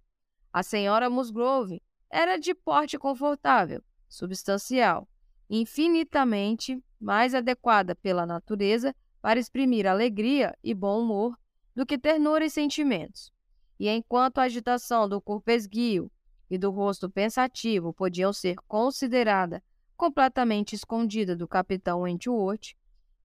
a 0.51 0.63
senhora 0.63 1.09
Musgrove 1.09 1.81
era 2.09 2.37
de 2.37 2.53
porte 2.53 2.97
confortável, 2.97 3.83
substancial, 4.07 5.07
infinitamente 5.49 6.81
mais 6.99 7.35
adequada 7.35 7.95
pela 7.95 8.25
natureza 8.25 8.95
para 9.21 9.39
exprimir 9.39 9.85
alegria 9.85 10.57
e 10.63 10.73
bom 10.73 11.01
humor 11.01 11.37
do 11.75 11.85
que 11.85 11.97
ternura 11.97 12.45
e 12.45 12.49
sentimentos. 12.49 13.31
E 13.79 13.89
enquanto 13.89 14.37
a 14.37 14.43
agitação 14.43 15.09
do 15.09 15.19
corpo 15.19 15.51
esguio 15.51 16.09
e 16.55 16.57
do 16.57 16.71
rosto 16.71 17.09
pensativo 17.09 17.93
podiam 17.93 18.33
ser 18.33 18.55
considerada 18.67 19.63
completamente 19.95 20.73
escondida 20.75 21.35
do 21.35 21.47
capitão 21.47 22.01
Wentworth, 22.01 22.75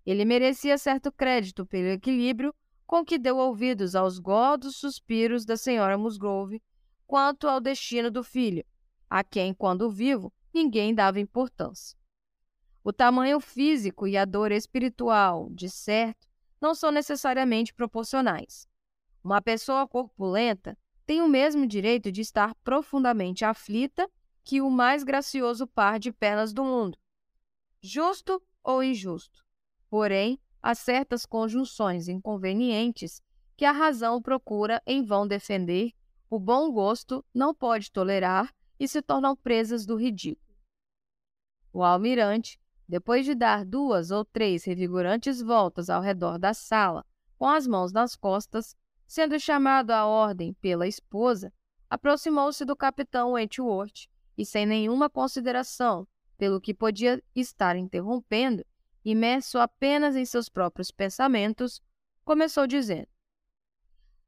ele 0.04 0.24
merecia 0.24 0.78
certo 0.78 1.10
crédito 1.10 1.66
pelo 1.66 1.88
equilíbrio 1.88 2.54
com 2.86 3.04
que 3.04 3.18
deu 3.18 3.36
ouvidos 3.36 3.94
aos 3.94 4.18
gordos 4.18 4.76
suspiros 4.76 5.44
da 5.44 5.56
senhora 5.56 5.96
Musgrove 5.96 6.62
quanto 7.06 7.48
ao 7.48 7.60
destino 7.60 8.10
do 8.10 8.22
filho, 8.22 8.64
a 9.08 9.24
quem, 9.24 9.52
quando 9.52 9.90
vivo, 9.90 10.32
ninguém 10.52 10.94
dava 10.94 11.20
importância. 11.20 11.98
O 12.82 12.92
tamanho 12.92 13.40
físico 13.40 14.06
e 14.06 14.16
a 14.16 14.24
dor 14.24 14.52
espiritual, 14.52 15.48
de 15.50 15.68
certo, 15.68 16.28
não 16.60 16.74
são 16.74 16.90
necessariamente 16.90 17.74
proporcionais. 17.74 18.66
Uma 19.22 19.42
pessoa 19.42 19.86
corpulenta 19.86 20.78
tem 21.10 21.20
o 21.20 21.28
mesmo 21.28 21.66
direito 21.66 22.12
de 22.12 22.20
estar 22.20 22.54
profundamente 22.62 23.44
aflita 23.44 24.08
que 24.44 24.60
o 24.60 24.70
mais 24.70 25.02
gracioso 25.02 25.66
par 25.66 25.98
de 25.98 26.12
pernas 26.12 26.52
do 26.52 26.62
mundo. 26.62 26.96
Justo 27.82 28.40
ou 28.62 28.80
injusto. 28.80 29.44
Porém, 29.88 30.38
há 30.62 30.72
certas 30.72 31.26
conjunções 31.26 32.06
inconvenientes 32.06 33.20
que 33.56 33.64
a 33.64 33.72
razão 33.72 34.22
procura 34.22 34.80
em 34.86 35.02
vão 35.02 35.26
defender, 35.26 35.90
o 36.30 36.38
bom 36.38 36.70
gosto 36.70 37.24
não 37.34 37.52
pode 37.52 37.90
tolerar 37.90 38.54
e 38.78 38.86
se 38.86 39.02
tornam 39.02 39.34
presas 39.34 39.84
do 39.84 39.96
ridículo. 39.96 40.56
O 41.72 41.82
almirante, 41.82 42.56
depois 42.88 43.26
de 43.26 43.34
dar 43.34 43.64
duas 43.64 44.12
ou 44.12 44.24
três 44.24 44.62
revigorantes 44.62 45.42
voltas 45.42 45.90
ao 45.90 46.02
redor 46.02 46.38
da 46.38 46.54
sala, 46.54 47.04
com 47.36 47.48
as 47.48 47.66
mãos 47.66 47.92
nas 47.92 48.14
costas, 48.14 48.76
sendo 49.10 49.40
chamado 49.40 49.90
à 49.90 50.06
ordem 50.06 50.54
pela 50.60 50.86
esposa, 50.86 51.52
aproximou-se 51.90 52.64
do 52.64 52.76
capitão 52.76 53.32
Wentworth 53.32 54.08
e, 54.38 54.46
sem 54.46 54.64
nenhuma 54.64 55.10
consideração 55.10 56.06
pelo 56.38 56.60
que 56.60 56.72
podia 56.72 57.20
estar 57.34 57.74
interrompendo, 57.74 58.64
imerso 59.04 59.58
apenas 59.58 60.14
em 60.14 60.24
seus 60.24 60.48
próprios 60.48 60.92
pensamentos, 60.92 61.82
começou 62.24 62.68
dizendo: 62.68 63.08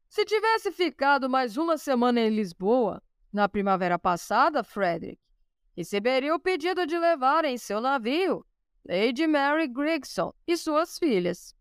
Se 0.09 0.24
tivesse 0.24 0.72
ficado 0.72 1.30
mais 1.30 1.57
uma 1.57 1.78
semana 1.78 2.20
em 2.20 2.30
Lisboa, 2.30 3.01
na 3.33 3.49
primavera 3.49 4.01
passada, 4.01 4.64
Frederick, 4.64 5.22
receberia 5.76 6.35
o 6.35 6.41
pedido 6.41 6.89
de 6.89 6.99
levar 6.99 7.45
em 7.45 7.57
seu 7.57 7.80
navio 7.80 8.45
Lady 8.85 9.28
Mary 9.28 9.68
Grigson 9.68 10.35
e 10.45 10.57
suas 10.57 10.99
filhas. 10.99 11.55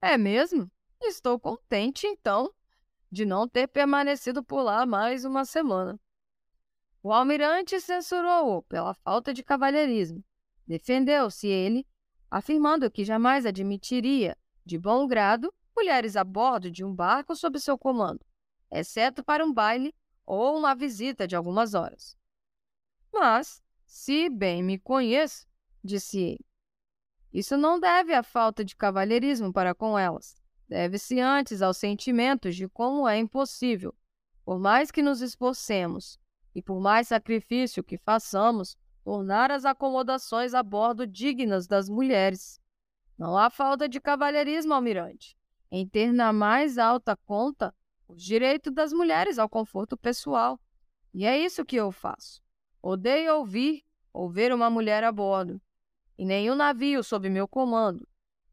É 0.00 0.16
mesmo? 0.16 0.72
Estou 1.04 1.38
contente, 1.38 2.06
então, 2.06 2.52
de 3.10 3.26
não 3.26 3.48
ter 3.48 3.66
permanecido 3.66 4.42
por 4.42 4.62
lá 4.62 4.86
mais 4.86 5.24
uma 5.24 5.44
semana. 5.44 6.00
O 7.02 7.12
almirante 7.12 7.80
censurou-o 7.80 8.62
pela 8.62 8.94
falta 8.94 9.34
de 9.34 9.42
cavalheirismo. 9.42 10.24
Defendeu-se 10.66 11.48
ele 11.48 11.86
afirmando 12.30 12.90
que 12.90 13.04
jamais 13.04 13.44
admitiria, 13.44 14.36
de 14.64 14.78
bom 14.78 15.06
grado, 15.06 15.52
mulheres 15.76 16.16
a 16.16 16.24
bordo 16.24 16.70
de 16.70 16.84
um 16.84 16.94
barco 16.94 17.36
sob 17.36 17.60
seu 17.60 17.76
comando, 17.76 18.24
exceto 18.70 19.22
para 19.22 19.44
um 19.44 19.52
baile 19.52 19.94
ou 20.24 20.56
uma 20.56 20.74
visita 20.74 21.26
de 21.26 21.36
algumas 21.36 21.74
horas. 21.74 22.16
Mas, 23.12 23.62
se 23.84 24.30
bem 24.30 24.62
me 24.62 24.78
conheço, 24.78 25.46
disse 25.84 26.18
ele, 26.18 26.46
isso 27.32 27.56
não 27.56 27.78
deve 27.78 28.14
à 28.14 28.22
falta 28.22 28.64
de 28.64 28.76
cavalheirismo 28.76 29.52
para 29.52 29.74
com 29.74 29.98
elas. 29.98 30.41
Deve-se 30.72 31.20
antes 31.20 31.60
aos 31.60 31.76
sentimentos 31.76 32.56
de 32.56 32.66
como 32.66 33.06
é 33.06 33.18
impossível, 33.18 33.94
por 34.42 34.58
mais 34.58 34.90
que 34.90 35.02
nos 35.02 35.20
esforcemos 35.20 36.18
e 36.54 36.62
por 36.62 36.80
mais 36.80 37.08
sacrifício 37.08 37.84
que 37.84 37.98
façamos, 37.98 38.74
tornar 39.04 39.50
as 39.50 39.66
acomodações 39.66 40.54
a 40.54 40.62
bordo 40.62 41.06
dignas 41.06 41.66
das 41.66 41.90
mulheres. 41.90 42.58
Não 43.18 43.36
há 43.36 43.50
falta 43.50 43.86
de 43.86 44.00
cavalheirismo, 44.00 44.72
almirante, 44.72 45.36
em 45.70 45.86
ter 45.86 46.10
na 46.10 46.32
mais 46.32 46.78
alta 46.78 47.18
conta 47.26 47.74
o 48.08 48.14
direito 48.14 48.70
das 48.70 48.94
mulheres 48.94 49.38
ao 49.38 49.50
conforto 49.50 49.94
pessoal. 49.94 50.58
E 51.12 51.26
é 51.26 51.38
isso 51.38 51.66
que 51.66 51.76
eu 51.76 51.92
faço. 51.92 52.42
Odeio 52.80 53.36
ouvir 53.36 53.84
ou 54.10 54.26
ver 54.26 54.54
uma 54.54 54.70
mulher 54.70 55.04
a 55.04 55.12
bordo. 55.12 55.60
E 56.16 56.24
nenhum 56.24 56.54
navio 56.54 57.04
sob 57.04 57.28
meu 57.28 57.46
comando 57.46 58.08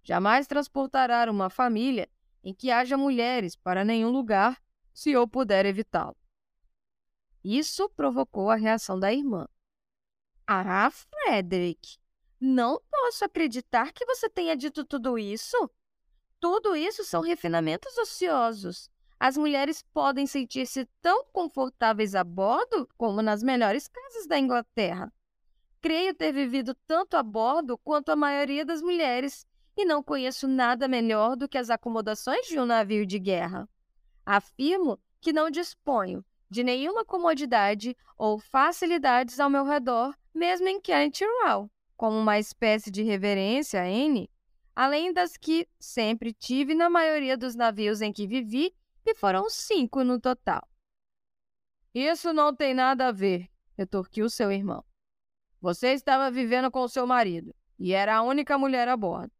jamais 0.09 0.47
transportará 0.47 1.29
uma 1.29 1.51
família 1.51 2.09
em 2.43 2.51
que 2.51 2.71
haja 2.71 2.97
mulheres 2.97 3.55
para 3.55 3.85
nenhum 3.85 4.09
lugar, 4.09 4.59
se 4.91 5.11
eu 5.11 5.27
puder 5.27 5.67
evitá-lo. 5.67 6.17
Isso 7.43 7.87
provocou 7.89 8.49
a 8.49 8.55
reação 8.55 8.99
da 8.99 9.13
irmã. 9.13 9.47
Ah, 10.47 10.89
Frederick, 10.89 11.99
não 12.41 12.81
posso 12.89 13.23
acreditar 13.23 13.93
que 13.93 14.03
você 14.03 14.27
tenha 14.27 14.57
dito 14.57 14.83
tudo 14.83 15.15
isso. 15.15 15.69
Tudo 16.39 16.75
isso 16.75 17.03
são 17.03 17.21
refinamentos 17.21 17.95
ociosos. 17.95 18.89
As 19.19 19.37
mulheres 19.37 19.83
podem 19.93 20.25
sentir-se 20.25 20.85
tão 21.03 21.23
confortáveis 21.25 22.15
a 22.15 22.23
bordo 22.23 22.89
como 22.97 23.21
nas 23.21 23.43
melhores 23.43 23.87
casas 23.87 24.25
da 24.25 24.39
Inglaterra. 24.39 25.13
Creio 25.79 26.15
ter 26.15 26.33
vivido 26.33 26.73
tanto 26.87 27.15
a 27.15 27.21
bordo 27.21 27.77
quanto 27.77 28.09
a 28.09 28.15
maioria 28.15 28.65
das 28.65 28.81
mulheres 28.81 29.45
e 29.81 29.85
não 29.85 30.03
conheço 30.03 30.45
nada 30.45 30.89
melhor 30.89 31.37
do 31.37 31.47
que 31.47 31.57
as 31.57 31.69
acomodações 31.69 32.45
de 32.47 32.59
um 32.59 32.65
navio 32.65 33.05
de 33.05 33.17
guerra. 33.17 33.67
Afirmo 34.25 34.99
que 35.21 35.31
não 35.31 35.49
disponho 35.49 36.23
de 36.49 36.65
nenhuma 36.65 37.05
comodidade 37.05 37.95
ou 38.17 38.37
facilidades 38.37 39.39
ao 39.39 39.49
meu 39.49 39.63
redor 39.63 40.13
mesmo 40.33 40.67
em 40.67 40.81
Kent 40.81 41.21
Row, 41.21 41.71
como 41.95 42.17
uma 42.17 42.37
espécie 42.37 42.91
de 42.91 43.03
reverência 43.03 43.81
a 43.81 43.87
N, 43.87 44.29
além 44.75 45.13
das 45.13 45.37
que 45.37 45.65
sempre 45.79 46.33
tive 46.33 46.75
na 46.75 46.89
maioria 46.89 47.37
dos 47.37 47.55
navios 47.55 48.01
em 48.01 48.11
que 48.11 48.27
vivi, 48.27 48.75
e 49.05 49.15
foram 49.15 49.49
cinco 49.49 50.03
no 50.03 50.19
total. 50.19 50.67
Isso 51.93 52.33
não 52.33 52.53
tem 52.53 52.73
nada 52.73 53.07
a 53.07 53.11
ver, 53.13 53.49
retorquiu 53.77 54.29
seu 54.29 54.51
irmão. 54.51 54.83
Você 55.61 55.93
estava 55.93 56.29
vivendo 56.29 56.69
com 56.69 56.85
seu 56.85 57.07
marido 57.07 57.55
e 57.79 57.93
era 57.93 58.17
a 58.17 58.21
única 58.21 58.57
mulher 58.57 58.89
a 58.89 58.97
bordo. 58.97 59.38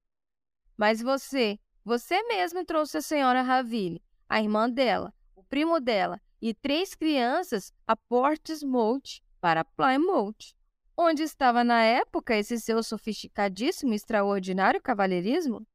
Mas 0.79 1.01
você, 1.01 1.59
você 1.83 2.23
mesmo 2.23 2.63
trouxe 2.63 2.99
a 2.99 3.01
senhora 3.01 3.41
Raville, 3.41 4.01
a 4.29 4.41
irmã 4.41 4.69
dela, 4.69 5.13
o 5.35 5.43
primo 5.43 5.77
dela 5.77 6.21
e 6.41 6.53
três 6.53 6.95
crianças 6.95 7.73
a 7.85 7.97
Portsmouth 7.97 9.21
para 9.41 9.65
Plymouth. 9.65 10.55
Onde 10.95 11.21
estava 11.21 11.65
na 11.65 11.83
época 11.83 12.33
esse 12.33 12.57
seu 12.61 12.81
sofisticadíssimo 12.81 13.91
e 13.91 13.97
extraordinário 13.97 14.81
cavalheirismo? 14.81 15.67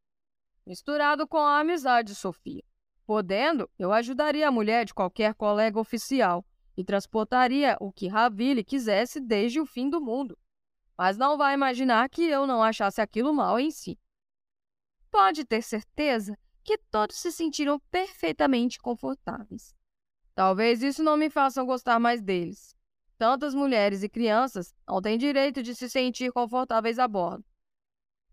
Misturado 0.67 1.29
com 1.29 1.37
a 1.37 1.59
amizade, 1.61 2.15
Sofia. 2.15 2.65
Podendo, 3.05 3.69
eu 3.79 3.93
ajudaria 3.93 4.49
a 4.49 4.51
mulher 4.51 4.87
de 4.87 4.95
qualquer 4.95 5.35
colega 5.35 5.79
oficial 5.79 6.43
e 6.75 6.83
transportaria 6.83 7.77
o 7.79 7.93
que 7.93 8.09
Raville 8.09 8.65
quisesse 8.65 9.21
desde 9.21 9.61
o 9.61 9.67
fim 9.67 9.91
do 9.91 10.01
mundo. 10.01 10.39
Mas 10.97 11.19
não 11.19 11.37
vai 11.37 11.53
imaginar 11.53 12.09
que 12.09 12.23
eu 12.23 12.47
não 12.47 12.63
achasse 12.63 13.03
aquilo 13.03 13.35
mal 13.35 13.61
em 13.61 13.71
si. 13.71 13.99
Pode 15.15 15.45
ter 15.45 15.63
certeza 15.63 16.37
que 16.65 16.77
todos 16.77 17.15
se 17.15 17.31
sentiram 17.31 17.79
perfeitamente 17.89 18.81
confortáveis. 18.81 19.73
Talvez 20.35 20.83
isso 20.83 21.05
não 21.05 21.17
me 21.17 21.31
faça 21.31 21.63
gostar 21.63 22.01
mais 22.01 22.21
deles. 22.21 22.77
Tantas 23.17 23.55
mulheres 23.55 24.03
e 24.03 24.09
crianças 24.09 24.75
não 24.85 25.01
têm 25.01 25.17
direito 25.17 25.63
de 25.63 25.73
se 25.73 25.89
sentir 25.89 26.33
confortáveis 26.33 26.99
a 26.99 27.07
bordo. 27.07 27.45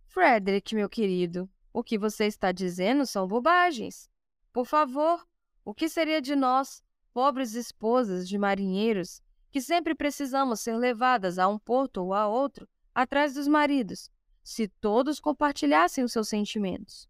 Frederick, 0.08 0.74
meu 0.74 0.90
querido, 0.90 1.48
o 1.72 1.84
que 1.84 2.00
você 2.00 2.26
está 2.26 2.52
dizendo 2.52 3.06
são 3.06 3.28
bobagens. 3.28 4.10
Por 4.52 4.66
favor, 4.66 5.24
o 5.64 5.76
que 5.76 5.88
seria 5.88 6.20
de 6.20 6.36
nós, 6.36 6.84
pobres 7.14 7.54
esposas 7.54 8.28
de 8.28 8.40
marinheiros, 8.40 9.22
que 9.52 9.62
sempre 9.62 9.94
precisamos 9.94 10.62
ser 10.62 10.76
levadas 10.78 11.38
a 11.38 11.48
um 11.48 11.60
porto 11.60 11.98
ou 11.98 12.12
a 12.12 12.28
outro, 12.28 12.68
atrás 12.92 13.36
dos 13.36 13.48
maridos, 13.48 14.10
se 14.52 14.68
todos 14.68 15.20
compartilhassem 15.20 16.04
os 16.04 16.12
seus 16.12 16.28
sentimentos? 16.28 17.10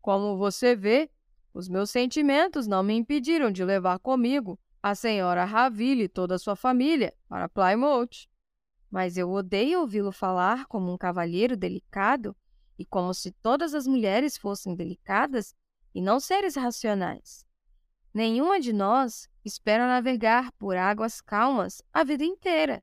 Como 0.00 0.36
você 0.36 0.76
vê, 0.76 1.10
os 1.52 1.68
meus 1.68 1.90
sentimentos 1.90 2.66
não 2.66 2.82
me 2.82 2.94
impediram 2.94 3.50
de 3.50 3.64
levar 3.64 3.98
comigo 3.98 4.58
a 4.82 4.94
senhora 4.94 5.44
Raville 5.44 6.04
e 6.04 6.08
toda 6.08 6.34
a 6.34 6.38
sua 6.38 6.54
família 6.54 7.12
para 7.28 7.48
Plymouth. 7.48 8.28
Mas 8.90 9.16
eu 9.16 9.30
odeio 9.30 9.80
ouvi-lo 9.80 10.12
falar 10.12 10.66
como 10.66 10.92
um 10.92 10.98
cavalheiro 10.98 11.56
delicado 11.56 12.36
e 12.78 12.84
como 12.84 13.12
se 13.12 13.32
todas 13.32 13.74
as 13.74 13.86
mulheres 13.86 14.36
fossem 14.36 14.74
delicadas 14.74 15.54
e 15.94 16.00
não 16.00 16.20
seres 16.20 16.54
racionais. 16.54 17.44
Nenhuma 18.12 18.60
de 18.60 18.72
nós 18.72 19.28
espera 19.44 19.88
navegar 19.88 20.52
por 20.52 20.76
águas 20.76 21.20
calmas 21.20 21.82
a 21.92 22.04
vida 22.04 22.24
inteira. 22.24 22.82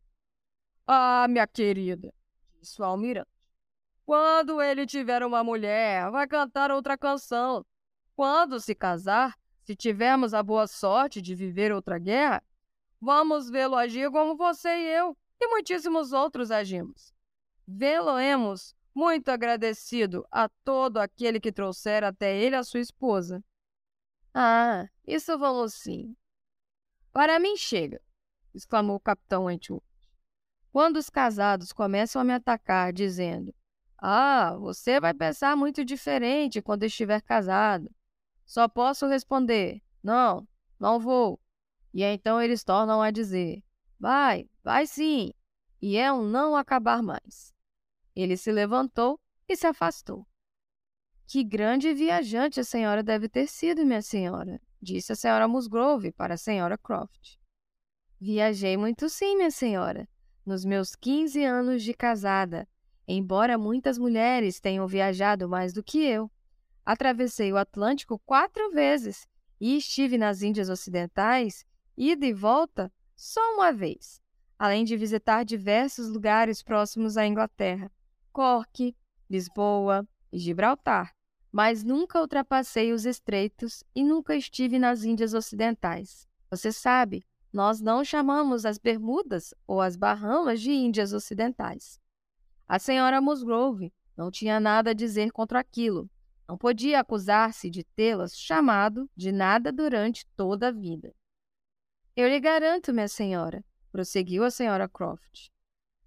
Ah, 0.86 1.26
minha 1.30 1.47
querida, 1.47 2.13
disse 2.59 2.82
o 2.82 2.86
almirante. 2.86 3.31
Quando 4.12 4.62
ele 4.62 4.86
tiver 4.86 5.24
uma 5.24 5.41
mulher, 5.41 6.12
vai 6.12 6.28
cantar 6.28 6.70
outra 6.70 6.97
canção. 6.97 7.66
Quando 8.14 8.59
se 8.59 8.76
casar, 8.76 9.39
se 9.64 9.74
tivermos 9.74 10.34
a 10.34 10.43
boa 10.43 10.68
sorte 10.68 11.22
de 11.22 11.34
viver 11.34 11.72
outra 11.72 11.97
guerra, 11.97 12.43
vamos 12.99 13.49
vê-lo 13.49 13.78
agir 13.78 14.12
como 14.12 14.36
você 14.36 14.68
e 14.68 14.88
eu, 14.97 15.18
e 15.39 15.47
muitíssimos 15.47 16.12
outros 16.12 16.51
agimos. 16.51 17.14
Vê-lo-emos 17.66 18.76
muito 18.93 19.30
agradecido 19.30 20.28
a 20.30 20.49
todo 20.66 20.97
aquele 20.97 21.39
que 21.39 21.49
trouxer 21.49 22.03
até 22.03 22.38
ele 22.38 22.57
a 22.57 22.66
sua 22.66 22.82
esposa. 22.82 23.41
Ah, 24.34 24.89
isso 25.07 25.39
vamos 25.39 25.74
sim. 25.74 26.18
Para 27.14 27.39
mim 27.39 27.55
chega, 27.55 28.01
exclamou 28.53 28.97
o 28.97 28.99
capitão 28.99 29.45
Wentworth. 29.45 29.82
Quando 30.70 30.97
os 30.97 31.09
casados 31.09 31.72
começam 31.72 32.22
a 32.22 32.26
me 32.26 32.34
atacar, 32.34 32.91
dizendo: 32.91 33.55
Ah, 34.04 34.58
você 34.58 34.99
vai 34.99 35.14
pensar 35.14 35.56
muito 35.56 35.86
diferente 35.86 36.60
quando 36.60 36.84
estiver 36.84 37.22
casado. 37.22 37.93
Só 38.43 38.68
posso 38.68 39.06
responder: 39.06 39.80
Não, 40.02 40.47
não 40.80 40.99
vou. 40.99 41.39
E 41.93 42.04
então 42.04 42.41
eles 42.41 42.64
tornam 42.64 42.99
a 42.99 43.12
dizer: 43.12 43.64
Vai, 43.99 44.49
vai 44.64 44.88
sim. 44.88 45.32
E 45.80 45.97
é 45.97 46.12
um 46.12 46.24
não 46.24 46.56
acabar 46.56 47.04
mais. 47.04 47.54
Ele 48.16 48.36
se 48.36 48.52
levantou 48.52 49.20
e 49.47 49.56
se 49.56 49.68
afastou. 49.68 50.28
Que 51.28 51.43
grande 51.43 51.93
viajante 51.93 52.60
a 52.60 52.64
senhora 52.64 53.04
deve 53.04 53.30
ter 53.30 53.47
sido, 53.47 53.86
minha 53.86 54.02
senhora, 54.02 54.60
disse 54.82 55.14
a 55.14 55.16
senhora 55.16 55.47
Musgrove 55.47 56.12
para 56.12 56.34
a 56.34 56.38
senhora 56.38 56.78
Croft. 56.78 57.39
Viajei 58.20 58.76
muito 58.78 59.08
sim, 59.10 59.38
minha 59.38 59.52
senhora, 59.52 60.10
nos 60.45 60.66
meus 60.66 60.95
15 60.95 61.43
anos 61.43 61.84
de 61.84 61.93
casada, 61.93 62.68
embora 63.12 63.57
muitas 63.57 63.97
mulheres 63.97 64.59
tenham 64.59 64.88
viajado 64.88 65.47
mais 65.47 65.74
do 65.74 65.84
que 65.84 66.03
eu. 66.03 66.32
Atravessei 66.86 67.51
o 67.51 67.57
Atlântico 67.57 68.20
quatro 68.20 68.72
vezes 68.72 69.28
e 69.59 69.78
estive 69.78 70.18
nas 70.18 70.41
Índias 70.41 70.70
Ocidentais, 70.70 71.66
ida 71.95 72.26
e 72.26 72.34
volta, 72.34 72.91
só 73.16 73.41
uma 73.53 73.72
vez, 73.72 74.20
além 74.57 74.84
de 74.84 74.97
visitar 74.97 75.43
diversos 75.43 76.09
lugares 76.09 76.64
próximos 76.64 77.18
à 77.18 77.26
Inglaterra. 77.28 77.91
Cork, 78.34 78.95
Lisboa 79.30 80.07
e 80.32 80.39
Gibraltar, 80.39 81.14
mas 81.51 81.84
nunca 81.84 82.20
ultrapassei 82.20 82.91
os 82.91 83.05
estreitos 83.05 83.84
e 83.93 84.03
nunca 84.03 84.36
estive 84.36 84.80
nas 84.80 85.03
Índias 85.03 85.34
Ocidentais. 85.34 86.28
Você 86.49 86.72
sabe, 86.72 87.24
nós 87.53 87.82
não 87.82 88.03
chamamos 88.03 88.66
as 88.66 88.78
Bermudas 88.78 89.53
ou 89.68 89.82
as 89.82 89.95
Bahamas 89.95 90.59
de 90.59 90.72
Índias 90.72 91.14
Ocidentais. 91.14 92.01
A 92.72 92.80
senhora 92.80 93.19
Musgrove 93.19 93.91
não 94.15 94.32
tinha 94.32 94.57
nada 94.57 94.91
a 94.91 94.93
dizer 94.93 95.30
contra 95.34 95.59
aquilo. 95.59 96.09
Não 96.47 96.57
podia 96.57 97.01
acusar-se 97.01 97.69
de 97.69 97.84
tê-las 97.84 98.34
chamado 98.34 99.09
de 99.13 99.30
nada 99.30 99.74
durante 99.74 100.26
toda 100.38 100.69
a 100.69 100.72
vida. 100.72 101.13
Eu 102.15 102.30
lhe 102.30 102.39
garanto, 102.39 102.93
minha 102.93 103.09
senhora, 103.09 103.61
prosseguiu 103.91 104.45
a 104.45 104.49
senhora 104.49 104.88
Croft, 104.88 105.49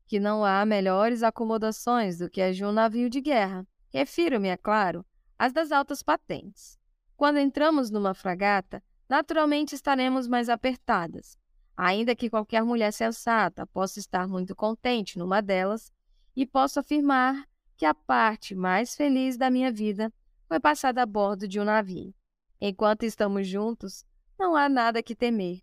que 0.06 0.18
não 0.18 0.42
há 0.42 0.64
melhores 0.64 1.22
acomodações 1.22 2.16
do 2.16 2.30
que 2.30 2.40
as 2.40 2.56
de 2.56 2.64
um 2.64 2.72
navio 2.72 3.10
de 3.10 3.20
guerra. 3.20 3.68
Refiro-me, 3.92 4.48
é 4.48 4.56
claro, 4.56 5.04
às 5.38 5.52
das 5.52 5.70
altas 5.70 6.02
patentes. 6.02 6.78
Quando 7.14 7.40
entramos 7.40 7.90
numa 7.90 8.14
fragata, 8.14 8.82
naturalmente 9.06 9.74
estaremos 9.74 10.26
mais 10.26 10.48
apertadas, 10.48 11.36
ainda 11.76 12.16
que 12.16 12.30
qualquer 12.30 12.64
mulher 12.64 12.90
sensata 12.90 13.66
possa 13.66 13.98
estar 13.98 14.26
muito 14.26 14.56
contente 14.56 15.18
numa 15.18 15.42
delas, 15.42 15.92
e 16.37 16.47
posso 16.47 16.80
afirmar 16.80 17.49
que 17.76 17.87
a 17.87 17.95
parte 17.95 18.55
mais 18.55 18.95
feliz 18.95 19.37
da 19.37 19.51
minha 19.51 19.72
vida 19.72 20.12
foi 20.47 20.61
passada 20.61 21.03
a 21.03 21.07
bordo 21.07 21.49
de 21.49 21.61
um 21.61 21.64
navio. 21.64 22.14
Enquanto 22.61 23.03
estamos 23.05 23.47
juntos, 23.47 24.05
não 24.39 24.55
há 24.55 24.68
nada 24.68 25.03
que 25.03 25.14
temer. 25.14 25.62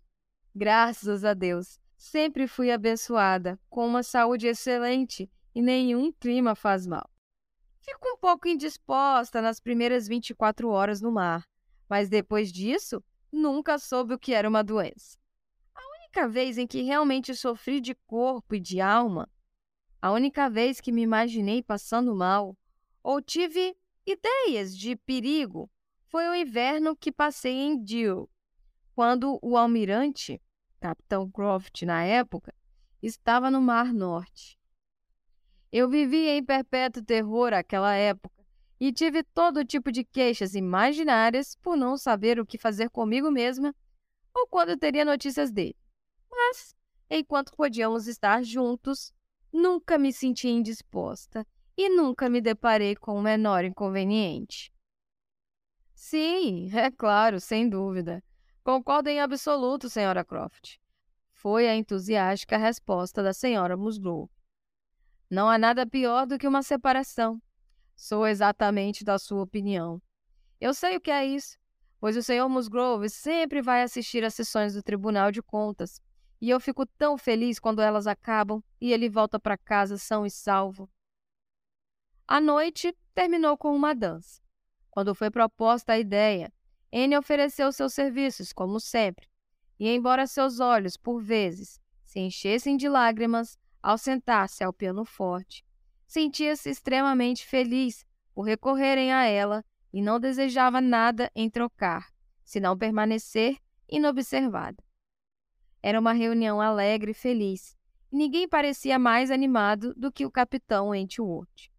Graças 0.54 1.24
a 1.24 1.34
Deus, 1.34 1.80
Sempre 2.02 2.48
fui 2.48 2.72
abençoada, 2.72 3.60
com 3.70 3.86
uma 3.86 4.02
saúde 4.02 4.48
excelente 4.48 5.30
e 5.54 5.62
nenhum 5.62 6.10
clima 6.10 6.56
faz 6.56 6.84
mal. 6.84 7.08
Fico 7.80 8.08
um 8.08 8.16
pouco 8.16 8.48
indisposta 8.48 9.40
nas 9.40 9.60
primeiras 9.60 10.08
24 10.08 10.68
horas 10.68 11.00
no 11.00 11.12
mar, 11.12 11.46
mas 11.88 12.08
depois 12.08 12.50
disso, 12.50 13.00
nunca 13.30 13.78
soube 13.78 14.14
o 14.14 14.18
que 14.18 14.34
era 14.34 14.48
uma 14.48 14.64
doença. 14.64 15.16
A 15.72 15.80
única 16.00 16.28
vez 16.28 16.58
em 16.58 16.66
que 16.66 16.82
realmente 16.82 17.36
sofri 17.36 17.80
de 17.80 17.94
corpo 18.04 18.56
e 18.56 18.60
de 18.60 18.80
alma, 18.80 19.30
a 20.02 20.10
única 20.10 20.50
vez 20.50 20.80
que 20.80 20.90
me 20.90 21.00
imaginei 21.00 21.62
passando 21.62 22.12
mal, 22.12 22.58
ou 23.04 23.22
tive 23.22 23.76
ideias 24.04 24.76
de 24.76 24.96
perigo, 24.96 25.70
foi 26.08 26.28
o 26.28 26.34
inverno 26.34 26.96
que 26.96 27.12
passei 27.12 27.54
em 27.54 27.80
Deal, 27.80 28.28
quando 28.96 29.38
o 29.40 29.56
almirante 29.56 30.42
Capitão 30.80 31.30
Croft, 31.30 31.82
na 31.86 32.02
época, 32.02 32.52
estava 33.00 33.48
no 33.48 33.62
Mar 33.62 33.94
Norte. 33.94 34.58
Eu 35.70 35.88
vivia 35.88 36.36
em 36.36 36.44
perpétuo 36.44 37.04
terror 37.04 37.52
aquela 37.54 37.94
época 37.94 38.44
e 38.80 38.92
tive 38.92 39.22
todo 39.22 39.64
tipo 39.64 39.92
de 39.92 40.02
queixas 40.02 40.56
imaginárias 40.56 41.54
por 41.62 41.76
não 41.76 41.96
saber 41.96 42.40
o 42.40 42.44
que 42.44 42.58
fazer 42.58 42.90
comigo 42.90 43.30
mesma 43.30 43.72
ou 44.34 44.48
quando 44.48 44.76
teria 44.76 45.04
notícias 45.04 45.52
dele. 45.52 45.76
Mas, 46.28 46.74
enquanto 47.08 47.52
podíamos 47.56 48.08
estar 48.08 48.42
juntos, 48.42 49.14
nunca 49.52 49.98
me 49.98 50.12
senti 50.12 50.48
indisposta 50.48 51.46
e 51.76 51.88
nunca 51.88 52.28
me 52.28 52.40
deparei 52.40 52.96
com 52.96 53.14
o 53.16 53.22
menor 53.22 53.64
inconveniente. 53.64 54.72
Sim, 55.94 56.70
é 56.74 56.90
claro, 56.90 57.40
sem 57.40 57.68
dúvida. 57.68 58.22
Concordo 58.64 59.08
em 59.08 59.20
absoluto, 59.20 59.88
senhora 59.88 60.24
Croft. 60.24 60.78
Foi 61.32 61.68
a 61.68 61.74
entusiástica 61.74 62.56
resposta 62.56 63.22
da 63.22 63.32
senhora 63.32 63.76
Musgrove. 63.76 64.30
Não 65.28 65.48
há 65.48 65.58
nada 65.58 65.86
pior 65.86 66.26
do 66.26 66.38
que 66.38 66.46
uma 66.46 66.62
separação. 66.62 67.40
Sou 67.96 68.26
exatamente 68.26 69.04
da 69.04 69.18
sua 69.18 69.42
opinião. 69.42 70.00
Eu 70.60 70.74
sei 70.74 70.96
o 70.96 71.00
que 71.00 71.10
é 71.10 71.24
isso, 71.24 71.58
pois 71.98 72.16
o 72.16 72.22
senhor 72.22 72.48
Musgrove 72.48 73.08
sempre 73.08 73.62
vai 73.62 73.82
assistir 73.82 74.24
às 74.24 74.34
sessões 74.34 74.74
do 74.74 74.82
Tribunal 74.82 75.32
de 75.32 75.42
Contas, 75.42 76.00
e 76.42 76.50
eu 76.50 76.58
fico 76.58 76.84
tão 76.84 77.16
feliz 77.16 77.60
quando 77.60 77.80
elas 77.80 78.08
acabam 78.08 78.60
e 78.80 78.92
ele 78.92 79.08
volta 79.08 79.38
para 79.38 79.56
casa 79.56 79.96
são 79.96 80.26
e 80.26 80.30
salvo. 80.30 80.90
A 82.26 82.40
noite 82.40 82.92
terminou 83.14 83.56
com 83.56 83.72
uma 83.72 83.94
dança. 83.94 84.42
Quando 84.90 85.14
foi 85.14 85.30
proposta 85.30 85.92
a 85.92 86.00
ideia, 86.00 86.52
Anne 86.92 87.16
ofereceu 87.16 87.70
seus 87.70 87.94
serviços, 87.94 88.52
como 88.52 88.80
sempre, 88.80 89.28
e 89.78 89.88
embora 89.88 90.26
seus 90.26 90.58
olhos, 90.58 90.96
por 90.96 91.22
vezes, 91.22 91.80
se 92.02 92.18
enchessem 92.18 92.76
de 92.76 92.88
lágrimas 92.88 93.56
ao 93.80 93.96
sentar-se 93.96 94.64
ao 94.64 94.72
piano 94.72 95.04
forte, 95.04 95.64
sentia-se 96.08 96.68
extremamente 96.68 97.46
feliz 97.46 98.04
por 98.34 98.42
recorrerem 98.42 99.12
a 99.12 99.24
ela 99.26 99.64
e 99.92 100.02
não 100.02 100.18
desejava 100.18 100.80
nada 100.80 101.30
em 101.36 101.48
trocar, 101.48 102.12
senão 102.44 102.76
permanecer 102.76 103.58
inobservada. 103.88 104.82
Era 105.82 105.98
uma 105.98 106.12
reunião 106.12 106.60
alegre 106.60 107.10
e 107.10 107.14
feliz, 107.14 107.76
e 108.12 108.16
ninguém 108.16 108.48
parecia 108.48 108.98
mais 108.98 109.30
animado 109.30 109.92
do 109.94 110.12
que 110.12 110.24
o 110.24 110.30
capitão 110.30 110.90
Wentworth. 110.90 111.70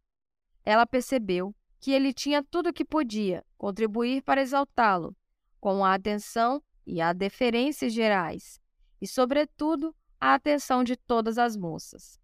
Ela 0.66 0.86
percebeu 0.86 1.56
que 1.80 1.91
ele 1.91 2.14
tinha 2.14 2.43
tudo 2.43 2.70
o 2.70 2.74
que 2.74 2.84
podia 2.84 3.45
contribuir 3.58 4.22
para 4.24 4.41
exaltá-lo, 4.41 5.16
com 5.60 5.86
a 5.86 5.93
atenção 5.93 6.62
e 6.86 6.99
a 6.99 7.14
deferências 7.14 7.93
gerais, 7.93 8.60
e, 9.01 9.08
sobretudo, 9.08 9.95
a 10.20 10.34
atenção 10.34 10.84
de 10.84 10.97
todas 10.97 11.38
as 11.38 11.56
moças. 11.56 12.20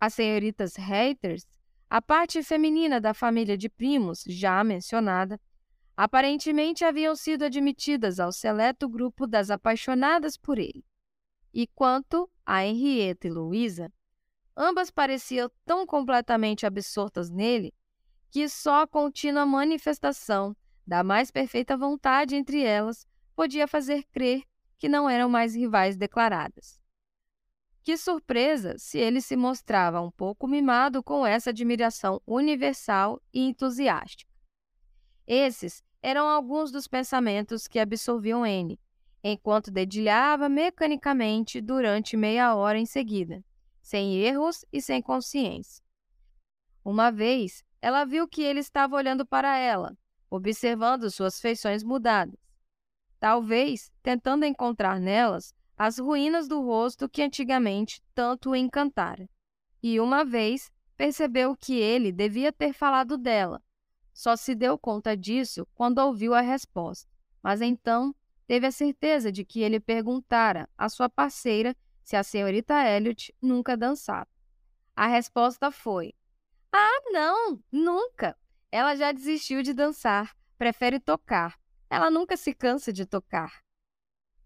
As 0.00 0.14
senhoritas 0.14 0.76
Reiters, 0.76 1.46
a 1.88 2.02
parte 2.02 2.42
feminina 2.42 3.00
da 3.00 3.14
família 3.14 3.56
de 3.56 3.68
primos 3.68 4.24
já 4.26 4.62
mencionada, 4.64 5.40
aparentemente 5.96 6.84
haviam 6.84 7.14
sido 7.14 7.44
admitidas 7.44 8.20
ao 8.20 8.32
seleto 8.32 8.88
grupo 8.88 9.26
das 9.26 9.50
apaixonadas 9.50 10.36
por 10.36 10.58
ele. 10.58 10.84
E 11.58 11.66
quanto 11.68 12.30
a 12.44 12.66
Henrietta 12.66 13.26
e 13.26 13.30
Louisa, 13.30 13.90
ambas 14.54 14.90
pareciam 14.90 15.50
tão 15.64 15.86
completamente 15.86 16.66
absortas 16.66 17.30
nele 17.30 17.72
que 18.30 18.46
só 18.46 18.82
a 18.82 18.86
contínua 18.86 19.46
manifestação 19.46 20.54
da 20.86 21.02
mais 21.02 21.30
perfeita 21.30 21.74
vontade 21.74 22.36
entre 22.36 22.62
elas 22.62 23.06
podia 23.34 23.66
fazer 23.66 24.04
crer 24.12 24.42
que 24.76 24.86
não 24.86 25.08
eram 25.08 25.30
mais 25.30 25.54
rivais 25.54 25.96
declaradas. 25.96 26.78
Que 27.82 27.96
surpresa 27.96 28.76
se 28.76 28.98
ele 28.98 29.22
se 29.22 29.34
mostrava 29.34 30.02
um 30.02 30.10
pouco 30.10 30.46
mimado 30.46 31.02
com 31.02 31.26
essa 31.26 31.48
admiração 31.48 32.20
universal 32.26 33.18
e 33.32 33.40
entusiástica. 33.40 34.30
Esses 35.26 35.82
eram 36.02 36.28
alguns 36.28 36.70
dos 36.70 36.86
pensamentos 36.86 37.66
que 37.66 37.78
absorviam 37.78 38.44
N, 38.44 38.78
enquanto 39.32 39.70
dedilhava 39.70 40.48
mecanicamente 40.48 41.60
durante 41.60 42.16
meia 42.16 42.54
hora 42.54 42.78
em 42.78 42.86
seguida, 42.86 43.44
sem 43.82 44.16
erros 44.16 44.64
e 44.72 44.80
sem 44.80 45.02
consciência. 45.02 45.84
Uma 46.84 47.10
vez, 47.10 47.64
ela 47.82 48.04
viu 48.04 48.28
que 48.28 48.42
ele 48.42 48.60
estava 48.60 48.94
olhando 48.94 49.26
para 49.26 49.56
ela, 49.56 49.96
observando 50.30 51.10
suas 51.10 51.40
feições 51.40 51.82
mudadas. 51.82 52.38
Talvez 53.18 53.90
tentando 54.02 54.44
encontrar 54.44 55.00
nelas 55.00 55.54
as 55.76 55.98
ruínas 55.98 56.46
do 56.46 56.60
rosto 56.60 57.08
que 57.08 57.22
antigamente 57.22 58.00
tanto 58.14 58.50
o 58.50 58.56
encantara. 58.56 59.28
E 59.82 59.98
uma 59.98 60.24
vez 60.24 60.70
percebeu 60.96 61.56
que 61.56 61.74
ele 61.74 62.12
devia 62.12 62.52
ter 62.52 62.72
falado 62.72 63.18
dela. 63.18 63.62
Só 64.12 64.36
se 64.36 64.54
deu 64.54 64.78
conta 64.78 65.16
disso 65.16 65.66
quando 65.74 65.98
ouviu 65.98 66.32
a 66.32 66.40
resposta. 66.40 67.10
Mas 67.42 67.60
então 67.60 68.14
teve 68.46 68.66
a 68.66 68.70
certeza 68.70 69.30
de 69.32 69.44
que 69.44 69.60
ele 69.60 69.80
perguntara 69.80 70.68
à 70.76 70.88
sua 70.88 71.08
parceira 71.08 71.76
se 72.02 72.16
a 72.16 72.22
senhorita 72.22 72.74
Elliot 72.88 73.34
nunca 73.42 73.76
dançava. 73.76 74.28
A 74.94 75.06
resposta 75.06 75.70
foi: 75.70 76.14
Ah, 76.72 77.00
não, 77.10 77.62
nunca. 77.70 78.36
Ela 78.70 78.94
já 78.94 79.12
desistiu 79.12 79.62
de 79.62 79.72
dançar, 79.72 80.36
prefere 80.56 81.00
tocar. 81.00 81.58
Ela 81.90 82.10
nunca 82.10 82.36
se 82.36 82.54
cansa 82.54 82.92
de 82.92 83.06
tocar. 83.06 83.62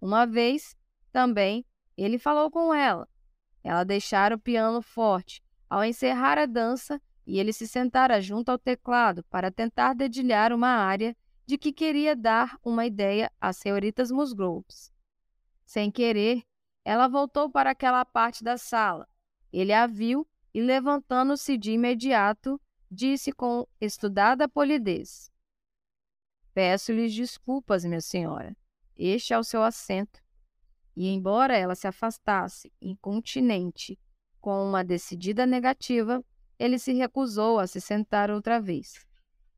Uma 0.00 0.26
vez, 0.26 0.76
também, 1.12 1.66
ele 1.96 2.18
falou 2.18 2.50
com 2.50 2.72
ela. 2.72 3.08
Ela 3.62 3.84
deixara 3.84 4.34
o 4.34 4.38
piano 4.38 4.80
forte 4.80 5.42
ao 5.68 5.84
encerrar 5.84 6.38
a 6.38 6.46
dança 6.46 7.00
e 7.26 7.38
ele 7.38 7.52
se 7.52 7.68
sentara 7.68 8.20
junto 8.20 8.48
ao 8.50 8.58
teclado 8.58 9.22
para 9.24 9.50
tentar 9.50 9.94
dedilhar 9.94 10.52
uma 10.52 10.68
área 10.68 11.16
de 11.50 11.58
que 11.58 11.72
queria 11.72 12.14
dar 12.14 12.56
uma 12.64 12.86
ideia 12.86 13.28
às 13.40 13.56
senhoritas 13.56 14.08
Musgroves. 14.12 14.92
Sem 15.66 15.90
querer, 15.90 16.44
ela 16.84 17.08
voltou 17.08 17.50
para 17.50 17.70
aquela 17.70 18.04
parte 18.04 18.44
da 18.44 18.56
sala. 18.56 19.08
Ele 19.52 19.72
a 19.72 19.84
viu 19.84 20.24
e, 20.54 20.62
levantando-se 20.62 21.58
de 21.58 21.72
imediato, 21.72 22.60
disse 22.88 23.32
com 23.32 23.66
estudada 23.80 24.48
polidez: 24.48 25.28
Peço-lhes 26.54 27.12
desculpas, 27.12 27.84
minha 27.84 28.00
senhora. 28.00 28.56
Este 28.96 29.34
é 29.34 29.38
o 29.38 29.42
seu 29.42 29.64
assento. 29.64 30.22
E, 30.96 31.08
embora 31.08 31.56
ela 31.56 31.74
se 31.74 31.88
afastasse, 31.88 32.72
incontinente, 32.80 33.98
com 34.40 34.68
uma 34.68 34.84
decidida 34.84 35.44
negativa, 35.44 36.24
ele 36.56 36.78
se 36.78 36.92
recusou 36.92 37.58
a 37.58 37.66
se 37.66 37.80
sentar 37.80 38.30
outra 38.30 38.60
vez. 38.60 39.04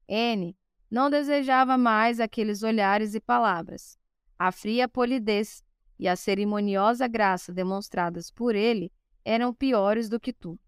N 0.09 0.57
não 0.93 1.09
desejava 1.09 1.79
mais 1.79 2.21
aqueles 2.21 2.63
olhares 2.63 3.15
e 3.15 3.21
palavras. 3.21 3.97
A 4.39 4.53
fria 4.53 4.87
polidez 4.87 5.65
e 5.99 6.07
a 6.07 6.15
cerimoniosa 6.15 7.09
graça 7.09 7.51
demonstradas 7.51 8.31
por 8.31 8.55
ele 8.55 8.93
eram 9.25 9.55
piores 9.55 10.11
do 10.11 10.21
que 10.21 10.35
tudo. 10.35 10.61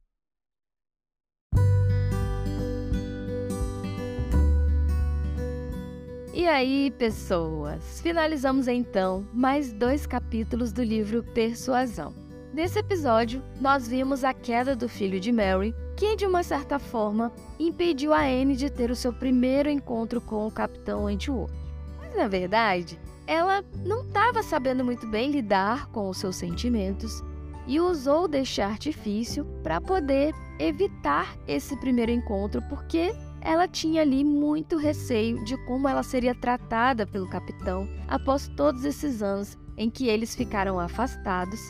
E 6.32 6.48
aí, 6.48 6.90
pessoas? 6.92 8.00
Finalizamos 8.00 8.66
então 8.66 9.28
mais 9.30 9.74
dois 9.74 10.06
capítulos 10.06 10.72
do 10.72 10.82
livro 10.82 11.22
Persuasão. 11.34 12.14
Nesse 12.54 12.78
episódio, 12.78 13.42
nós 13.60 13.86
vimos 13.86 14.24
a 14.24 14.32
queda 14.32 14.74
do 14.74 14.88
filho 14.88 15.20
de 15.20 15.30
Mary, 15.30 15.74
que 15.96 16.16
de 16.16 16.26
uma 16.26 16.42
certa 16.42 16.78
forma 16.78 17.32
impediu 17.58 18.12
a 18.12 18.22
Anne 18.22 18.56
de 18.56 18.70
ter 18.70 18.90
o 18.90 18.96
seu 18.96 19.12
primeiro 19.12 19.68
encontro 19.68 20.20
com 20.20 20.46
o 20.46 20.50
Capitão 20.50 21.04
Wentworth. 21.04 21.52
Mas 21.98 22.16
na 22.16 22.28
verdade, 22.28 22.98
ela 23.26 23.64
não 23.84 24.02
estava 24.02 24.42
sabendo 24.42 24.84
muito 24.84 25.06
bem 25.06 25.30
lidar 25.30 25.88
com 25.88 26.08
os 26.08 26.18
seus 26.18 26.36
sentimentos 26.36 27.22
e 27.66 27.80
usou 27.80 28.28
deste 28.28 28.60
artifício 28.60 29.44
para 29.62 29.80
poder 29.80 30.34
evitar 30.58 31.36
esse 31.48 31.76
primeiro 31.76 32.12
encontro, 32.12 32.60
porque 32.68 33.14
ela 33.40 33.66
tinha 33.66 34.02
ali 34.02 34.24
muito 34.24 34.76
receio 34.76 35.42
de 35.44 35.56
como 35.66 35.88
ela 35.88 36.02
seria 36.02 36.34
tratada 36.34 37.06
pelo 37.06 37.28
capitão 37.28 37.88
após 38.08 38.48
todos 38.48 38.84
esses 38.84 39.22
anos 39.22 39.56
em 39.76 39.90
que 39.90 40.08
eles 40.08 40.34
ficaram 40.34 40.78
afastados. 40.78 41.60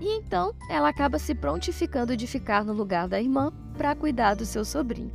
E 0.00 0.18
então 0.18 0.54
ela 0.70 0.88
acaba 0.88 1.18
se 1.18 1.34
prontificando 1.34 2.16
de 2.16 2.26
ficar 2.26 2.64
no 2.64 2.72
lugar 2.72 3.08
da 3.08 3.20
irmã 3.20 3.52
para 3.76 3.94
cuidar 3.94 4.34
do 4.34 4.44
seu 4.44 4.64
sobrinho. 4.64 5.12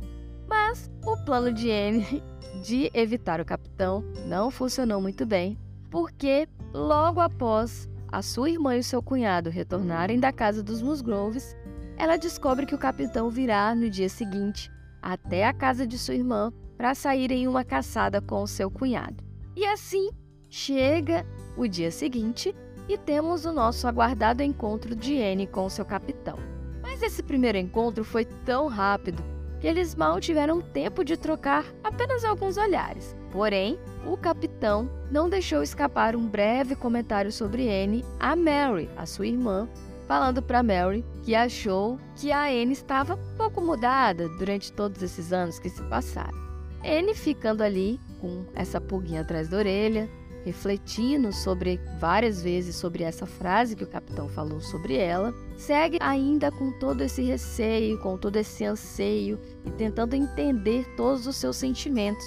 Mas 0.48 0.90
o 1.04 1.16
plano 1.24 1.52
de 1.52 1.70
Anne 1.70 2.22
de 2.62 2.90
evitar 2.94 3.40
o 3.40 3.44
capitão 3.44 4.04
não 4.26 4.50
funcionou 4.50 5.00
muito 5.00 5.26
bem, 5.26 5.58
porque 5.90 6.48
logo 6.72 7.20
após 7.20 7.88
a 8.10 8.20
sua 8.22 8.50
irmã 8.50 8.76
e 8.76 8.82
seu 8.82 9.02
cunhado 9.02 9.50
retornarem 9.50 10.20
da 10.20 10.30
casa 10.30 10.62
dos 10.62 10.82
Musgroves, 10.82 11.56
ela 11.96 12.16
descobre 12.16 12.66
que 12.66 12.74
o 12.74 12.78
capitão 12.78 13.30
virá 13.30 13.74
no 13.74 13.88
dia 13.88 14.08
seguinte 14.08 14.70
até 15.00 15.46
a 15.46 15.52
casa 15.52 15.86
de 15.86 15.98
sua 15.98 16.14
irmã 16.14 16.52
para 16.76 16.94
sair 16.94 17.30
em 17.32 17.48
uma 17.48 17.64
caçada 17.64 18.20
com 18.20 18.46
seu 18.46 18.70
cunhado. 18.70 19.24
E 19.56 19.64
assim 19.64 20.10
chega 20.48 21.26
o 21.56 21.66
dia 21.66 21.90
seguinte 21.90 22.54
e 22.88 22.98
temos 22.98 23.44
o 23.44 23.52
nosso 23.52 23.86
aguardado 23.86 24.42
encontro 24.42 24.94
de 24.94 25.20
Anne 25.22 25.46
com 25.46 25.68
seu 25.68 25.84
capitão. 25.84 26.51
Mas 27.02 27.14
esse 27.14 27.22
primeiro 27.24 27.58
encontro 27.58 28.04
foi 28.04 28.24
tão 28.24 28.68
rápido 28.68 29.24
que 29.60 29.66
eles 29.66 29.92
mal 29.92 30.20
tiveram 30.20 30.60
tempo 30.60 31.04
de 31.04 31.16
trocar 31.16 31.64
apenas 31.82 32.24
alguns 32.24 32.56
olhares. 32.56 33.16
Porém, 33.32 33.76
o 34.06 34.16
capitão 34.16 34.88
não 35.10 35.28
deixou 35.28 35.64
escapar 35.64 36.14
um 36.14 36.24
breve 36.24 36.76
comentário 36.76 37.32
sobre 37.32 37.68
Anne 37.68 38.04
a 38.20 38.36
Mary, 38.36 38.88
a 38.96 39.04
sua 39.04 39.26
irmã, 39.26 39.68
falando 40.06 40.40
para 40.40 40.62
Mary 40.62 41.04
que 41.24 41.34
achou 41.34 41.98
que 42.14 42.30
a 42.30 42.44
Anne 42.44 42.72
estava 42.72 43.16
pouco 43.36 43.60
mudada 43.60 44.28
durante 44.38 44.72
todos 44.72 45.02
esses 45.02 45.32
anos 45.32 45.58
que 45.58 45.70
se 45.70 45.82
passaram. 45.88 46.38
Anne 46.84 47.16
ficando 47.16 47.64
ali 47.64 47.98
com 48.20 48.44
essa 48.54 48.80
pulguinha 48.80 49.22
atrás 49.22 49.48
da 49.48 49.56
orelha, 49.56 50.08
refletindo 50.44 51.32
sobre 51.32 51.80
várias 51.98 52.42
vezes 52.42 52.76
sobre 52.76 53.04
essa 53.04 53.26
frase 53.26 53.76
que 53.76 53.84
o 53.84 53.88
capitão 53.88 54.28
falou 54.28 54.60
sobre 54.60 54.96
ela, 54.96 55.34
segue 55.56 55.98
ainda 56.00 56.50
com 56.50 56.70
todo 56.78 57.02
esse 57.02 57.22
receio, 57.22 57.98
com 57.98 58.16
todo 58.16 58.36
esse 58.36 58.64
anseio 58.64 59.38
e 59.64 59.70
tentando 59.70 60.14
entender 60.14 60.84
todos 60.96 61.26
os 61.26 61.36
seus 61.36 61.56
sentimentos, 61.56 62.24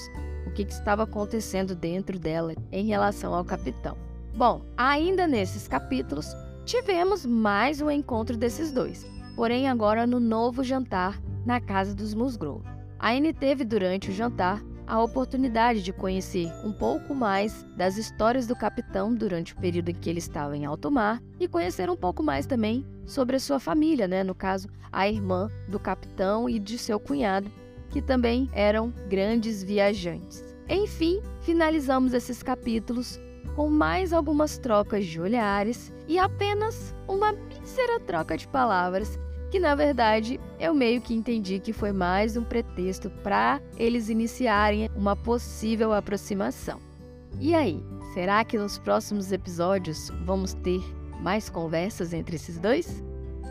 o 0.48 0.52
que, 0.52 0.66
que 0.66 0.74
estava 0.74 1.04
acontecendo 1.04 1.76
dentro 1.76 2.18
dela 2.18 2.54
em 2.72 2.86
relação 2.86 3.34
ao 3.34 3.44
capitão. 3.44 3.98
Bom, 4.36 4.66
ainda 4.78 5.28
nesses 5.28 5.68
capítulos, 5.68 6.28
Tivemos 6.66 7.28
mais 7.28 7.80
um 7.80 7.92
encontro 7.92 8.36
desses 8.36 8.72
dois, 8.72 9.06
porém 9.36 9.70
agora 9.70 10.08
no 10.08 10.20
novo 10.20 10.64
jantar 10.64 11.22
na 11.46 11.62
casa 11.62 11.94
dos 11.94 12.16
Musgrove. 12.16 12.68
A 12.98 13.12
Anne 13.12 13.32
teve 13.32 13.64
durante 13.64 14.10
o 14.10 14.14
jantar 14.14 14.64
a 14.88 15.02
oportunidade 15.02 15.82
de 15.82 15.92
conhecer 15.92 16.52
um 16.64 16.72
pouco 16.72 17.14
mais 17.14 17.66
das 17.76 17.98
histórias 17.98 18.48
do 18.48 18.56
capitão 18.56 19.14
durante 19.14 19.54
o 19.54 19.58
período 19.58 19.90
em 19.90 19.96
que 19.96 20.10
ele 20.10 20.20
estava 20.20 20.56
em 20.56 20.66
alto 20.66 20.92
mar 20.92 21.22
e 21.40 21.48
conhecer 21.48 21.90
um 21.90 21.96
pouco 21.96 22.22
mais 22.22 22.46
também 22.46 22.86
sobre 23.06 23.36
a 23.36 23.40
sua 23.40 23.60
família, 23.60 24.08
né? 24.08 24.24
no 24.24 24.36
caso, 24.36 24.68
a 24.92 25.08
irmã 25.10 25.50
do 25.68 25.80
capitão 25.80 26.50
e 26.50 26.60
de 26.60 26.78
seu 26.78 27.00
cunhado, 27.00 27.52
que 27.90 28.02
também 28.02 28.50
eram 28.54 28.94
grandes 29.08 29.64
viajantes. 29.64 30.44
Enfim, 30.68 31.22
finalizamos 31.42 32.14
esses 32.14 32.42
capítulos 32.42 33.20
com 33.56 33.70
mais 33.70 34.12
algumas 34.12 34.58
trocas 34.58 35.06
de 35.06 35.22
olhares 35.22 35.94
e 36.08 36.20
apenas 36.20 36.94
uma 37.08 37.32
mísera 37.32 38.00
troca 38.00 38.38
de 38.38 38.48
palavras, 38.48 39.18
que 39.52 39.60
na 39.60 39.76
verdade 39.76 40.40
eu 40.60 40.74
meio 40.74 41.02
que 41.02 41.14
entendi 41.14 41.60
que 41.60 41.74
foi 41.74 41.92
mais 41.92 42.36
um 42.36 42.44
pretexto 42.44 43.10
para 43.10 43.62
eles 43.78 44.10
iniciarem 44.10 44.90
uma 44.96 45.16
possível 45.16 45.94
aproximação. 45.94 46.80
E 47.40 47.54
aí, 47.54 47.84
será 48.14 48.44
que 48.44 48.58
nos 48.58 48.78
próximos 48.78 49.32
episódios 49.32 50.10
vamos 50.26 50.54
ter 50.54 50.82
mais 51.22 51.50
conversas 51.50 52.14
entre 52.14 52.36
esses 52.36 52.58
dois? 52.60 53.04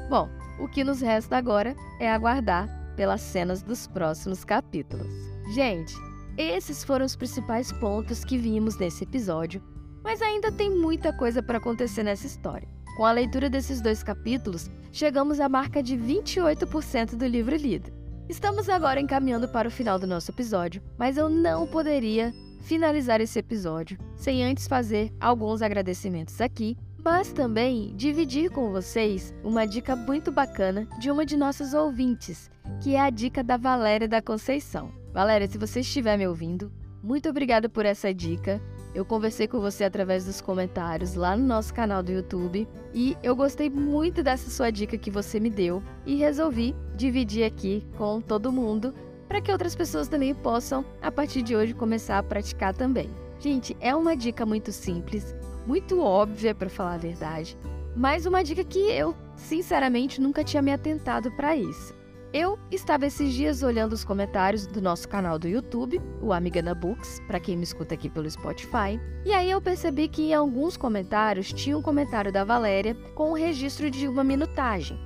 Bom, 0.08 0.28
o 0.58 0.68
que 0.68 0.84
nos 0.84 1.00
resta 1.00 1.36
agora 1.36 1.74
é 2.00 2.10
aguardar 2.10 2.68
pelas 2.96 3.20
cenas 3.20 3.62
dos 3.62 3.86
próximos 3.86 4.44
capítulos. 4.44 5.12
Gente, 5.54 5.94
esses 6.36 6.82
foram 6.82 7.04
os 7.04 7.16
principais 7.16 7.72
pontos 7.72 8.24
que 8.24 8.38
vimos 8.38 8.78
nesse 8.78 9.04
episódio, 9.04 9.62
mas 10.02 10.20
ainda 10.22 10.52
tem 10.52 10.70
muita 10.70 11.12
coisa 11.12 11.42
para 11.42 11.58
acontecer 11.58 12.02
nessa 12.02 12.26
história. 12.26 12.68
Com 12.96 13.04
a 13.04 13.10
leitura 13.10 13.50
desses 13.50 13.80
dois 13.80 14.04
capítulos, 14.04 14.70
chegamos 14.92 15.40
à 15.40 15.48
marca 15.48 15.82
de 15.82 15.96
28% 15.96 17.16
do 17.16 17.26
livro 17.26 17.56
lido. 17.56 17.92
Estamos 18.28 18.68
agora 18.68 19.00
encaminhando 19.00 19.48
para 19.48 19.66
o 19.66 19.70
final 19.70 19.98
do 19.98 20.06
nosso 20.06 20.30
episódio, 20.30 20.80
mas 20.96 21.16
eu 21.16 21.28
não 21.28 21.66
poderia 21.66 22.32
finalizar 22.62 23.20
esse 23.20 23.38
episódio 23.38 23.98
sem 24.16 24.44
antes 24.44 24.68
fazer 24.68 25.12
alguns 25.20 25.60
agradecimentos 25.60 26.40
aqui, 26.40 26.76
mas 27.04 27.32
também 27.32 27.94
dividir 27.96 28.50
com 28.50 28.70
vocês 28.70 29.34
uma 29.42 29.66
dica 29.66 29.96
muito 29.96 30.30
bacana 30.30 30.88
de 30.98 31.10
uma 31.10 31.26
de 31.26 31.36
nossas 31.36 31.74
ouvintes, 31.74 32.48
que 32.80 32.94
é 32.94 33.00
a 33.00 33.10
dica 33.10 33.42
da 33.42 33.56
Valéria 33.56 34.08
da 34.08 34.22
Conceição. 34.22 34.90
Valéria, 35.12 35.48
se 35.48 35.58
você 35.58 35.80
estiver 35.80 36.16
me 36.16 36.26
ouvindo, 36.26 36.72
muito 37.02 37.28
obrigada 37.28 37.68
por 37.68 37.84
essa 37.84 38.14
dica. 38.14 38.62
Eu 38.94 39.04
conversei 39.04 39.48
com 39.48 39.58
você 39.60 39.82
através 39.82 40.24
dos 40.24 40.40
comentários 40.40 41.14
lá 41.14 41.36
no 41.36 41.44
nosso 41.44 41.74
canal 41.74 42.00
do 42.00 42.12
YouTube 42.12 42.68
e 42.94 43.16
eu 43.24 43.34
gostei 43.34 43.68
muito 43.68 44.22
dessa 44.22 44.48
sua 44.48 44.70
dica 44.70 44.96
que 44.96 45.10
você 45.10 45.40
me 45.40 45.50
deu 45.50 45.82
e 46.06 46.14
resolvi 46.14 46.76
dividir 46.94 47.44
aqui 47.44 47.84
com 47.98 48.20
todo 48.20 48.52
mundo 48.52 48.94
para 49.26 49.40
que 49.40 49.50
outras 49.50 49.74
pessoas 49.74 50.06
também 50.06 50.32
possam, 50.32 50.84
a 51.02 51.10
partir 51.10 51.42
de 51.42 51.56
hoje, 51.56 51.74
começar 51.74 52.18
a 52.18 52.22
praticar 52.22 52.72
também. 52.72 53.10
Gente, 53.40 53.76
é 53.80 53.92
uma 53.96 54.16
dica 54.16 54.46
muito 54.46 54.70
simples, 54.70 55.34
muito 55.66 56.00
óbvia 56.00 56.54
para 56.54 56.70
falar 56.70 56.94
a 56.94 56.98
verdade, 56.98 57.58
mas 57.96 58.26
uma 58.26 58.44
dica 58.44 58.62
que 58.62 58.78
eu, 58.78 59.12
sinceramente, 59.34 60.20
nunca 60.20 60.44
tinha 60.44 60.62
me 60.62 60.72
atentado 60.72 61.32
para 61.32 61.56
isso. 61.56 61.92
Eu 62.34 62.58
estava 62.68 63.06
esses 63.06 63.32
dias 63.32 63.62
olhando 63.62 63.92
os 63.92 64.02
comentários 64.02 64.66
do 64.66 64.82
nosso 64.82 65.08
canal 65.08 65.38
do 65.38 65.46
YouTube, 65.46 66.00
o 66.20 66.32
Amigana 66.32 66.74
Books, 66.74 67.22
para 67.28 67.38
quem 67.38 67.56
me 67.56 67.62
escuta 67.62 67.94
aqui 67.94 68.10
pelo 68.10 68.28
Spotify, 68.28 69.00
e 69.24 69.32
aí 69.32 69.48
eu 69.48 69.60
percebi 69.60 70.08
que 70.08 70.22
em 70.22 70.34
alguns 70.34 70.76
comentários 70.76 71.52
tinha 71.52 71.78
um 71.78 71.80
comentário 71.80 72.32
da 72.32 72.42
Valéria 72.42 72.96
com 73.14 73.30
o 73.30 73.36
registro 73.36 73.88
de 73.88 74.08
uma 74.08 74.24
minutagem. 74.24 74.98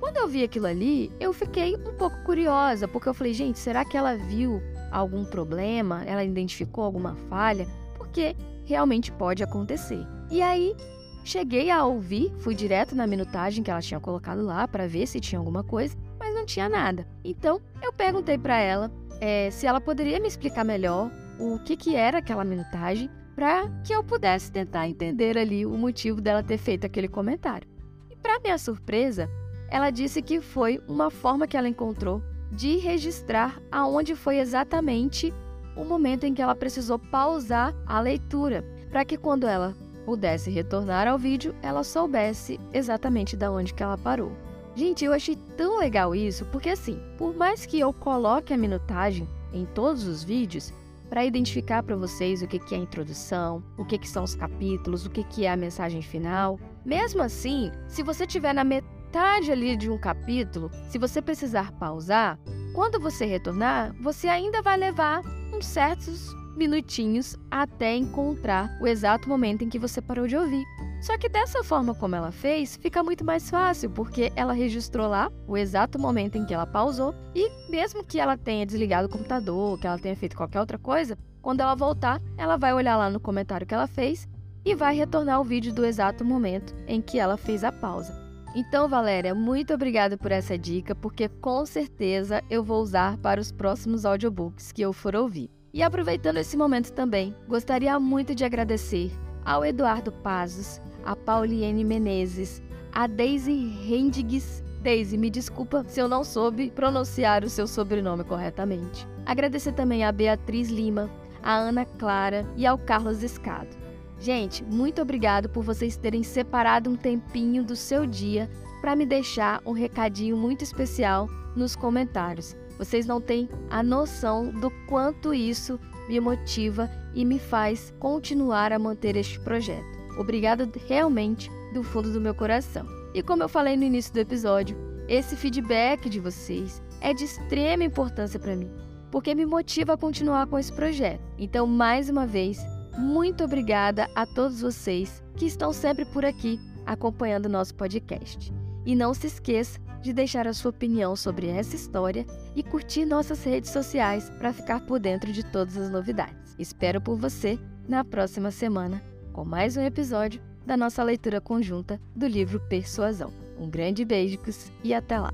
Quando 0.00 0.16
eu 0.16 0.26
vi 0.26 0.42
aquilo 0.42 0.64
ali, 0.64 1.12
eu 1.20 1.34
fiquei 1.34 1.76
um 1.76 1.92
pouco 1.92 2.16
curiosa, 2.24 2.88
porque 2.88 3.06
eu 3.06 3.12
falei, 3.12 3.34
gente, 3.34 3.58
será 3.58 3.84
que 3.84 3.94
ela 3.94 4.16
viu 4.16 4.58
algum 4.90 5.26
problema? 5.26 6.02
Ela 6.06 6.24
identificou 6.24 6.84
alguma 6.84 7.14
falha? 7.28 7.68
Porque 7.98 8.34
realmente 8.64 9.12
pode 9.12 9.42
acontecer. 9.42 10.06
E 10.30 10.40
aí, 10.40 10.74
cheguei 11.22 11.70
a 11.70 11.84
ouvir, 11.84 12.32
fui 12.38 12.54
direto 12.54 12.96
na 12.96 13.06
minutagem 13.06 13.62
que 13.62 13.70
ela 13.70 13.82
tinha 13.82 14.00
colocado 14.00 14.42
lá 14.42 14.66
para 14.66 14.88
ver 14.88 15.06
se 15.06 15.20
tinha 15.20 15.38
alguma 15.38 15.62
coisa 15.62 15.94
mas 16.32 16.34
não 16.34 16.46
tinha 16.46 16.68
nada. 16.68 17.06
Então 17.22 17.60
eu 17.82 17.92
perguntei 17.92 18.38
para 18.38 18.58
ela 18.58 18.90
é, 19.20 19.50
se 19.50 19.66
ela 19.66 19.80
poderia 19.80 20.18
me 20.18 20.26
explicar 20.26 20.64
melhor 20.64 21.10
o 21.38 21.58
que, 21.58 21.76
que 21.76 21.94
era 21.94 22.18
aquela 22.18 22.44
minutagem 22.44 23.10
para 23.34 23.68
que 23.84 23.92
eu 23.92 24.02
pudesse 24.02 24.50
tentar 24.50 24.88
entender 24.88 25.38
ali 25.38 25.64
o 25.64 25.76
motivo 25.76 26.20
dela 26.20 26.42
ter 26.42 26.58
feito 26.58 26.86
aquele 26.86 27.08
comentário. 27.08 27.68
E 28.10 28.16
para 28.16 28.40
minha 28.40 28.58
surpresa, 28.58 29.28
ela 29.70 29.90
disse 29.90 30.20
que 30.20 30.40
foi 30.40 30.82
uma 30.88 31.10
forma 31.10 31.46
que 31.46 31.56
ela 31.56 31.68
encontrou 31.68 32.22
de 32.50 32.76
registrar 32.76 33.60
aonde 33.70 34.14
foi 34.14 34.38
exatamente 34.38 35.32
o 35.74 35.84
momento 35.84 36.24
em 36.24 36.34
que 36.34 36.42
ela 36.42 36.54
precisou 36.54 36.98
pausar 36.98 37.74
a 37.86 37.98
leitura, 38.00 38.62
para 38.90 39.04
que 39.06 39.16
quando 39.16 39.46
ela 39.46 39.74
pudesse 40.04 40.50
retornar 40.50 41.08
ao 41.08 41.18
vídeo, 41.18 41.54
ela 41.62 41.82
soubesse 41.82 42.60
exatamente 42.74 43.36
da 43.36 43.50
onde 43.50 43.72
que 43.72 43.82
ela 43.82 43.96
parou. 43.96 44.32
Gente, 44.74 45.04
eu 45.04 45.12
achei 45.12 45.36
tão 45.56 45.78
legal 45.78 46.14
isso, 46.14 46.46
porque 46.46 46.70
assim, 46.70 46.98
por 47.18 47.34
mais 47.36 47.66
que 47.66 47.78
eu 47.78 47.92
coloque 47.92 48.54
a 48.54 48.56
minutagem 48.56 49.28
em 49.52 49.66
todos 49.66 50.04
os 50.06 50.24
vídeos, 50.24 50.72
para 51.12 51.26
identificar 51.26 51.82
para 51.82 51.94
vocês 51.94 52.40
o 52.40 52.46
que, 52.46 52.56
é 52.74 52.78
a 52.78 52.80
introdução, 52.80 53.62
o 53.76 53.84
que, 53.84 54.08
são 54.08 54.24
os 54.24 54.34
capítulos, 54.34 55.04
o 55.04 55.10
que, 55.10 55.22
que 55.24 55.44
é 55.44 55.52
a 55.52 55.56
mensagem 55.58 56.00
final. 56.00 56.58
Mesmo 56.86 57.20
assim, 57.20 57.70
se 57.86 58.02
você 58.02 58.24
estiver 58.24 58.54
na 58.54 58.64
metade 58.64 59.52
ali 59.52 59.76
de 59.76 59.90
um 59.90 59.98
capítulo, 59.98 60.70
se 60.88 60.96
você 60.96 61.20
precisar 61.20 61.70
pausar, 61.72 62.38
quando 62.74 62.98
você 62.98 63.26
retornar, 63.26 63.94
você 64.00 64.26
ainda 64.26 64.62
vai 64.62 64.78
levar 64.78 65.20
uns 65.52 65.66
certos 65.66 66.34
minutinhos 66.56 67.36
até 67.50 67.94
encontrar 67.94 68.78
o 68.80 68.86
exato 68.86 69.28
momento 69.28 69.64
em 69.64 69.68
que 69.68 69.78
você 69.78 70.00
parou 70.00 70.26
de 70.26 70.34
ouvir. 70.34 70.64
Só 71.02 71.18
que 71.18 71.28
dessa 71.28 71.64
forma 71.64 71.96
como 71.96 72.14
ela 72.14 72.30
fez, 72.30 72.76
fica 72.76 73.02
muito 73.02 73.24
mais 73.24 73.50
fácil, 73.50 73.90
porque 73.90 74.32
ela 74.36 74.52
registrou 74.52 75.08
lá 75.08 75.32
o 75.48 75.56
exato 75.56 75.98
momento 75.98 76.38
em 76.38 76.46
que 76.46 76.54
ela 76.54 76.64
pausou 76.64 77.12
e 77.34 77.50
mesmo 77.68 78.04
que 78.04 78.20
ela 78.20 78.36
tenha 78.36 78.64
desligado 78.64 79.08
o 79.08 79.10
computador, 79.10 79.76
que 79.80 79.86
ela 79.88 79.98
tenha 79.98 80.14
feito 80.14 80.36
qualquer 80.36 80.60
outra 80.60 80.78
coisa, 80.78 81.18
quando 81.42 81.60
ela 81.60 81.74
voltar, 81.74 82.22
ela 82.38 82.56
vai 82.56 82.72
olhar 82.72 82.96
lá 82.96 83.10
no 83.10 83.18
comentário 83.18 83.66
que 83.66 83.74
ela 83.74 83.88
fez 83.88 84.28
e 84.64 84.76
vai 84.76 84.94
retornar 84.94 85.40
o 85.40 85.44
vídeo 85.44 85.74
do 85.74 85.84
exato 85.84 86.24
momento 86.24 86.72
em 86.86 87.02
que 87.02 87.18
ela 87.18 87.36
fez 87.36 87.64
a 87.64 87.72
pausa. 87.72 88.22
Então, 88.54 88.88
Valéria, 88.88 89.34
muito 89.34 89.74
obrigada 89.74 90.16
por 90.16 90.30
essa 90.30 90.56
dica, 90.56 90.94
porque 90.94 91.28
com 91.28 91.66
certeza 91.66 92.44
eu 92.48 92.62
vou 92.62 92.80
usar 92.80 93.16
para 93.16 93.40
os 93.40 93.50
próximos 93.50 94.04
audiobooks 94.04 94.70
que 94.70 94.82
eu 94.82 94.92
for 94.92 95.16
ouvir. 95.16 95.50
E 95.74 95.82
aproveitando 95.82 96.36
esse 96.36 96.56
momento 96.56 96.92
também, 96.92 97.34
gostaria 97.48 97.98
muito 97.98 98.36
de 98.36 98.44
agradecer 98.44 99.10
ao 99.44 99.64
Eduardo 99.64 100.12
Pazos, 100.12 100.80
a 101.04 101.16
Pauliene 101.16 101.84
Menezes, 101.84 102.62
a 102.92 103.06
Daisy 103.06 103.68
Rendigues. 103.86 104.62
Daisy, 104.82 105.16
me 105.16 105.30
desculpa 105.30 105.84
se 105.86 106.00
eu 106.00 106.08
não 106.08 106.24
soube 106.24 106.70
pronunciar 106.70 107.44
o 107.44 107.48
seu 107.48 107.66
sobrenome 107.66 108.24
corretamente. 108.24 109.06
Agradecer 109.24 109.72
também 109.72 110.04
a 110.04 110.10
Beatriz 110.10 110.68
Lima, 110.68 111.10
a 111.42 111.54
Ana 111.54 111.84
Clara 111.84 112.44
e 112.56 112.66
ao 112.66 112.76
Carlos 112.76 113.22
Escado. 113.22 113.76
Gente, 114.18 114.62
muito 114.64 115.02
obrigado 115.02 115.48
por 115.48 115.64
vocês 115.64 115.96
terem 115.96 116.22
separado 116.22 116.90
um 116.90 116.96
tempinho 116.96 117.64
do 117.64 117.74
seu 117.74 118.06
dia 118.06 118.48
para 118.80 118.96
me 118.96 119.06
deixar 119.06 119.60
um 119.64 119.72
recadinho 119.72 120.36
muito 120.36 120.62
especial 120.62 121.28
nos 121.56 121.76
comentários. 121.76 122.56
Vocês 122.78 123.06
não 123.06 123.20
têm 123.20 123.48
a 123.70 123.82
noção 123.82 124.50
do 124.50 124.70
quanto 124.88 125.32
isso 125.32 125.78
me 126.08 126.18
motiva 126.18 126.90
e 127.14 127.24
me 127.24 127.38
faz 127.38 127.92
continuar 127.98 128.72
a 128.72 128.78
manter 128.78 129.16
este 129.16 129.38
projeto. 129.38 130.01
Obrigada 130.18 130.68
realmente 130.86 131.50
do 131.72 131.82
fundo 131.82 132.12
do 132.12 132.20
meu 132.20 132.34
coração. 132.34 132.86
E 133.14 133.22
como 133.22 133.42
eu 133.42 133.48
falei 133.48 133.76
no 133.76 133.84
início 133.84 134.12
do 134.12 134.20
episódio, 134.20 134.76
esse 135.08 135.36
feedback 135.36 136.08
de 136.08 136.20
vocês 136.20 136.82
é 137.00 137.12
de 137.12 137.24
extrema 137.24 137.84
importância 137.84 138.38
para 138.38 138.56
mim, 138.56 138.70
porque 139.10 139.34
me 139.34 139.44
motiva 139.44 139.94
a 139.94 139.98
continuar 139.98 140.46
com 140.46 140.58
esse 140.58 140.72
projeto. 140.72 141.22
Então, 141.38 141.66
mais 141.66 142.08
uma 142.08 142.26
vez, 142.26 142.58
muito 142.96 143.44
obrigada 143.44 144.08
a 144.14 144.24
todos 144.24 144.60
vocês 144.60 145.22
que 145.36 145.46
estão 145.46 145.72
sempre 145.72 146.04
por 146.04 146.24
aqui 146.24 146.58
acompanhando 146.86 147.46
o 147.46 147.50
nosso 147.50 147.74
podcast. 147.74 148.52
E 148.84 148.94
não 148.94 149.14
se 149.14 149.26
esqueça 149.26 149.78
de 150.00 150.12
deixar 150.12 150.46
a 150.46 150.52
sua 150.52 150.70
opinião 150.70 151.14
sobre 151.14 151.46
essa 151.46 151.76
história 151.76 152.26
e 152.56 152.62
curtir 152.62 153.04
nossas 153.04 153.44
redes 153.44 153.70
sociais 153.70 154.28
para 154.30 154.52
ficar 154.52 154.80
por 154.80 154.98
dentro 154.98 155.32
de 155.32 155.44
todas 155.44 155.76
as 155.76 155.90
novidades. 155.90 156.56
Espero 156.58 157.00
por 157.00 157.16
você 157.16 157.58
na 157.88 158.04
próxima 158.04 158.50
semana 158.50 159.11
com 159.32 159.44
mais 159.44 159.76
um 159.76 159.82
episódio 159.82 160.40
da 160.64 160.76
nossa 160.76 161.02
leitura 161.02 161.40
conjunta 161.40 162.00
do 162.14 162.26
livro 162.26 162.60
Persuasão. 162.68 163.32
Um 163.58 163.68
grande 163.68 164.04
beijo 164.04 164.38
e 164.84 164.92
até 164.94 165.18
lá! 165.18 165.32